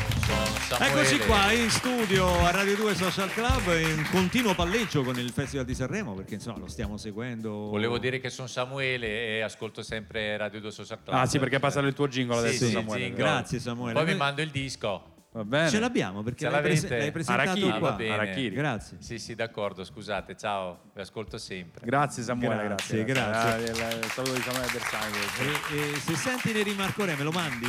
Eccoci 0.68 1.18
qua 1.20 1.52
in 1.52 1.70
studio 1.70 2.26
a 2.44 2.50
Radio 2.50 2.74
2 2.74 2.94
Social 2.96 3.30
Club 3.30 3.68
in 3.78 4.04
continuo 4.10 4.52
palleggio 4.54 5.02
con 5.04 5.16
il 5.16 5.30
Festival 5.30 5.64
di 5.64 5.74
Sanremo 5.76 6.14
perché 6.14 6.34
insomma 6.34 6.58
lo 6.58 6.66
stiamo 6.66 6.96
seguendo. 6.96 7.50
Volevo 7.50 7.98
dire 7.98 8.18
che 8.18 8.30
sono 8.30 8.48
Samuele 8.48 9.36
e 9.36 9.40
ascolto 9.42 9.82
sempre 9.82 10.36
Radio 10.36 10.60
2 10.60 10.70
Social 10.72 10.98
Club. 11.04 11.16
Ah 11.16 11.26
sì, 11.26 11.38
perché 11.38 11.56
è 11.56 11.60
passato 11.60 11.86
il 11.86 11.94
tuo 11.94 12.08
jingle 12.08 12.34
Sì, 12.38 12.46
adesso, 12.46 12.64
sì, 12.66 12.72
Samuele. 12.72 13.04
jingle. 13.04 13.22
Grazie, 13.22 13.60
Samuele. 13.60 13.92
Poi 13.92 14.02
mi 14.02 14.08
Noi- 14.10 14.18
mando 14.18 14.42
il 14.42 14.50
disco. 14.50 15.14
Va 15.32 15.44
bene. 15.44 15.68
Ce 15.68 15.78
l'abbiamo 15.78 16.22
perché 16.22 16.44
Ce 16.46 16.50
l'hai, 16.50 16.62
l'avete? 16.62 16.98
l'hai 16.98 17.12
presentato 17.12 17.48
Arachiri. 17.50 17.68
Ah, 17.70 17.78
qua. 17.78 17.90
va 17.90 17.96
bene. 17.96 18.12
Arachiri. 18.14 18.54
Grazie. 18.56 18.96
Sì, 19.00 19.18
sì, 19.18 19.34
d'accordo, 19.36 19.84
scusate, 19.84 20.36
ciao, 20.36 20.80
vi 20.94 21.00
ascolto 21.00 21.38
sempre. 21.38 21.86
Grazie 21.86 22.22
Samuele, 22.24 22.64
Grazie, 22.64 23.04
grazie. 23.04 23.66
grazie. 23.68 23.84
Ah, 23.84 23.90
il, 23.92 23.98
il 24.02 24.10
saluto 24.10 24.34
di 24.34 24.40
Samuele 24.42 24.68
Bersani. 24.72 25.16
E, 25.38 25.92
e 25.94 25.96
se 26.00 26.14
senti 26.16 26.52
Neri 26.52 26.74
Marco 26.74 27.04
Re 27.04 27.14
me 27.14 27.22
lo 27.22 27.30
mandi? 27.30 27.68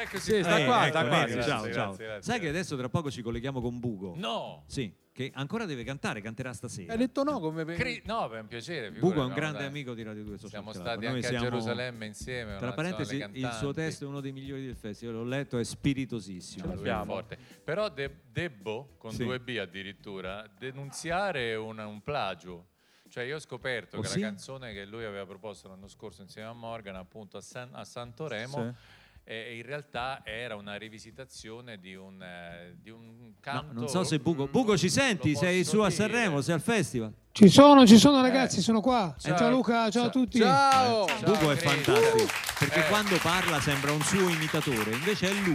Eccoci 0.00 0.20
Sì, 0.20 0.42
sta 0.42 0.64
qua, 0.64 0.82
ecco, 0.86 0.88
sta 0.98 1.06
qua. 1.08 1.24
Grazie, 1.24 1.42
ciao, 1.42 1.62
grazie, 1.62 1.72
ciao. 1.72 1.96
grazie. 1.96 2.22
Sai 2.22 2.38
che 2.40 2.48
adesso 2.48 2.76
tra 2.76 2.88
poco 2.88 3.10
ci 3.10 3.20
colleghiamo 3.22 3.60
con 3.60 3.80
Bugo? 3.80 4.14
No! 4.16 4.62
Sì, 4.66 4.94
che 5.12 5.32
ancora 5.34 5.64
deve 5.64 5.82
cantare, 5.82 6.20
canterà 6.20 6.52
stasera. 6.52 6.92
Hai 6.92 6.98
detto 6.98 7.24
no 7.24 7.40
come 7.40 7.64
Cri- 7.64 8.02
no, 8.06 8.30
è 8.30 8.38
un 8.38 8.46
piacere. 8.46 8.92
Bugo 8.92 9.20
è 9.22 9.24
un 9.24 9.28
no, 9.30 9.34
grande 9.34 9.58
dai. 9.58 9.66
amico 9.66 9.94
di 9.94 10.04
Radio 10.04 10.22
2 10.22 10.34
Social 10.36 10.50
Siamo 10.50 10.70
Club. 10.70 10.84
stati 10.84 11.04
Noi 11.04 11.14
anche 11.16 11.26
siamo- 11.26 11.38
a 11.46 11.48
Gerusalemme 11.50 12.06
insieme. 12.06 12.56
Tra 12.58 12.72
parentesi, 12.74 13.24
il 13.32 13.50
suo 13.58 13.72
testo 13.72 14.04
è 14.04 14.06
uno 14.06 14.20
dei 14.20 14.30
migliori 14.30 14.64
del 14.66 14.76
festival, 14.76 15.14
l'ho 15.16 15.24
letto, 15.24 15.58
è 15.58 15.64
spiritosissimo. 15.64 16.80
È 16.80 17.04
forte. 17.04 17.36
Però 17.64 17.88
de- 17.88 18.20
debbo, 18.30 18.94
con 18.98 19.10
Sì. 19.10 19.24
due 19.24 19.40
B 19.40 19.58
addirittura, 19.60 20.48
denunziare 20.58 21.56
un, 21.56 21.78
un 21.78 22.00
plagio. 22.02 22.68
Cioè 23.08 23.24
io 23.24 23.36
ho 23.36 23.40
scoperto 23.40 23.96
Oh, 23.96 24.00
che 24.02 24.08
sì? 24.08 24.20
la 24.20 24.26
canzone 24.26 24.74
che 24.74 24.84
lui 24.84 25.02
aveva 25.02 25.24
proposto 25.24 25.66
l'anno 25.66 25.88
scorso 25.88 26.20
insieme 26.20 26.46
a 26.46 26.52
Morgan 26.52 26.94
appunto 26.94 27.38
a, 27.38 27.40
San- 27.40 27.70
a 27.72 27.82
Santoremo 27.82 28.76
eh, 29.30 29.56
in 29.58 29.62
realtà 29.66 30.22
era 30.24 30.56
una 30.56 30.76
rivisitazione 30.76 31.78
di 31.78 31.94
un, 31.94 32.22
eh, 32.22 32.76
di 32.80 32.88
un 32.88 33.16
No, 33.20 33.32
canto... 33.40 33.72
non 33.74 33.88
so 33.88 34.02
se 34.04 34.18
Bugo. 34.18 34.46
Bugo 34.48 34.76
ci 34.78 34.88
senti? 34.88 35.34
Sei 35.34 35.64
su 35.64 35.80
a 35.80 35.90
Sanremo, 35.90 36.40
sei 36.40 36.54
al 36.54 36.60
festival? 36.62 37.12
Ci 37.32 37.48
sono, 37.48 37.86
ci 37.86 37.98
sono 37.98 38.20
ragazzi, 38.22 38.60
sono 38.62 38.80
qua. 38.80 39.14
Ciao. 39.18 39.36
Ciao, 39.36 39.50
Luca, 39.50 39.90
ciao, 39.90 40.06
a 40.06 40.08
tutti. 40.08 40.38
Ciao! 40.40 41.04
Bugo 41.24 41.50
è 41.52 41.56
fantastico 41.56 42.26
perché 42.58 42.80
Eh. 42.86 42.88
quando 42.88 43.16
parla 43.22 43.60
sembra 43.60 43.92
un 43.92 44.00
suo 44.02 44.28
imitatore, 44.28 44.92
invece 44.92 45.28
è 45.28 45.34
lui. 45.34 45.54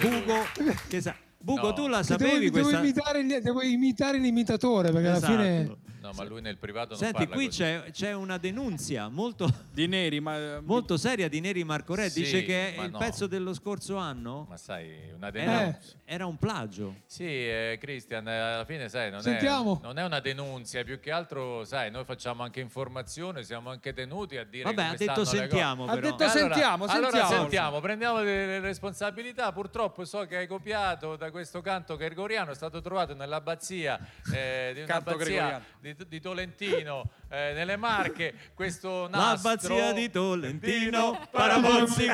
Bugo, 0.00 0.46
che 0.88 1.00
sa- 1.00 1.16
Bugo, 1.40 1.68
No. 1.68 1.72
tu 1.72 1.82
la 1.88 2.00
devo, 2.02 2.02
sapevi 2.04 2.50
devo 2.50 2.60
questa? 2.68 2.78
imitare, 2.78 3.24
gli- 3.24 3.36
devo 3.38 3.62
imitare 3.62 4.18
l'imitatore 4.18 4.90
perché 4.92 5.10
Esatto. 5.10 5.32
alla 5.32 5.42
fine... 5.42 5.76
No, 6.00 6.12
ma 6.14 6.24
lui 6.24 6.40
nel 6.40 6.58
privato 6.58 6.90
non 6.90 6.98
Senti, 6.98 7.26
parla 7.26 7.34
qui 7.34 7.46
così. 7.46 7.58
c'è, 7.58 7.84
c'è 7.90 8.12
una 8.12 8.38
denunzia 8.38 9.08
molto, 9.08 9.48
Di 9.72 9.86
neri, 9.86 10.20
ma 10.20 10.60
molto 10.62 10.96
seria 10.96 11.28
di 11.28 11.40
Neri 11.40 11.64
Marco 11.64 11.94
Re. 11.94 12.08
Sì, 12.10 12.20
Dice 12.20 12.42
che 12.44 12.74
il 12.78 12.90
no. 12.90 12.98
pezzo 12.98 13.26
dello 13.26 13.52
scorso 13.54 13.96
anno 13.96 14.46
Ma 14.48 14.56
sai, 14.56 15.12
una 15.14 15.28
era, 15.32 15.58
denuncia. 15.58 15.96
era 16.04 16.26
un 16.26 16.36
plagio. 16.36 16.94
Sì, 17.06 17.24
eh, 17.24 17.78
Christian, 17.80 18.28
eh, 18.28 18.38
alla 18.38 18.64
fine 18.64 18.88
sai, 18.88 19.10
non 19.10 19.20
è, 19.26 19.42
non 19.82 19.98
è 19.98 20.04
una 20.04 20.20
denunzia, 20.20 20.84
più 20.84 21.00
che 21.00 21.10
altro, 21.10 21.64
sai, 21.64 21.90
noi 21.90 22.04
facciamo 22.04 22.42
anche 22.42 22.60
informazione, 22.60 23.42
siamo 23.42 23.70
anche 23.70 23.92
tenuti 23.92 24.36
a 24.36 24.44
dire 24.44 24.64
Vabbè, 24.64 24.76
come 24.76 24.88
ha 24.88 24.96
detto 24.96 25.24
sentiamo. 25.24 25.86
Ha 25.86 25.96
detto 25.96 26.28
sentiamo, 26.28 26.84
allora 26.84 27.10
sentiamo. 27.10 27.40
sentiamo, 27.42 27.80
prendiamo 27.80 28.22
le, 28.22 28.60
responsabilità. 28.60 29.52
Purtroppo 29.52 30.04
so 30.04 30.26
che 30.26 30.36
hai 30.36 30.46
copiato 30.46 31.16
da 31.16 31.30
questo 31.30 31.60
canto 31.60 31.96
gregoriano, 31.96 32.52
è 32.52 32.54
stato 32.54 32.80
trovato 32.80 33.14
nell'abbazia 33.14 33.98
eh, 34.32 34.72
di 34.74 34.84
Canto 34.84 35.10
un'abbazia 35.10 35.16
gregoriano. 35.16 35.64
Di, 35.94 36.06
di 36.08 36.20
Tolentino 36.20 37.08
eh, 37.28 37.52
nelle 37.54 37.76
Marche. 37.76 38.34
Questo 38.54 39.08
nastro 39.08 39.48
L'abbazia 39.50 39.92
di 39.92 40.10
Tolentino, 40.10 41.26
Parabozzi, 41.30 42.06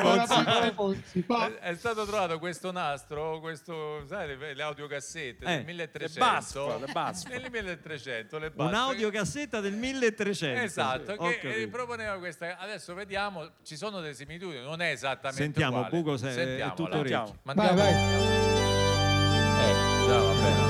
Bozzi. 0.73 1.25
è, 1.27 1.53
è 1.69 1.75
stato 1.75 2.05
trovato 2.05 2.39
questo 2.39 2.71
nastro, 2.71 3.39
questo, 3.39 4.05
sai, 4.07 4.37
le, 4.37 4.53
le 4.53 4.63
audiocassette 4.63 5.45
Eh, 5.45 5.55
del 5.57 5.65
1300. 5.65 6.19
le 6.19 6.25
BASF, 6.25 6.85
le 6.85 6.91
BASF. 6.91 7.27
Nel 7.29 7.51
1300, 7.51 8.37
le 8.39 8.49
BASF. 8.51 8.67
Un'audiocassetta 8.69 9.59
del 9.59 9.73
1300. 9.73 10.61
Esatto, 10.61 11.15
che 11.17 11.61
eh, 11.61 11.67
proponeva 11.67 12.17
questa. 12.17 12.57
Adesso 12.57 12.93
vediamo, 12.93 13.51
ci 13.63 13.75
sono 13.77 13.99
delle 14.01 14.13
similitudini, 14.13 14.61
non 14.63 14.81
è 14.81 14.91
esattamente 14.91 15.41
Sentiamo, 15.43 15.77
uguale. 15.77 15.89
Bugo, 15.95 16.17
se- 16.17 16.29
è 16.29 16.33
Sentiamola. 16.33 16.73
tutto 16.75 16.97
orecchio. 16.97 17.37
Mandiamo- 17.43 17.73
Vai, 17.75 17.93
vai. 17.93 18.03
Eh, 19.57 20.07
già, 20.07 20.19
va 20.19 20.31
bene. 20.33 20.64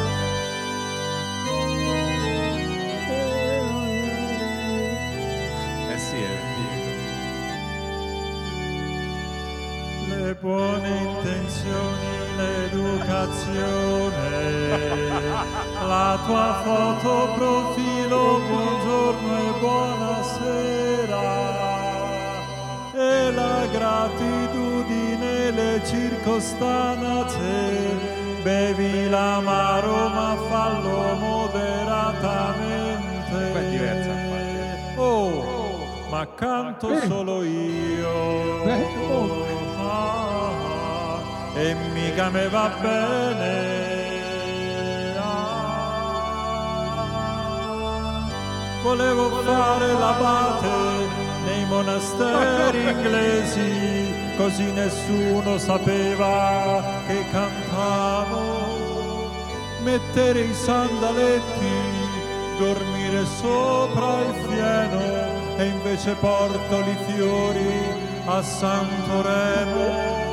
Le 10.25 10.33
buone 10.41 10.89
intenzioni, 10.89 12.09
l'educazione, 12.35 14.09
la 15.87 16.17
tua 16.25 16.61
foto 16.63 17.29
profilo, 17.35 18.39
buongiorno 18.49 19.37
e 19.37 19.53
buonasera, 19.59 21.21
e 22.95 23.31
la 23.33 23.67
gratitudine, 23.71 25.51
le 25.51 25.81
circostanze, 25.85 27.43
bevi 28.41 29.07
l'amaro 29.07 30.07
ma 30.07 30.35
fallo 30.49 31.13
moderatamente. 31.19 33.53
È 33.53 33.69
diversa, 33.69 34.13
Oh, 34.95 35.43
ma 36.09 36.27
canto 36.33 36.97
solo 37.05 37.43
io. 37.43 38.63
Beh, 38.63 38.85
oh. 39.07 39.53
E 41.57 41.73
mica 41.93 42.29
me 42.29 42.49
va 42.49 42.67
bene. 42.81 43.93
Ah, 45.17 45.85
volevo 48.83 49.29
fare 49.41 49.93
l'abate 49.93 51.07
nei 51.45 51.65
monasteri 51.65 52.89
inglesi, 52.89 54.13
così 54.35 54.69
nessuno 54.73 55.57
sapeva 55.57 56.83
che 57.07 57.23
cantavo. 57.31 58.83
Mettere 59.81 60.41
i 60.41 60.53
sandaletti, 60.53 61.73
dormire 62.57 63.25
sopra 63.39 64.19
il 64.19 64.33
fieno 64.45 65.55
e 65.55 65.65
invece 65.67 66.15
porto 66.15 66.79
i 66.79 66.97
fiori 67.07 68.03
a 68.25 68.41
Santoremo. 68.41 70.24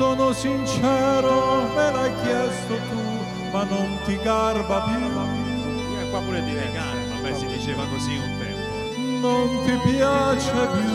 Sono 0.00 0.32
sincero, 0.32 1.68
me 1.74 1.92
l'hai 1.92 2.10
chiesto 2.22 2.74
tu, 2.74 3.50
ma 3.52 3.64
non 3.64 3.98
ti 4.06 4.16
garba 4.22 4.80
più. 4.80 6.00
E 6.00 6.08
qua 6.08 6.20
pure 6.20 6.42
di 6.42 6.54
Vabbè, 6.54 7.38
si 7.38 7.44
diceva 7.44 7.84
così 7.84 8.16
un 8.16 8.38
tempo. 8.38 9.28
Non 9.28 9.62
ti 9.66 9.78
piace 9.90 10.68
più. 10.72 10.88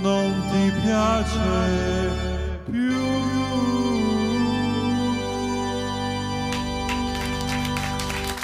Non 0.00 0.44
ti 0.52 0.72
piace 0.80 1.40
più. 2.70 3.02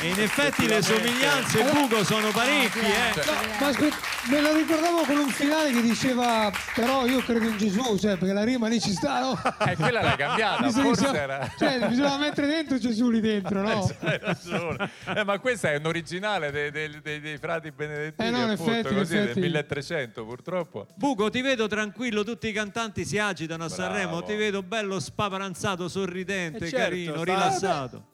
E 0.02 0.22
effetti 0.22 0.66
le 0.66 0.82
somiglianze 0.82 1.62
Bugo 1.62 2.02
sono 2.02 2.30
parecchie, 2.32 2.82
eh. 2.82 3.24
No, 3.24 3.32
ma 3.60 3.66
aspetta, 3.68 4.09
me 4.28 4.40
la 4.40 4.52
ricordavo 4.52 5.04
con 5.04 5.16
un 5.16 5.28
finale 5.28 5.70
che 5.72 5.80
diceva 5.82 6.50
però 6.74 7.06
io 7.06 7.20
credo 7.20 7.46
in 7.48 7.56
Gesù, 7.56 7.96
cioè 7.98 8.16
perché 8.16 8.32
la 8.34 8.44
rima 8.44 8.68
lì 8.68 8.78
ci 8.80 8.92
sta, 8.92 9.20
no? 9.20 9.40
Eh, 9.66 9.76
quella 9.76 10.02
l'hai 10.02 10.16
cambiata, 10.16 10.64
che 10.66 10.70
forse 10.72 11.06
era... 11.12 11.50
Cioè, 11.58 11.88
bisogna 11.88 12.18
mettere 12.18 12.46
dentro 12.46 12.78
Gesù 12.78 13.08
lì 13.10 13.20
dentro, 13.20 13.62
no? 13.62 13.90
Hai 14.00 14.18
ragione. 14.20 14.90
Eh, 15.16 15.24
ma 15.24 15.38
questa 15.38 15.70
è 15.72 15.76
un 15.76 15.86
originale 15.86 16.50
dei, 16.50 16.70
dei- 16.70 17.00
dei- 17.02 17.20
dei 17.20 17.38
frati 17.38 17.70
benedettini, 17.72 18.28
Eh 18.28 18.30
no, 18.30 18.42
appunto, 18.44 18.70
effetti, 18.72 18.94
così, 18.94 19.14
del 19.14 19.22
effetti. 19.24 19.40
1300 19.40 20.24
purtroppo. 20.24 20.86
Bugo, 20.96 21.30
ti 21.30 21.40
vedo 21.40 21.66
tranquillo, 21.66 22.22
tutti 22.22 22.48
i 22.48 22.52
cantanti 22.52 23.04
si 23.04 23.18
agitano 23.18 23.64
a 23.64 23.68
Bravo. 23.68 23.82
Sanremo, 23.82 24.22
ti 24.22 24.34
vedo 24.34 24.62
bello 24.62 25.00
spaparanzato, 25.00 25.88
sorridente, 25.88 26.66
Eh, 26.66 26.68
certo, 26.68 26.76
carino, 26.84 27.12
sta- 27.14 27.22
rilassato. 27.24 28.04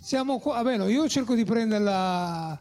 Siamo 0.00 0.38
qua, 0.38 0.62
vabbè, 0.62 0.76
no, 0.78 0.88
io 0.88 1.06
cerco 1.08 1.34
di 1.34 1.44
prenderla, 1.44 2.58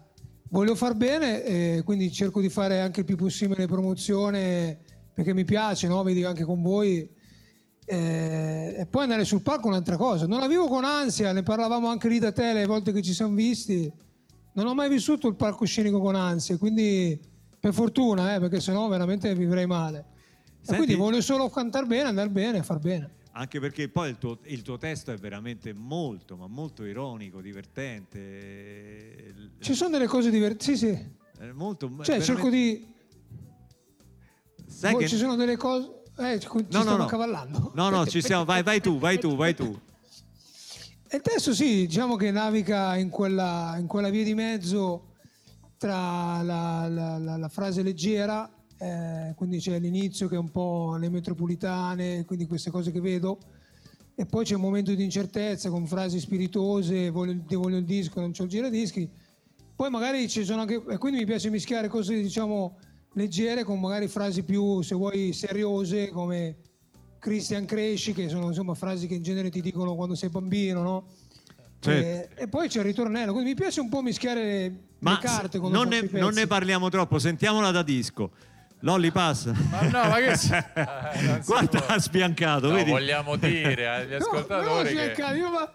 voglio 0.50 0.76
far 0.76 0.96
bene, 0.96 1.44
e 1.44 1.82
quindi 1.84 2.12
cerco 2.12 2.42
di 2.42 2.50
fare 2.50 2.82
anche 2.82 3.02
il 3.02 3.06
più 3.06 3.16
possibile 3.16 3.66
promozione 3.66 4.80
perché 5.14 5.34
mi 5.34 5.46
piace, 5.46 5.88
no? 5.88 6.04
Vedi 6.04 6.24
anche 6.24 6.44
con 6.44 6.62
voi. 6.62 7.10
Eh, 7.92 8.76
e 8.78 8.86
poi 8.86 9.04
andare 9.04 9.26
sul 9.26 9.42
palco 9.42 9.66
è 9.66 9.70
un'altra 9.70 9.98
cosa. 9.98 10.28
Non 10.28 10.40
la 10.40 10.48
vivo 10.48 10.68
con 10.68 10.84
ansia, 10.84 11.32
ne 11.32 11.44
parlavamo 11.44 11.88
anche 11.88 12.08
lì 12.08 12.20
da 12.20 12.32
te 12.32 12.54
le 12.54 12.66
volte 12.66 12.92
che 12.92 13.02
ci 13.02 13.14
siamo 13.14 13.34
visti. 13.34 13.92
Non 14.54 14.68
ho 14.68 14.74
mai 14.74 14.90
vissuto 14.90 15.28
il 15.28 15.36
palcoscenico 15.36 16.00
con 16.00 16.16
ansia, 16.16 16.58
quindi 16.58 17.20
per 17.60 17.74
fortuna, 17.74 18.36
eh, 18.36 18.40
perché 18.40 18.60
sennò 18.60 18.88
veramente 18.88 19.34
vivrei 19.36 19.66
male. 19.66 20.06
Senti- 20.62 20.84
quindi 20.84 20.96
voglio 20.96 21.22
solo 21.22 21.50
cantare 21.50 21.86
bene, 21.86 22.10
andare 22.10 22.30
bene, 22.30 22.64
far 22.64 22.80
bene. 22.80 23.18
Anche 23.40 23.62
perché 23.62 23.88
poi 23.88 24.10
il 24.10 24.18
tuo, 24.18 24.38
il 24.48 24.62
tuo 24.64 24.78
testo 24.78 25.14
è 25.14 25.16
veramente 25.18 25.72
molto, 25.74 26.36
ma 26.36 26.48
molto 26.48 26.84
ironico, 26.84 27.40
divertente. 27.40 29.34
Ci 29.60 29.74
sono 29.76 29.92
delle 29.92 30.08
cose 30.08 30.30
divertenti, 30.30 30.76
sì, 30.76 30.88
sì. 30.88 31.08
È 31.40 31.52
molto, 31.54 31.88
Cioè, 31.88 32.18
veramente- 32.20 32.26
cerco 32.26 32.50
di. 32.50 32.86
Sai 34.68 34.92
Boh, 34.92 34.98
che- 34.98 35.08
Ci 35.08 35.16
sono 35.16 35.36
delle 35.38 35.56
cose. 35.56 36.02
Eh, 36.18 36.38
ci 36.42 36.48
No, 36.52 36.60
no, 36.60 36.66
stiamo 36.82 36.98
no. 36.98 37.04
accavallando. 37.06 37.72
No, 37.76 37.88
no, 37.88 38.06
ci 38.06 38.22
siamo, 38.22 38.44
vai, 38.44 38.62
vai 38.62 38.82
tu, 38.82 39.00
vai 39.00 39.18
tu, 39.18 39.38
vai 39.38 39.56
tu. 39.56 39.80
E 41.08 41.16
il 41.16 41.22
testo 41.22 41.54
sì, 41.54 41.88
diciamo 41.88 42.18
che 42.18 42.32
naviga 42.32 42.98
in 42.98 43.08
quella, 43.10 43.78
in 43.80 43.88
quella 43.88 44.10
via 44.10 44.26
di 44.26 44.34
mezzo 44.34 45.14
tra 45.78 46.42
la, 46.42 46.90
la- 46.90 47.18
la- 47.18 47.38
la 47.38 47.48
frase 47.48 47.84
leggera, 47.84 48.52
eh, 48.80 49.34
quindi 49.36 49.60
c'è 49.60 49.78
l'inizio 49.80 50.28
che 50.28 50.36
è 50.36 50.40
un 50.40 50.52
po' 50.52 50.96
le 50.98 51.10
metropolitane, 51.10 52.24
quindi 52.26 52.48
queste 52.48 52.72
cose 52.72 52.92
che 52.92 53.02
vedo, 53.02 53.38
e 54.16 54.26
poi 54.26 54.46
c'è 54.46 54.56
un 54.56 54.62
momento 54.62 54.94
di 54.94 55.04
incertezza 55.04 55.70
con 55.70 55.86
frasi 55.86 56.20
spiritose, 56.20 57.10
voglio, 57.10 57.42
ti 57.46 57.56
voglio 57.56 57.78
il 57.78 57.86
disco, 57.86 58.20
non 58.20 58.32
c'ho 58.32 58.44
il 58.44 58.50
giradischi. 58.50 59.10
Poi 59.76 59.90
magari 59.90 60.28
ci 60.28 60.44
sono 60.44 60.62
anche, 60.62 60.82
e 60.90 60.98
quindi 60.98 61.20
mi 61.20 61.26
piace 61.26 61.50
mischiare 61.50 61.88
cose 61.88 62.22
diciamo 62.22 62.78
leggere 63.14 63.64
con 63.64 63.80
magari 63.80 64.08
frasi 64.08 64.44
più, 64.44 64.82
se 64.82 64.96
vuoi, 64.96 65.32
seriose 65.32 66.10
come 66.10 66.58
Christian 67.20 67.66
cresci, 67.66 68.14
che 68.14 68.28
sono 68.28 68.48
insomma 68.48 68.74
frasi 68.74 69.08
che 69.08 69.16
in 69.16 69.24
genere 69.24 69.50
ti 69.50 69.62
dicono 69.62 69.96
quando 69.96 70.16
sei 70.16 70.30
bambino, 70.30 70.82
no? 70.82 71.06
Certo. 71.80 72.40
E, 72.40 72.44
e 72.44 72.48
poi 72.48 72.68
c'è 72.68 72.80
il 72.80 72.86
ritornello, 72.86 73.32
quindi 73.32 73.52
mi 73.52 73.56
piace 73.56 73.80
un 73.80 73.88
po' 73.88 74.02
mischiare 74.02 74.44
le, 74.44 74.80
Ma 75.00 75.14
le 75.14 75.20
carte 75.20 75.60
non 75.60 75.88
ne, 75.88 76.10
non 76.12 76.34
ne 76.34 76.46
parliamo 76.46 76.90
troppo, 76.90 77.20
sentiamola 77.20 77.72
da 77.72 77.84
disco. 77.84 78.32
Lolli 78.82 79.12
passa. 79.12 79.52
Ma 79.70 79.82
no, 79.82 80.08
ma 80.10 80.16
che 80.20 80.34
Guarda, 81.46 81.88
ha 81.88 82.00
sbiancato, 82.00 82.70
No, 82.70 82.76
vedi? 82.76 82.92
vogliamo 82.92 83.36
dire 83.36 83.88
agli 83.88 84.14
ascoltatori 84.20 84.94
No, 84.94 85.02
che 85.14 85.22
io 85.36 85.50
ma- 85.52 85.72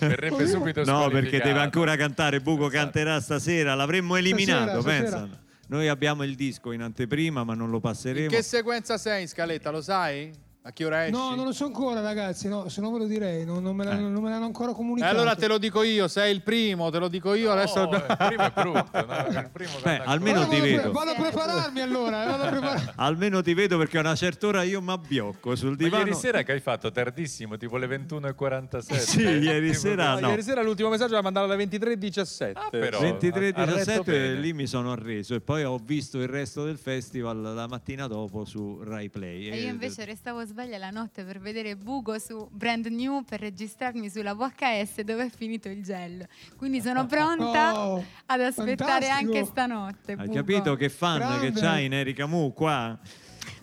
verrebbe 0.00 0.46
subito 0.46 0.82
No, 0.84 1.08
perché 1.10 1.40
deve 1.40 1.60
ancora 1.60 1.94
cantare. 1.96 2.40
Buco 2.40 2.68
canterà 2.68 3.20
stasera. 3.20 3.74
L'avremmo 3.74 4.16
eliminato, 4.16 4.80
Stasera, 4.80 4.98
pensa. 5.02 5.16
stasera. 5.18 5.38
Noi 5.68 5.88
abbiamo 5.88 6.22
il 6.24 6.34
disco 6.34 6.72
in 6.72 6.80
anteprima, 6.80 7.44
ma 7.44 7.52
non 7.52 7.68
lo 7.68 7.76
In 7.76 7.82
passeremo. 7.82 8.30
che 8.30 8.42
sequenza 8.42 8.96
sei 8.96 9.20
in 9.22 9.28
scaletta, 9.28 9.70
lo 9.70 9.82
sai? 9.82 10.32
A 10.62 10.72
che 10.72 10.84
ora 10.84 11.04
esci? 11.04 11.12
No, 11.12 11.34
non 11.34 11.46
lo 11.46 11.52
so 11.52 11.64
ancora 11.64 12.00
ragazzi, 12.02 12.46
no, 12.46 12.68
se 12.68 12.82
no 12.82 12.90
ve 12.92 12.98
lo 12.98 13.06
direi, 13.06 13.42
non, 13.46 13.62
non 13.62 13.74
me, 13.74 13.84
l'hanno, 13.84 14.08
Eh. 14.08 14.10
non 14.10 14.22
me 14.22 14.28
l'hanno 14.28 14.44
ancora 14.44 14.72
E 14.72 14.74
comunicato. 14.74 15.14
allora 15.14 15.34
te 15.34 15.46
lo 15.46 15.56
dico 15.56 15.82
io, 15.82 16.08
sei 16.08 16.34
il 16.34 16.42
primo, 16.42 16.90
te 16.90 16.98
lo 16.98 17.08
dico 17.08 17.32
io, 17.32 17.50
adesso... 17.52 17.84
il 17.84 18.16
primo 18.18 18.42
è 18.42 18.50
brutto, 18.54 19.06
no? 19.06 19.26
Il 19.30 19.48
primo 19.50 19.70
Beh, 19.82 20.00
almeno 20.04 20.46
ti 20.46 20.60
vedo. 20.60 20.92
Vado 20.92 21.12
a 21.12 21.14
prepararmi 21.14 21.80
allora, 21.80 22.22
eh, 22.24 22.26
vado 22.26 22.42
a 22.42 22.48
prepararmi. 22.50 22.90
Almeno 22.96 23.40
ti 23.40 23.54
vedo 23.54 23.78
perché 23.78 23.96
a 23.96 24.00
una 24.00 24.14
certa 24.14 24.46
ora 24.48 24.62
io 24.62 24.82
mi 24.82 24.90
abbiocco 24.90 25.54
sul 25.56 25.70
Ma 25.70 25.76
divano. 25.76 26.04
ieri 26.04 26.14
sera 26.16 26.42
che 26.42 26.52
hai 26.52 26.60
fatto 26.60 26.90
tardissimo, 26.90 27.56
tipo 27.56 27.78
le 27.78 27.86
21.47. 27.86 28.96
Sì, 28.98 29.20
ieri 29.22 29.68
Tipo- 29.68 29.78
sera 29.78 30.14
No, 30.14 30.20
no. 30.20 30.28
Ieri 30.28 30.42
sera 30.42 30.62
l'ultimo 30.62 30.90
messaggio 30.90 31.14
l'ha 31.14 31.22
mandato 31.22 31.50
alle 31.50 31.64
23.17. 31.64 32.50
Ah, 32.54 32.68
però. 32.70 32.98
23 33.00 33.48
ha- 33.48 33.52
ha 33.54 33.64
letto 33.64 33.76
17 33.76 34.10
bene. 34.12 34.34
lì 34.34 34.52
mi 34.52 34.66
sono 34.66 34.92
arreso 34.92 35.34
e 35.34 35.40
poi 35.40 35.64
ho 35.64 35.78
visto 35.82 36.18
il 36.20 36.28
resto 36.28 36.64
del 36.64 36.76
festival 36.76 37.40
la 37.54 37.66
mattina 37.68 38.06
dopo 38.06 38.44
su 38.44 38.82
Rai 38.82 39.08
Play. 39.08 39.48
E 39.48 39.60
io 39.62 39.68
invece 39.70 40.04
restavo 40.04 40.40
sveglia 40.58 40.78
la 40.78 40.90
notte 40.90 41.22
per 41.22 41.38
vedere 41.38 41.76
Bugo 41.76 42.18
su 42.18 42.48
Brand 42.50 42.84
New 42.86 43.22
per 43.22 43.38
registrarmi 43.38 44.10
sulla 44.10 44.34
VHS 44.34 45.02
dove 45.02 45.26
è 45.26 45.30
finito 45.30 45.68
il 45.68 45.84
gel. 45.84 46.26
Quindi 46.56 46.80
sono 46.80 47.06
pronta 47.06 47.78
Oh, 47.80 48.04
ad 48.26 48.40
aspettare 48.40 49.04
fantastico. 49.06 49.32
anche 49.36 49.44
stanotte. 49.44 50.12
Hai 50.12 50.26
Bugo. 50.26 50.32
capito 50.34 50.74
che 50.74 50.88
fan 50.88 51.18
Grande. 51.18 51.52
che 51.52 51.60
c'hai 51.60 51.84
in 51.84 51.92
Erika 51.94 52.26
Mu 52.26 52.52
qua? 52.52 52.98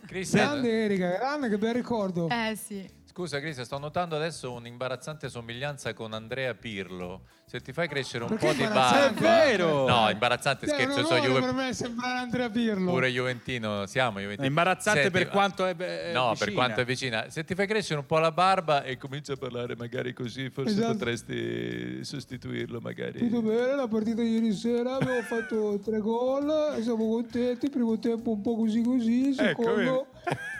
Grande 0.07 0.83
Erika, 0.85 1.09
grande, 1.17 1.49
che 1.49 1.57
bel 1.57 1.73
ricordo. 1.73 2.29
Eh 2.29 2.55
sì. 2.55 2.87
Scusa 3.15 3.39
Cristian, 3.39 3.65
sto 3.65 3.77
notando 3.77 4.17
adesso 4.17 4.51
un'imbarazzante 4.51 5.29
somiglianza 5.29 5.93
con 5.93 6.11
Andrea 6.11 6.53
Pirlo. 6.53 7.21
Se 7.45 7.61
ti 7.61 7.71
fai 7.71 7.87
crescere 7.87 8.25
un 8.25 8.31
Perché 8.31 8.45
po' 8.47 8.51
di 8.51 8.63
barba. 8.67 9.07
È 9.07 9.13
vero! 9.13 9.87
No, 9.87 10.09
imbarazzante, 10.09 10.65
È 10.65 10.69
un 10.69 10.75
scherzo, 10.75 11.05
so 11.05 11.13
onore 11.13 11.27
Juve- 11.29 11.39
per 11.39 11.53
me 11.53 11.73
sembrare 11.73 12.17
Andrea 12.19 12.49
Pirlo. 12.49 12.91
pure 12.91 13.09
Juventino, 13.09 13.85
siamo 13.85 14.19
Juventini. 14.19 14.43
È 14.45 14.49
imbarazzante 14.49 15.01
Senti, 15.03 15.17
per 15.17 15.29
quanto 15.29 15.65
è, 15.65 15.73
è 15.77 16.11
No, 16.11 16.31
vicina. 16.31 16.35
per 16.45 16.53
quanto 16.53 16.81
è 16.81 16.83
vicina. 16.85 17.29
Se 17.29 17.45
ti 17.45 17.55
fai 17.55 17.67
crescere 17.67 17.99
un 18.01 18.05
po' 18.05 18.17
la 18.17 18.31
barba 18.33 18.83
e 18.83 18.97
cominci 18.97 19.31
a 19.31 19.37
parlare 19.37 19.77
magari 19.77 20.11
così, 20.11 20.49
forse 20.49 20.73
Esatto. 20.73 20.91
potresti 20.91 22.03
sostituirlo 22.03 22.81
magari. 22.81 23.19
Tutto 23.19 23.41
bene, 23.41 23.75
la 23.75 23.87
partita 23.87 24.21
ieri 24.23 24.51
sera 24.51 24.95
abbiamo 24.95 25.21
fatto 25.21 25.79
tre 25.81 25.99
gol, 25.99 26.81
siamo 26.81 27.07
contenti, 27.09 27.69
primo 27.69 27.97
tempo 27.97 28.31
un 28.31 28.41
po' 28.41 28.57
così 28.57 28.81
così, 28.81 29.33
secondo 29.33 30.07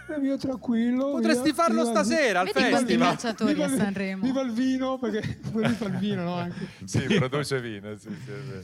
e 0.08 0.20
via 0.20 0.38
tranquillo. 0.38 1.12
Potresti 1.12 1.44
via. 1.44 1.54
farlo 1.54 1.84
Viva- 1.86 2.04
stasera 2.04 2.40
al 2.42 2.46
Vedi 2.52 2.60
festival. 2.72 3.08
calciatori 3.10 3.54
Viva 3.54 3.66
a 3.66 3.70
il- 3.70 3.76
Sanremo. 3.78 4.24
Viva 4.24 4.42
il 4.42 4.52
vino, 4.52 4.98
perché 5.00 5.40
poi 5.52 5.68
fa 5.70 5.86
il 5.86 5.98
vino, 5.98 6.24
no? 6.24 6.34
Anche. 6.36 6.68
Sì, 6.86 7.00
produce 7.02 7.60
vino, 7.62 7.98
sì, 7.98 8.10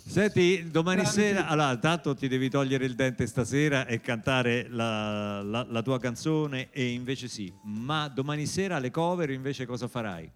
sì. 0.03 0.09
Senti, 0.09 0.69
domani 0.69 1.01
Grande. 1.01 1.19
sera, 1.21 1.47
allora, 1.47 1.75
tanto 1.77 2.13
ti 2.15 2.27
devi 2.27 2.49
togliere 2.49 2.85
il 2.85 2.95
dente 2.95 3.25
stasera 3.27 3.85
e 3.85 3.99
cantare 4.01 4.67
la, 4.69 5.41
la- 5.41 5.65
la 5.67 5.81
tua 5.81 5.99
canzone 5.99 6.69
e 6.71 6.89
invece 6.91 7.27
sì, 7.27 7.51
ma 7.63 8.07
domani 8.07 8.45
sera 8.45 8.75
alle 8.77 8.91
cover 8.91 9.29
invece 9.31 9.65
cosa 9.65 9.87
farai? 9.87 10.31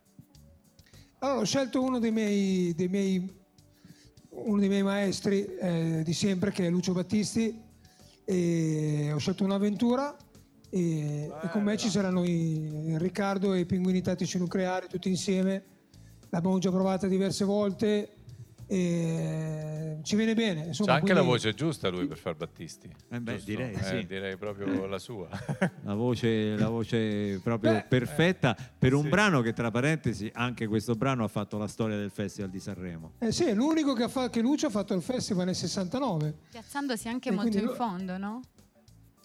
Allora, 1.20 1.40
ho 1.40 1.46
scelto 1.46 1.82
uno 1.82 1.98
dei 2.00 2.12
miei, 2.12 2.74
dei 2.76 2.88
miei, 2.88 3.34
uno 4.30 4.60
dei 4.60 4.70
miei 4.70 4.84
maestri 4.84 5.46
eh, 5.46 6.02
di 6.04 6.14
sempre, 6.14 6.52
che 6.52 6.66
è 6.68 6.70
Lucio 6.70 6.94
Battisti, 6.94 7.62
e 8.26 9.12
ho 9.14 9.18
scelto 9.18 9.44
un'avventura 9.44 10.16
e, 10.70 11.32
e 11.44 11.50
con 11.50 11.64
me 11.64 11.78
ci 11.78 11.90
saranno 11.90 12.24
i, 12.24 12.98
Riccardo 12.98 13.54
e 13.54 13.60
i 13.60 13.66
pinguini 13.66 14.02
tattici 14.02 14.38
nucleari 14.38 14.88
tutti 14.88 15.10
insieme. 15.10 15.64
L'abbiamo 16.30 16.58
già 16.60 16.70
provata 16.72 17.08
diverse 17.08 17.46
volte 17.46 18.10
e 18.68 20.00
ci 20.04 20.16
viene 20.16 20.34
bene. 20.34 20.62
C'ha 20.62 20.68
Insomma, 20.68 20.94
anche 20.96 21.14
la 21.14 21.20
quindi- 21.22 21.32
voce 21.44 21.54
giusta 21.54 21.88
lui 21.90 22.08
per 22.08 22.18
far 22.18 22.36
Battisti. 22.36 22.90
Eh 23.10 23.22
beh, 23.22 23.42
direi, 23.44 23.74
Eh, 23.74 23.84
sì. 23.84 24.06
direi 24.06 24.36
proprio 24.38 24.86
la 24.86 25.00
sua. 25.00 25.28
La 25.84 25.94
voce, 25.94 26.56
la 26.58 26.68
voce 26.70 27.40
proprio 27.44 27.72
Beh, 27.74 27.86
perfetta 27.88 28.56
per 28.78 28.94
un 28.94 29.04
sì. 29.04 29.10
brano 29.10 29.42
che 29.42 29.54
tra 29.54 29.70
parentesi 29.72 30.30
anche 30.34 30.68
questo 30.68 30.96
brano 30.96 31.24
ha 31.24 31.28
fatto 31.28 31.58
la 31.58 31.68
storia 31.68 31.96
del 31.96 32.10
Festival 32.12 32.50
di 32.50 32.60
Sanremo. 32.60 33.12
Eh 33.20 33.32
sì, 33.32 33.46
è 33.46 33.54
l'unico 33.54 33.94
che, 33.94 34.04
ha 34.04 34.08
fa- 34.08 34.30
che 34.30 34.42
Lucio 34.42 34.68
ha 34.68 34.72
fatto 34.72 34.94
il 34.94 35.02
festival 35.02 35.46
nel 35.46 35.56
69. 35.56 36.34
Piazzandosi 36.52 37.08
anche 37.08 37.30
E 37.30 37.32
molto 37.32 37.58
in 37.58 37.66
lo- 37.66 37.74
fondo, 37.76 38.18
no? 38.18 38.42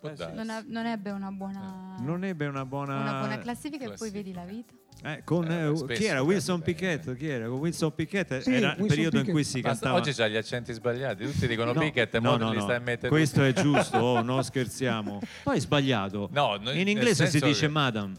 Può 0.01 0.11
darsi. 0.11 0.35
Non, 0.35 0.51
ha- 0.51 0.65
non 0.67 0.87
ebbe 0.87 1.11
una 1.11 1.31
buona, 1.31 1.95
Non 2.01 2.25
ebbe 2.25 2.47
una 2.47 2.65
buona... 2.65 3.01
una 3.01 3.19
buona 3.19 3.39
classifica 3.39 3.85
e 3.85 3.89
poi 3.89 4.11
classifica. 4.11 4.19
vedi 4.19 4.33
la 4.33 4.45
vita. 4.45 4.73
Eh, 5.03 5.23
con, 5.25 5.51
Eh, 5.51 5.71
eh, 5.71 5.77
spesso 5.77 6.01
chi 6.01 6.05
era? 6.07 6.23
Wilson 6.23 6.61
eh. 6.61 6.63
Piquet? 6.63 7.17
Chi 7.17 7.29
era? 7.29 7.47
Con 7.49 7.59
Wilson 7.59 7.95
Piquet 7.95 8.39
Sì, 8.41 8.53
era 8.55 8.75
il 8.79 8.87
periodo 8.87 9.17
in 9.17 9.23
Piquet. 9.25 9.31
cui 9.33 9.45
si 9.45 9.61
cantava... 9.63 9.97
oggi 9.97 10.13
c'ha 10.13 10.29
gli 10.29 10.37
accenti 10.37 10.73
sbagliati, 10.73 11.25
tutti 11.25 11.47
dicono 11.47 11.73
No, 11.73 11.81
Pickett 11.81 12.15
e 12.15 12.21
no, 12.21 12.37
no, 12.37 12.53
no. 12.53 12.67
a 12.67 13.09
Questo 13.09 13.45
tutti. 13.47 13.61
è 13.61 13.63
giusto, 13.63 13.97
oh, 13.99 14.23
no 14.23 14.41
scherziamo. 14.43 15.21
Poi 15.43 15.57
è 15.57 15.61
sbagliato. 15.61 16.29
No, 16.33 16.59
in 16.73 16.89
inglese 16.89 17.27
si 17.29 17.41
dice 17.41 17.61
che- 17.67 17.69
madam. 17.69 18.15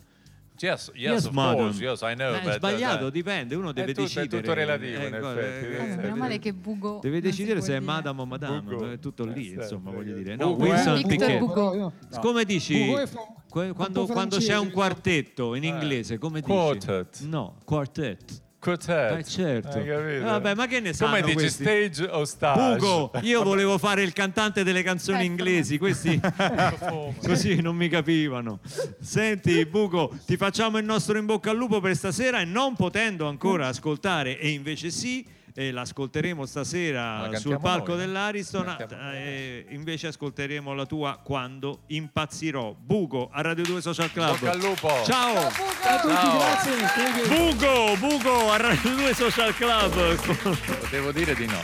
Yes, 0.62 0.91
yes, 0.93 1.12
Yes, 1.14 1.26
of 1.26 1.32
madam. 1.34 1.55
course, 1.57 1.82
yes, 1.84 2.01
I 2.01 2.14
know. 2.14 2.34
Eh, 2.34 2.39
è 2.39 2.43
but- 2.43 2.53
sbagliato, 2.55 3.03
but- 3.05 3.14
dipende, 3.14 3.55
uno 3.55 3.72
deve 3.72 3.91
è 3.91 3.93
tutto, 3.95 4.01
decidere. 4.03 4.38
È 4.38 4.41
tutto 4.41 4.53
relativo, 4.53 4.99
Eh, 5.01 5.07
in 5.07 5.14
effetti. 5.16 5.66
eh, 5.66 5.70
Eh, 5.78 5.91
Eh, 5.91 5.95
meno 5.95 6.16
male 6.16 6.39
che 6.39 6.53
Bugo. 6.53 6.99
Deve 7.01 7.20
decidere 7.22 7.62
se 7.62 7.76
è 7.76 7.80
dire. 7.80 7.86
madam 7.91 8.20
o 8.20 8.26
madame, 8.26 8.62
Bugo. 8.62 8.91
è 8.91 8.99
tutto 8.99 9.26
lì, 9.26 9.51
Eh, 9.51 9.62
insomma, 9.62 9.89
sì, 9.89 9.95
voglio 9.95 10.16
dire. 10.16 10.36
No, 10.36 10.47
Bugo, 10.55 10.66
eh? 10.66 10.70
Wilson 10.70 11.03
Piquet. 11.07 11.39
Bugo. 11.39 11.76
No, 11.76 11.93
Come 12.20 12.45
dici? 12.45 12.86
Bugo 12.86 13.74
quando, 13.74 14.05
quando 14.05 14.38
c'è 14.38 14.57
un 14.57 14.72
quartetto 14.72 15.55
in 15.55 15.64
Eh. 15.64 15.68
inglese, 15.68 16.18
come 16.18 16.41
dici? 16.41 16.51
Quartet. 16.53 17.22
No, 17.22 17.55
quartet. 17.66 18.41
Quartet. 18.62 19.18
Eh, 19.18 19.24
certo. 19.24 19.78
Hai 19.78 19.86
capito? 19.86 20.09
Eh, 20.12 20.20
vabbè, 20.20 20.53
ma 20.53 20.68
che 20.68 20.80
ne 20.80 20.93
sanno 20.93 21.09
Come 21.16 21.24
dici 21.24 21.34
questi? 21.34 21.64
stage 21.64 22.03
o 22.05 22.24
stage? 22.24 22.78
Bugo, 22.78 23.12
io 23.24 23.43
volevo 23.43 23.78
fare 23.78 24.03
il 24.03 24.14
cantante 24.14 24.64
delle 24.64 24.84
canzoni 24.84 25.26
inglesi, 25.26 25.78
questi 25.78 26.20
così 27.26 27.59
non 27.59 27.76
mi 27.76 27.89
capivano. 27.89 28.59
Senti, 29.01 29.66
Bugo, 29.66 30.16
ti 30.26 30.38
facciamo 30.38 30.78
il 30.78 30.86
nostro 30.86 31.18
in 31.18 31.26
bocca 31.26 31.49
al 31.49 31.57
lupo 31.57 31.82
per 31.82 31.95
stasera 31.95 32.39
e 32.39 32.45
non 32.45 32.76
potendo 32.76 33.28
ancora 33.28 33.68
ascoltare, 33.68 34.39
e 34.39 34.49
invece 34.49 34.91
sì. 34.91 35.26
E 35.54 35.72
l'ascolteremo 35.72 36.45
stasera 36.45 37.28
La 37.28 37.38
sul 37.38 37.60
palco 37.60 37.89
noi, 37.89 37.97
no? 37.97 38.06
dell'Ariston. 38.06 38.78
Eh, 39.14 39.66
invece 39.70 40.08
ascolteremo 40.08 40.74
la 40.74 40.86
tua 40.86 41.20
quando 41.24 41.82
impazzirò. 41.88 42.74
Bugo 42.74 43.30
a 43.32 43.41
Radio 43.41 43.64
2 43.66 43.82
Social 43.82 44.12
Club. 44.12 44.38
Bocca 44.39 44.52
al 44.52 44.60
lupo. 44.60 44.88
Ciao. 45.04 45.49
Ciao 45.82 45.95
a 45.95 45.99
tutti, 45.99 46.38
grazie. 46.38 47.28
Bugo, 47.28 47.97
Bugo 47.97 48.52
a 48.52 48.58
Radio 48.58 48.95
2 48.95 49.14
Social 49.14 49.54
Club. 49.56 50.16
Con, 50.41 50.58
Potevo 50.80 51.12
dire 51.12 51.36
di 51.36 51.45
no. 51.45 51.60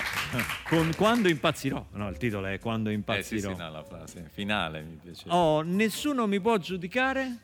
con 0.67 0.91
quando 0.95 1.29
impazzirò. 1.29 1.85
No, 1.93 2.09
il 2.09 2.17
titolo 2.17 2.47
è 2.47 2.59
quando 2.59 2.89
Eh 2.89 2.93
sì, 2.93 2.97
impazzirò. 2.97 3.53
sì, 3.53 3.61
no, 3.61 3.71
la 3.71 3.83
frase 3.83 4.29
finale 4.33 4.81
mi 4.81 4.99
piace. 5.01 5.23
Oh, 5.27 5.61
nessuno 5.61 6.27
mi 6.27 6.39
può 6.41 6.57
giudicare? 6.57 7.37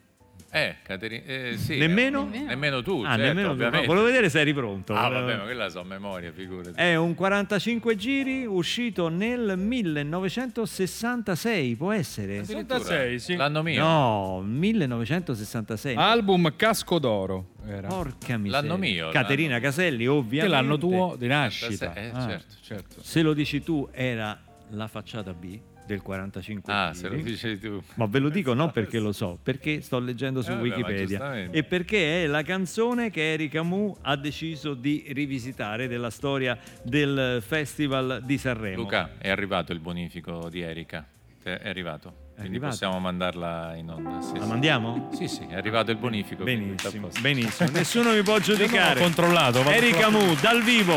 Eh, 0.56 0.76
Caterina, 0.84 1.24
eh, 1.26 1.58
sì. 1.58 1.80
Nemmeno? 1.80 2.30
Nemmeno 2.32 2.84
tu, 2.84 3.02
Ah, 3.04 3.16
certo, 3.16 3.24
nemmeno 3.24 3.48
tu. 3.48 3.54
ovviamente. 3.54 3.80
No, 3.82 3.88
volevo 3.88 4.06
vedere 4.06 4.30
se 4.30 4.40
eri 4.40 4.54
pronto. 4.54 4.94
Ah, 4.94 5.08
vabbè, 5.10 5.38
ma 5.38 5.44
quella 5.46 5.68
so 5.70 5.80
a 5.80 5.84
memoria, 5.84 6.32
figurati. 6.32 6.80
È 6.80 6.94
un 6.96 7.16
45 7.16 7.96
giri 7.96 8.46
uscito 8.46 9.08
nel 9.10 9.56
1966, 9.58 11.76
può 11.76 11.92
essere? 11.92 12.44
66, 12.46 13.18
sì. 13.20 13.36
L'anno 13.36 13.64
mio. 13.64 13.84
No, 13.84 14.42
1966. 14.46 15.96
Album 15.96 16.54
Casco 16.56 17.00
d'Oro 17.00 17.48
era. 17.68 17.88
Porca 17.88 18.38
miseria. 18.38 18.62
L'anno 18.68 18.78
mio, 18.78 19.10
Caterina 19.10 19.60
Caselli, 19.60 20.04
Che 20.04 20.08
ovviamente. 20.10 20.56
è 20.56 20.62
l'anno 20.62 20.78
tuo 20.78 21.16
di 21.18 21.26
nascita. 21.28 21.96
Eh, 21.96 22.12
Ah, 22.14 22.28
certo. 22.28 22.54
certo. 22.62 22.96
Se 23.02 23.24
lo 23.24 23.34
dici 23.34 23.64
tu, 23.64 23.90
era 23.92 24.40
la 24.70 24.88
facciata 24.88 25.34
B 25.34 25.58
del 25.86 26.02
45 26.02 26.72
Ah, 26.74 26.94
se 26.94 27.10
lo 27.10 27.16
dici 27.16 27.60
tu. 27.60 27.82
Ma 27.96 28.06
ve 28.06 28.20
lo 28.20 28.30
dico 28.30 28.54
non 28.54 28.72
perché 28.74 29.00
lo 29.00 29.12
so, 29.12 29.38
perché 29.42 29.82
sto 29.82 30.00
leggendo 30.00 30.42
su 30.42 30.52
Eh, 30.52 30.56
Wikipedia 30.56 31.50
e 31.52 31.64
perché 31.64 32.24
è 32.24 32.28
la 32.28 32.42
canzone 32.44 33.10
che 33.10 33.34
Erika 33.34 33.62
Mu 33.64 33.96
ha 34.02 34.16
deciso 34.16 34.74
di 34.74 35.06
rivisitare 35.10 35.88
della 35.88 36.10
storia 36.10 36.58
del 36.84 37.42
Festival 37.46 38.22
di 38.24 38.38
Sanremo. 38.38 38.78
Luca, 38.82 39.12
è 39.18 39.30
arrivato 39.30 39.72
il 39.74 39.80
bonifico 39.80 40.48
di 40.50 40.62
Erika. 40.62 41.06
È 41.44 41.60
arrivato. 41.66 42.22
Quindi 42.36 42.52
arrivato? 42.58 42.72
possiamo 42.72 43.00
mandarla 43.00 43.76
in 43.76 43.90
onda. 43.90 44.22
Sì, 44.22 44.38
La 44.38 44.44
sì. 44.44 44.48
mandiamo? 44.50 45.10
Sì, 45.14 45.28
sì, 45.28 45.46
è 45.50 45.56
arrivato 45.56 45.92
il 45.92 45.98
bonifico. 45.98 46.44
Benissimo, 46.44 47.10
benissimo. 47.22 47.70
Nessuno 47.72 48.14
mi 48.14 48.22
può 48.24 48.40
giudicare. 48.42 49.00
Ho 49.02 49.04
controllato. 49.04 49.62
Erika 49.70 50.10
Mu 50.10 50.34
dal 50.42 50.64
vivo. 50.64 50.96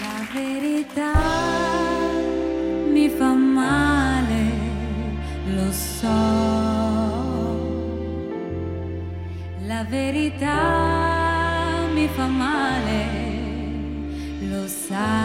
La 0.00 0.26
verità 0.32 1.73
fa 3.08 3.32
male, 3.32 4.52
lo 5.46 5.70
so. 5.72 6.08
La 9.66 9.84
verità 9.88 10.60
mi 11.92 12.06
fa 12.08 12.26
male, 12.26 13.06
lo 14.48 14.66
sai. 14.66 15.24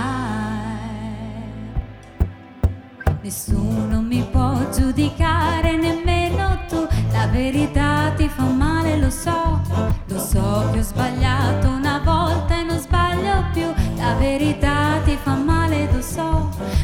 Nessuno 3.21 4.01
mi 4.01 4.25
può 4.31 4.69
giudicare, 4.71 5.75
nemmeno 5.75 6.59
tu. 6.67 6.87
La 7.11 7.27
verità 7.27 8.11
ti 8.15 8.27
fa 8.27 8.43
male, 8.43 8.97
lo 8.97 9.09
so. 9.09 9.61
Lo 10.07 10.17
so 10.17 10.69
che 10.71 10.79
ho 10.79 10.81
sbagliato 10.81 11.67
una 11.69 12.01
volta 12.03 12.59
e 12.59 12.63
non 12.63 12.79
sbaglio 12.79 13.45
più. 13.53 13.67
La 13.97 14.15
verità 14.15 14.99
ti 15.05 15.17
fa 15.21 15.35
male. 15.35 15.58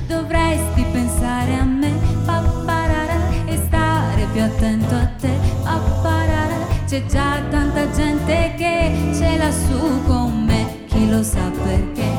Dovresti 0.08 0.86
pensare 0.92 1.56
a 1.56 1.64
me, 1.64 1.92
papparara, 2.26 3.18
e 3.46 3.58
stare 3.66 4.28
più 4.32 4.42
attento 4.42 4.96
a 4.96 5.06
te, 5.20 5.32
papparara. 5.64 6.56
C'è 6.88 7.06
già 7.06 7.42
tanta 7.50 7.90
gente 7.92 8.54
che 8.58 9.12
ce 9.14 9.38
l'ha 9.38 9.52
su 9.52 10.04
con 10.06 10.44
me, 10.46 10.86
chi 10.88 11.10
lo 11.10 11.24
sa 11.24 11.50
perché. 11.64 12.15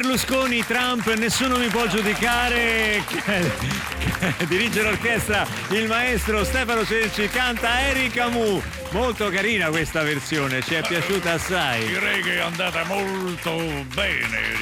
Berlusconi, 0.00 0.64
Trump, 0.64 1.12
nessuno 1.14 1.58
mi 1.58 1.66
può 1.66 1.84
giudicare. 1.88 3.02
Dirige 4.46 4.82
l'orchestra 4.82 5.44
il 5.70 5.88
maestro 5.88 6.44
Stefano 6.44 6.84
Cerci, 6.84 7.28
canta 7.28 7.80
Erika 7.80 8.28
Mu. 8.28 8.62
Molto 8.90 9.28
carina 9.28 9.68
questa 9.68 10.02
versione, 10.02 10.62
ci 10.62 10.72
è 10.72 10.80
piaciuta 10.80 11.32
assai. 11.32 11.86
Direi 11.88 12.22
che 12.22 12.36
è 12.36 12.38
andata 12.38 12.84
molto 12.86 13.54
bene, 13.94 14.56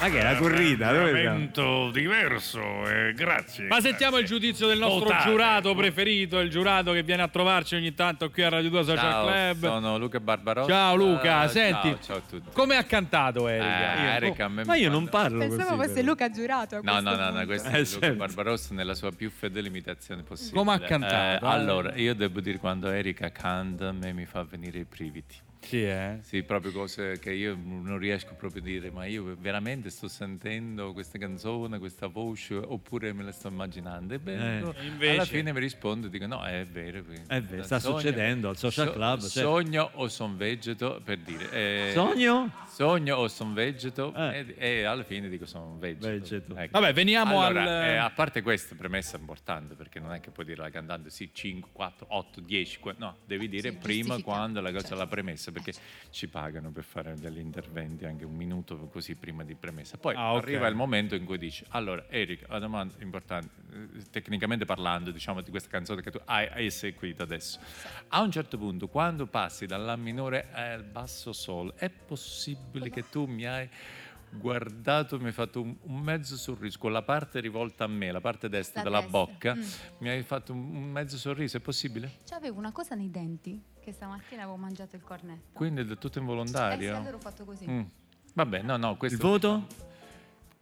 Ma 0.00 0.08
che 0.08 0.18
è 0.18 0.20
una 0.30 0.36
corrida, 0.36 0.88
siamo? 0.88 1.04
arrangiamento 1.06 1.90
diverso, 1.92 2.60
eh, 2.88 3.12
grazie. 3.14 3.66
Ma 3.68 3.80
sentiamo 3.80 4.18
il 4.18 4.26
giudizio 4.26 4.66
del 4.66 4.78
nostro 4.80 5.04
Votate. 5.04 5.28
giurato 5.30 5.74
preferito, 5.76 6.40
il 6.40 6.50
giurato 6.50 6.92
che 6.92 7.04
viene 7.04 7.22
a 7.22 7.28
trovarci 7.28 7.76
ogni 7.76 7.94
tanto 7.94 8.28
qui 8.30 8.42
a 8.42 8.48
Radio 8.48 8.68
2 8.68 8.82
Social 8.82 8.98
Ciao, 9.12 9.26
Club. 9.26 9.58
sono 9.72 9.96
Luca 9.98 10.18
Barbarossa. 10.20 10.68
Ciao 10.68 10.94
Luca, 10.96 11.22
Ciao, 11.22 11.48
senti. 11.48 11.96
Ciao 12.02 12.16
a 12.16 12.22
tutti. 12.28 12.50
Come 12.52 12.76
ha 12.76 12.82
cantato 12.82 13.46
Erika? 13.46 13.94
Eh, 13.96 14.02
Io- 14.02 14.10
Erika 14.10 14.44
a 14.46 14.48
me 14.48 14.64
Ma 14.64 14.74
io 14.74 14.90
non 14.90 15.08
parlo 15.08 15.38
Pensavo 15.38 15.76
così. 15.76 15.88
fosse 15.88 16.02
Luca 16.02 16.28
giurato. 16.30 16.76
a 16.76 16.80
No, 16.82 16.98
no, 16.98 17.14
no, 17.14 17.30
no, 17.30 17.44
questo 17.46 17.68
Eh, 17.68 17.72
è 17.74 17.78
Luca 17.78 17.86
certo. 18.00 18.14
Barbarossa 18.16 18.74
nella 18.74 18.94
sua 18.94 19.12
più 19.12 19.30
fedele 19.30 19.68
imitazione 19.68 20.22
possibile. 20.24 20.56
Come 20.56 20.72
ha 20.74 20.80
cantato? 20.80 21.44
Eh, 21.44 21.48
allora, 21.48 21.94
io 21.94 22.12
devo 22.16 22.40
dire 22.40 22.58
quando 22.58 22.88
Erika 22.88 23.30
canta 23.30 23.66
a 23.76 23.92
me 23.92 24.12
mi 24.12 24.24
fa 24.26 24.42
venire 24.44 24.78
i 24.80 24.84
brividi. 24.84 25.36
Sì, 25.60 25.82
eh? 25.84 26.18
Sì, 26.22 26.42
proprio 26.44 26.72
cose 26.72 27.18
che 27.18 27.32
io 27.32 27.54
non 27.60 27.98
riesco 27.98 28.34
proprio 28.34 28.62
a 28.62 28.64
dire, 28.64 28.90
ma 28.90 29.04
io 29.04 29.36
veramente 29.38 29.90
sto 29.90 30.08
sentendo 30.08 30.92
questa 30.92 31.18
canzone, 31.18 31.78
questa 31.78 32.06
voce, 32.06 32.54
oppure 32.54 33.12
me 33.12 33.22
la 33.24 33.32
sto 33.32 33.48
immaginando. 33.48 34.14
E 34.14 34.18
beh, 34.18 34.32
Eh, 34.58 34.86
invece- 34.86 35.12
alla 35.12 35.24
fine 35.24 35.52
mi 35.52 35.60
rispondo 35.60 36.06
e 36.06 36.10
dico 36.10 36.26
no, 36.26 36.42
è 36.44 36.64
vero. 36.66 37.02
È 37.26 37.42
vero, 37.42 37.62
sta 37.64 37.78
Sogno- 37.80 37.98
succedendo 37.98 38.48
al 38.48 38.56
social 38.56 38.86
so- 38.86 38.92
club, 38.92 39.18
certo. 39.20 39.28
Sogno 39.40 39.90
o 39.94 40.08
son 40.08 40.36
vegeto, 40.36 41.00
per 41.04 41.18
dire. 41.18 41.50
eh, 41.50 41.90
Sogno? 41.92 42.50
Sogno 42.68 43.16
o 43.16 43.28
son 43.28 43.52
vegeto 43.54 44.14
e, 44.14 44.54
e 44.56 44.84
alla 44.84 45.02
fine 45.02 45.28
dico 45.28 45.44
sono 45.46 45.76
vegeto. 45.78 46.56
Ecco. 46.56 46.78
Vabbè, 46.78 46.92
veniamo 46.94 47.42
Allora, 47.42 47.62
al- 47.62 47.84
eh, 47.90 47.96
a 47.96 48.10
parte 48.10 48.40
questa 48.42 48.74
premessa 48.76 49.16
importante, 49.16 49.74
perché 49.74 49.98
non 50.00 50.12
è 50.12 50.20
che 50.20 50.30
puoi 50.30 50.46
dire 50.46 50.60
alla 50.60 50.70
cantante 50.70 51.10
sì, 51.10 51.30
5, 51.32 51.70
4, 51.72 52.06
8, 52.10 52.40
10, 52.40 52.78
que- 52.78 52.94
no, 52.96 53.16
devi 53.26 53.48
dire 53.48 53.70
Sì, 53.72 53.76
prima 53.76 54.18
quando 54.22 54.60
la 54.60 54.70
cosa 54.70 54.82
certo. 54.88 54.96
la 54.96 55.06
premessa, 55.08 55.47
perché 55.52 55.72
ci 56.10 56.28
pagano 56.28 56.70
per 56.70 56.84
fare 56.84 57.14
degli 57.14 57.38
interventi 57.38 58.04
anche 58.04 58.24
un 58.24 58.34
minuto 58.34 58.76
così 58.88 59.14
prima 59.14 59.44
di 59.44 59.54
premessa. 59.54 59.96
Poi 59.96 60.14
Ah, 60.14 60.32
ok. 60.34 60.42
arriva 60.42 60.66
il 60.66 60.74
momento 60.74 61.14
in 61.14 61.24
cui 61.24 61.38
dici, 61.38 61.64
allora 61.70 62.04
Eric, 62.08 62.46
la 62.48 62.58
domanda 62.58 62.94
importante, 63.00 63.48
eh, 63.72 64.10
tecnicamente 64.10 64.64
parlando, 64.64 65.10
diciamo 65.10 65.40
di 65.40 65.50
questa 65.50 65.68
canzone 65.68 66.02
che 66.02 66.10
tu 66.10 66.20
hai, 66.24 66.46
hai 66.46 66.66
eseguito 66.66 67.22
adesso. 67.22 67.58
A 68.08 68.20
un 68.20 68.30
certo 68.30 68.56
punto, 68.58 68.88
quando 68.88 69.26
passi 69.26 69.66
dalla 69.66 69.96
minore 69.96 70.48
al 70.52 70.82
basso 70.84 71.32
sol, 71.32 71.72
è 71.76 71.88
possibile 71.88 72.90
che 72.90 73.08
tu 73.08 73.24
mi 73.26 73.46
hai 73.46 73.68
guardato, 74.30 75.18
mi 75.18 75.26
hai 75.26 75.32
fatto 75.32 75.62
un, 75.62 75.76
un 75.82 76.00
mezzo 76.00 76.36
sorriso 76.36 76.78
con 76.78 76.92
la 76.92 77.02
parte 77.02 77.40
rivolta 77.40 77.84
a 77.84 77.86
me, 77.86 78.10
la 78.10 78.20
parte 78.20 78.48
destra 78.48 78.82
La 78.82 78.88
della 78.88 79.00
destra, 79.00 79.18
bocca, 79.18 79.54
mm. 79.54 79.62
mi 79.98 80.08
hai 80.08 80.22
fatto 80.22 80.52
un, 80.52 80.76
un 80.76 80.90
mezzo 80.90 81.16
sorriso, 81.16 81.56
è 81.56 81.60
possibile? 81.60 82.20
Cioè, 82.24 82.38
avevo 82.38 82.58
una 82.58 82.72
cosa 82.72 82.94
nei 82.94 83.10
denti 83.10 83.62
che 83.80 83.92
stamattina 83.92 84.42
avevo 84.42 84.56
mangiato 84.56 84.96
il 84.96 85.02
cornetto. 85.02 85.50
Quindi 85.52 85.80
è 85.80 85.84
del 85.84 85.98
tutto 85.98 86.08
Eh 86.08 86.12
sì, 86.12 86.18
involontario? 86.20 86.96
allora 86.96 87.16
ho 87.16 87.20
fatto 87.20 87.44
così. 87.44 87.68
Mm. 87.68 87.82
Vabbè, 88.34 88.62
no, 88.62 88.76
no, 88.76 88.96
questo... 88.96 89.16
Il 89.16 89.22
voto? 89.22 89.66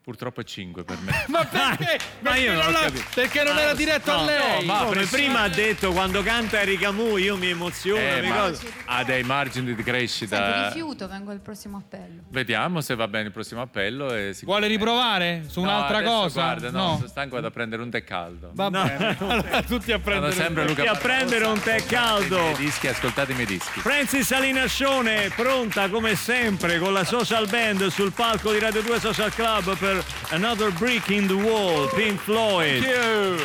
Purtroppo 0.07 0.41
è 0.41 0.45
5 0.45 0.85
per 0.85 0.99
me. 1.01 1.13
Ma 1.27 1.45
perché? 1.45 1.99
Ma 2.21 2.37
io 2.37 2.53
non 2.53 2.67
ho 2.67 2.71
non, 2.71 2.93
perché 3.13 3.43
non 3.43 3.59
era 3.59 3.75
diretto 3.75 4.13
No, 4.13 4.19
a 4.21 4.25
lei? 4.25 4.65
no, 4.65 4.73
ma 4.73 4.85
come 4.85 5.05
prima- 5.05 5.41
ha 5.41 5.49
detto 5.49 5.91
quando 5.91 6.23
canta 6.23 6.61
Erika 6.61 6.93
Mu 6.93 7.17
io 7.17 7.37
mi 7.37 7.49
emoziono, 7.49 7.99
Eh, 8.01 8.21
mi 8.21 8.29
ma 8.29 8.49
ha 8.85 9.03
dei 9.03 9.25
margini 9.25 9.65
di 9.67 9.73
Senti, 9.75 9.91
crescita. 9.91 10.69
rifiuto, 10.69 11.09
vengo 11.09 11.33
al 11.33 11.41
prossimo 11.41 11.79
appello. 11.79 12.23
Vediamo 12.29 12.81
se 12.83 12.95
va 12.95 13.09
bene 13.09 13.27
il 13.27 13.33
prossimo 13.33 13.63
appello. 13.63 14.15
E 14.15 14.33
si- 14.33 14.45
Vuole 14.45 14.69
riprovare 14.69 15.43
su 15.49 15.61
No, 15.61 15.71
un'altra 15.71 16.01
cosa? 16.05 16.41
Guarda, 16.41 16.71
no, 16.71 16.95
sono 16.99 17.09
stanco 17.09 17.35
vado 17.35 17.49
a 17.49 17.51
prendere 17.51 17.83
un 17.83 17.91
tè 17.91 18.05
caldo. 18.05 18.51
Va 18.55 18.71
bene. 18.71 19.17
Allora, 19.19 19.63
tutti 19.65 19.91
a 19.91 19.95
Sono 19.97 20.01
prendere 20.05 20.33
sempre 20.35 20.67
Luca 20.69 20.89
a 20.89 20.95
prendere 20.95 21.45
un 21.47 21.61
tè 21.61 21.83
caldo. 21.85 22.51
i 22.51 22.55
dischi, 22.59 22.87
ascoltate 22.87 23.33
i 23.33 23.35
miei 23.35 23.47
dischi. 23.49 23.81
Francis 23.81 24.25
Salinascione 24.25 25.31
pronta 25.35 25.89
come 25.89 26.15
sempre 26.15 26.79
con 26.79 26.93
la 26.93 27.03
social 27.03 27.49
band 27.49 27.89
sul 27.89 28.13
palco 28.13 28.53
di 28.53 28.61
Radio 28.61 28.83
2 28.83 29.01
Social 29.01 29.35
Club 29.35 29.77
per 29.77 29.95
Another 30.33 30.71
Brick 30.73 31.11
in 31.11 31.29
the 31.29 31.37
Wall, 31.37 31.89
Pink 31.89 32.21
Floyd. 32.21 32.83
Teacher, 32.83 33.39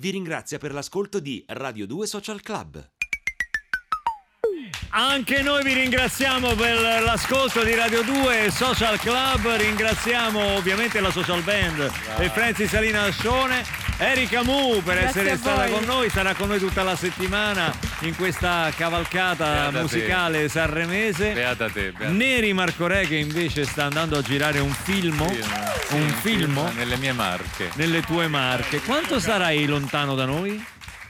vi 0.00 0.10
ringrazia 0.10 0.56
per 0.56 0.72
l'ascolto 0.72 1.20
di 1.20 1.44
Radio 1.48 1.86
2 1.86 2.06
Social 2.06 2.40
Club. 2.40 2.90
Anche 4.92 5.42
noi 5.42 5.62
vi 5.62 5.74
ringraziamo 5.74 6.54
per 6.54 7.02
l'ascolto 7.02 7.62
di 7.62 7.74
Radio 7.74 8.02
2 8.02 8.50
Social 8.50 8.98
Club, 8.98 9.46
ringraziamo 9.46 10.56
ovviamente 10.56 11.00
la 11.00 11.10
social 11.12 11.42
band 11.42 11.92
e 12.18 12.30
Francis 12.30 12.70
Salina 12.70 13.02
Ascione, 13.02 13.62
Erika 14.02 14.42
Mu 14.42 14.80
per 14.82 14.98
Grazie 14.98 15.20
essere 15.20 15.36
stata 15.36 15.68
con 15.68 15.84
noi, 15.84 16.08
sarà 16.08 16.32
con 16.34 16.48
noi 16.48 16.58
tutta 16.58 16.82
la 16.82 16.96
settimana 16.96 17.70
in 18.00 18.16
questa 18.16 18.72
cavalcata 18.74 19.44
Beata 19.44 19.70
te. 19.72 19.80
musicale 19.80 20.48
sanremese. 20.48 21.32
Beata 21.32 21.68
te, 21.68 21.90
beata 21.92 22.06
te. 22.06 22.10
Neri 22.16 22.54
Marco 22.54 22.86
Re 22.86 23.06
che 23.06 23.16
invece 23.16 23.64
sta 23.66 23.84
andando 23.84 24.16
a 24.16 24.22
girare 24.22 24.58
un 24.58 24.70
film, 24.72 25.20
un 25.20 26.08
film 26.22 26.70
Nelle 26.76 26.96
mie 26.96 27.12
marche. 27.12 27.70
nelle 27.74 28.00
tue 28.00 28.26
marche. 28.26 28.80
Quanto 28.80 29.20
sarai 29.20 29.66
lontano 29.66 30.14
da 30.14 30.24
noi? 30.24 30.64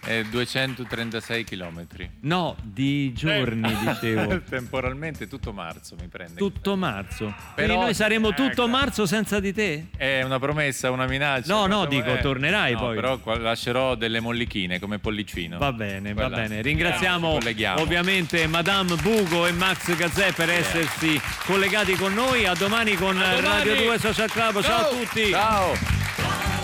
Eh, 0.06 0.24
236 0.30 1.44
chilometri. 1.44 2.10
No, 2.20 2.56
di 2.62 3.12
giorni, 3.12 3.72
dicevo. 3.84 4.40
Temporalmente 4.48 5.28
tutto 5.28 5.52
marzo 5.52 5.94
mi 6.00 6.08
prende. 6.08 6.34
Tutto 6.36 6.76
marzo. 6.76 7.26
Però- 7.54 7.66
Quindi 7.66 7.84
noi 7.84 7.94
saremo 7.94 8.28
tutto 8.30 8.62
ecco. 8.62 8.68
marzo 8.68 9.06
senza 9.06 9.40
di 9.40 9.52
te? 9.52 9.88
È 9.96 10.22
una 10.22 10.38
promessa, 10.38 10.90
una 10.90 11.06
minaccia. 11.06 11.52
No, 11.52 11.66
no, 11.66 11.84
dico, 11.86 12.14
eh, 12.14 12.20
tornerai 12.20 12.72
no, 12.72 12.78
poi. 12.78 12.94
Però 12.94 13.20
lascerò 13.38 13.94
delle 13.94 14.20
mollichine 14.20 14.78
come 14.78 14.98
pollicino. 14.98 15.58
Va 15.58 15.72
bene, 15.72 16.14
va 16.14 16.26
Quella- 16.28 16.36
bene. 16.42 16.62
Ringraziamo 16.62 17.38
ovviamente 17.76 18.46
Madame 18.46 18.94
Bugo 18.96 19.46
e 19.46 19.52
Max 19.52 19.94
Gazzè 19.94 20.32
per 20.32 20.48
essersi 20.50 21.20
collegati 21.44 21.94
con 21.94 22.14
noi. 22.14 22.46
A 22.46 22.54
domani 22.54 22.94
con 22.94 23.14
domani. 23.18 23.40
Radio 23.40 23.76
2 23.76 23.98
Social 23.98 24.30
Club. 24.30 24.62
Ciao, 24.62 24.80
a 24.80 24.88
tutti. 24.88 25.30
Ciao. 25.30 26.59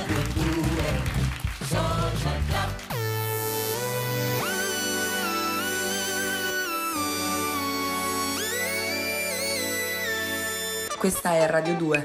Questa 10.99 11.35
è 11.35 11.47
Radio 11.47 11.75
2. 11.75 12.05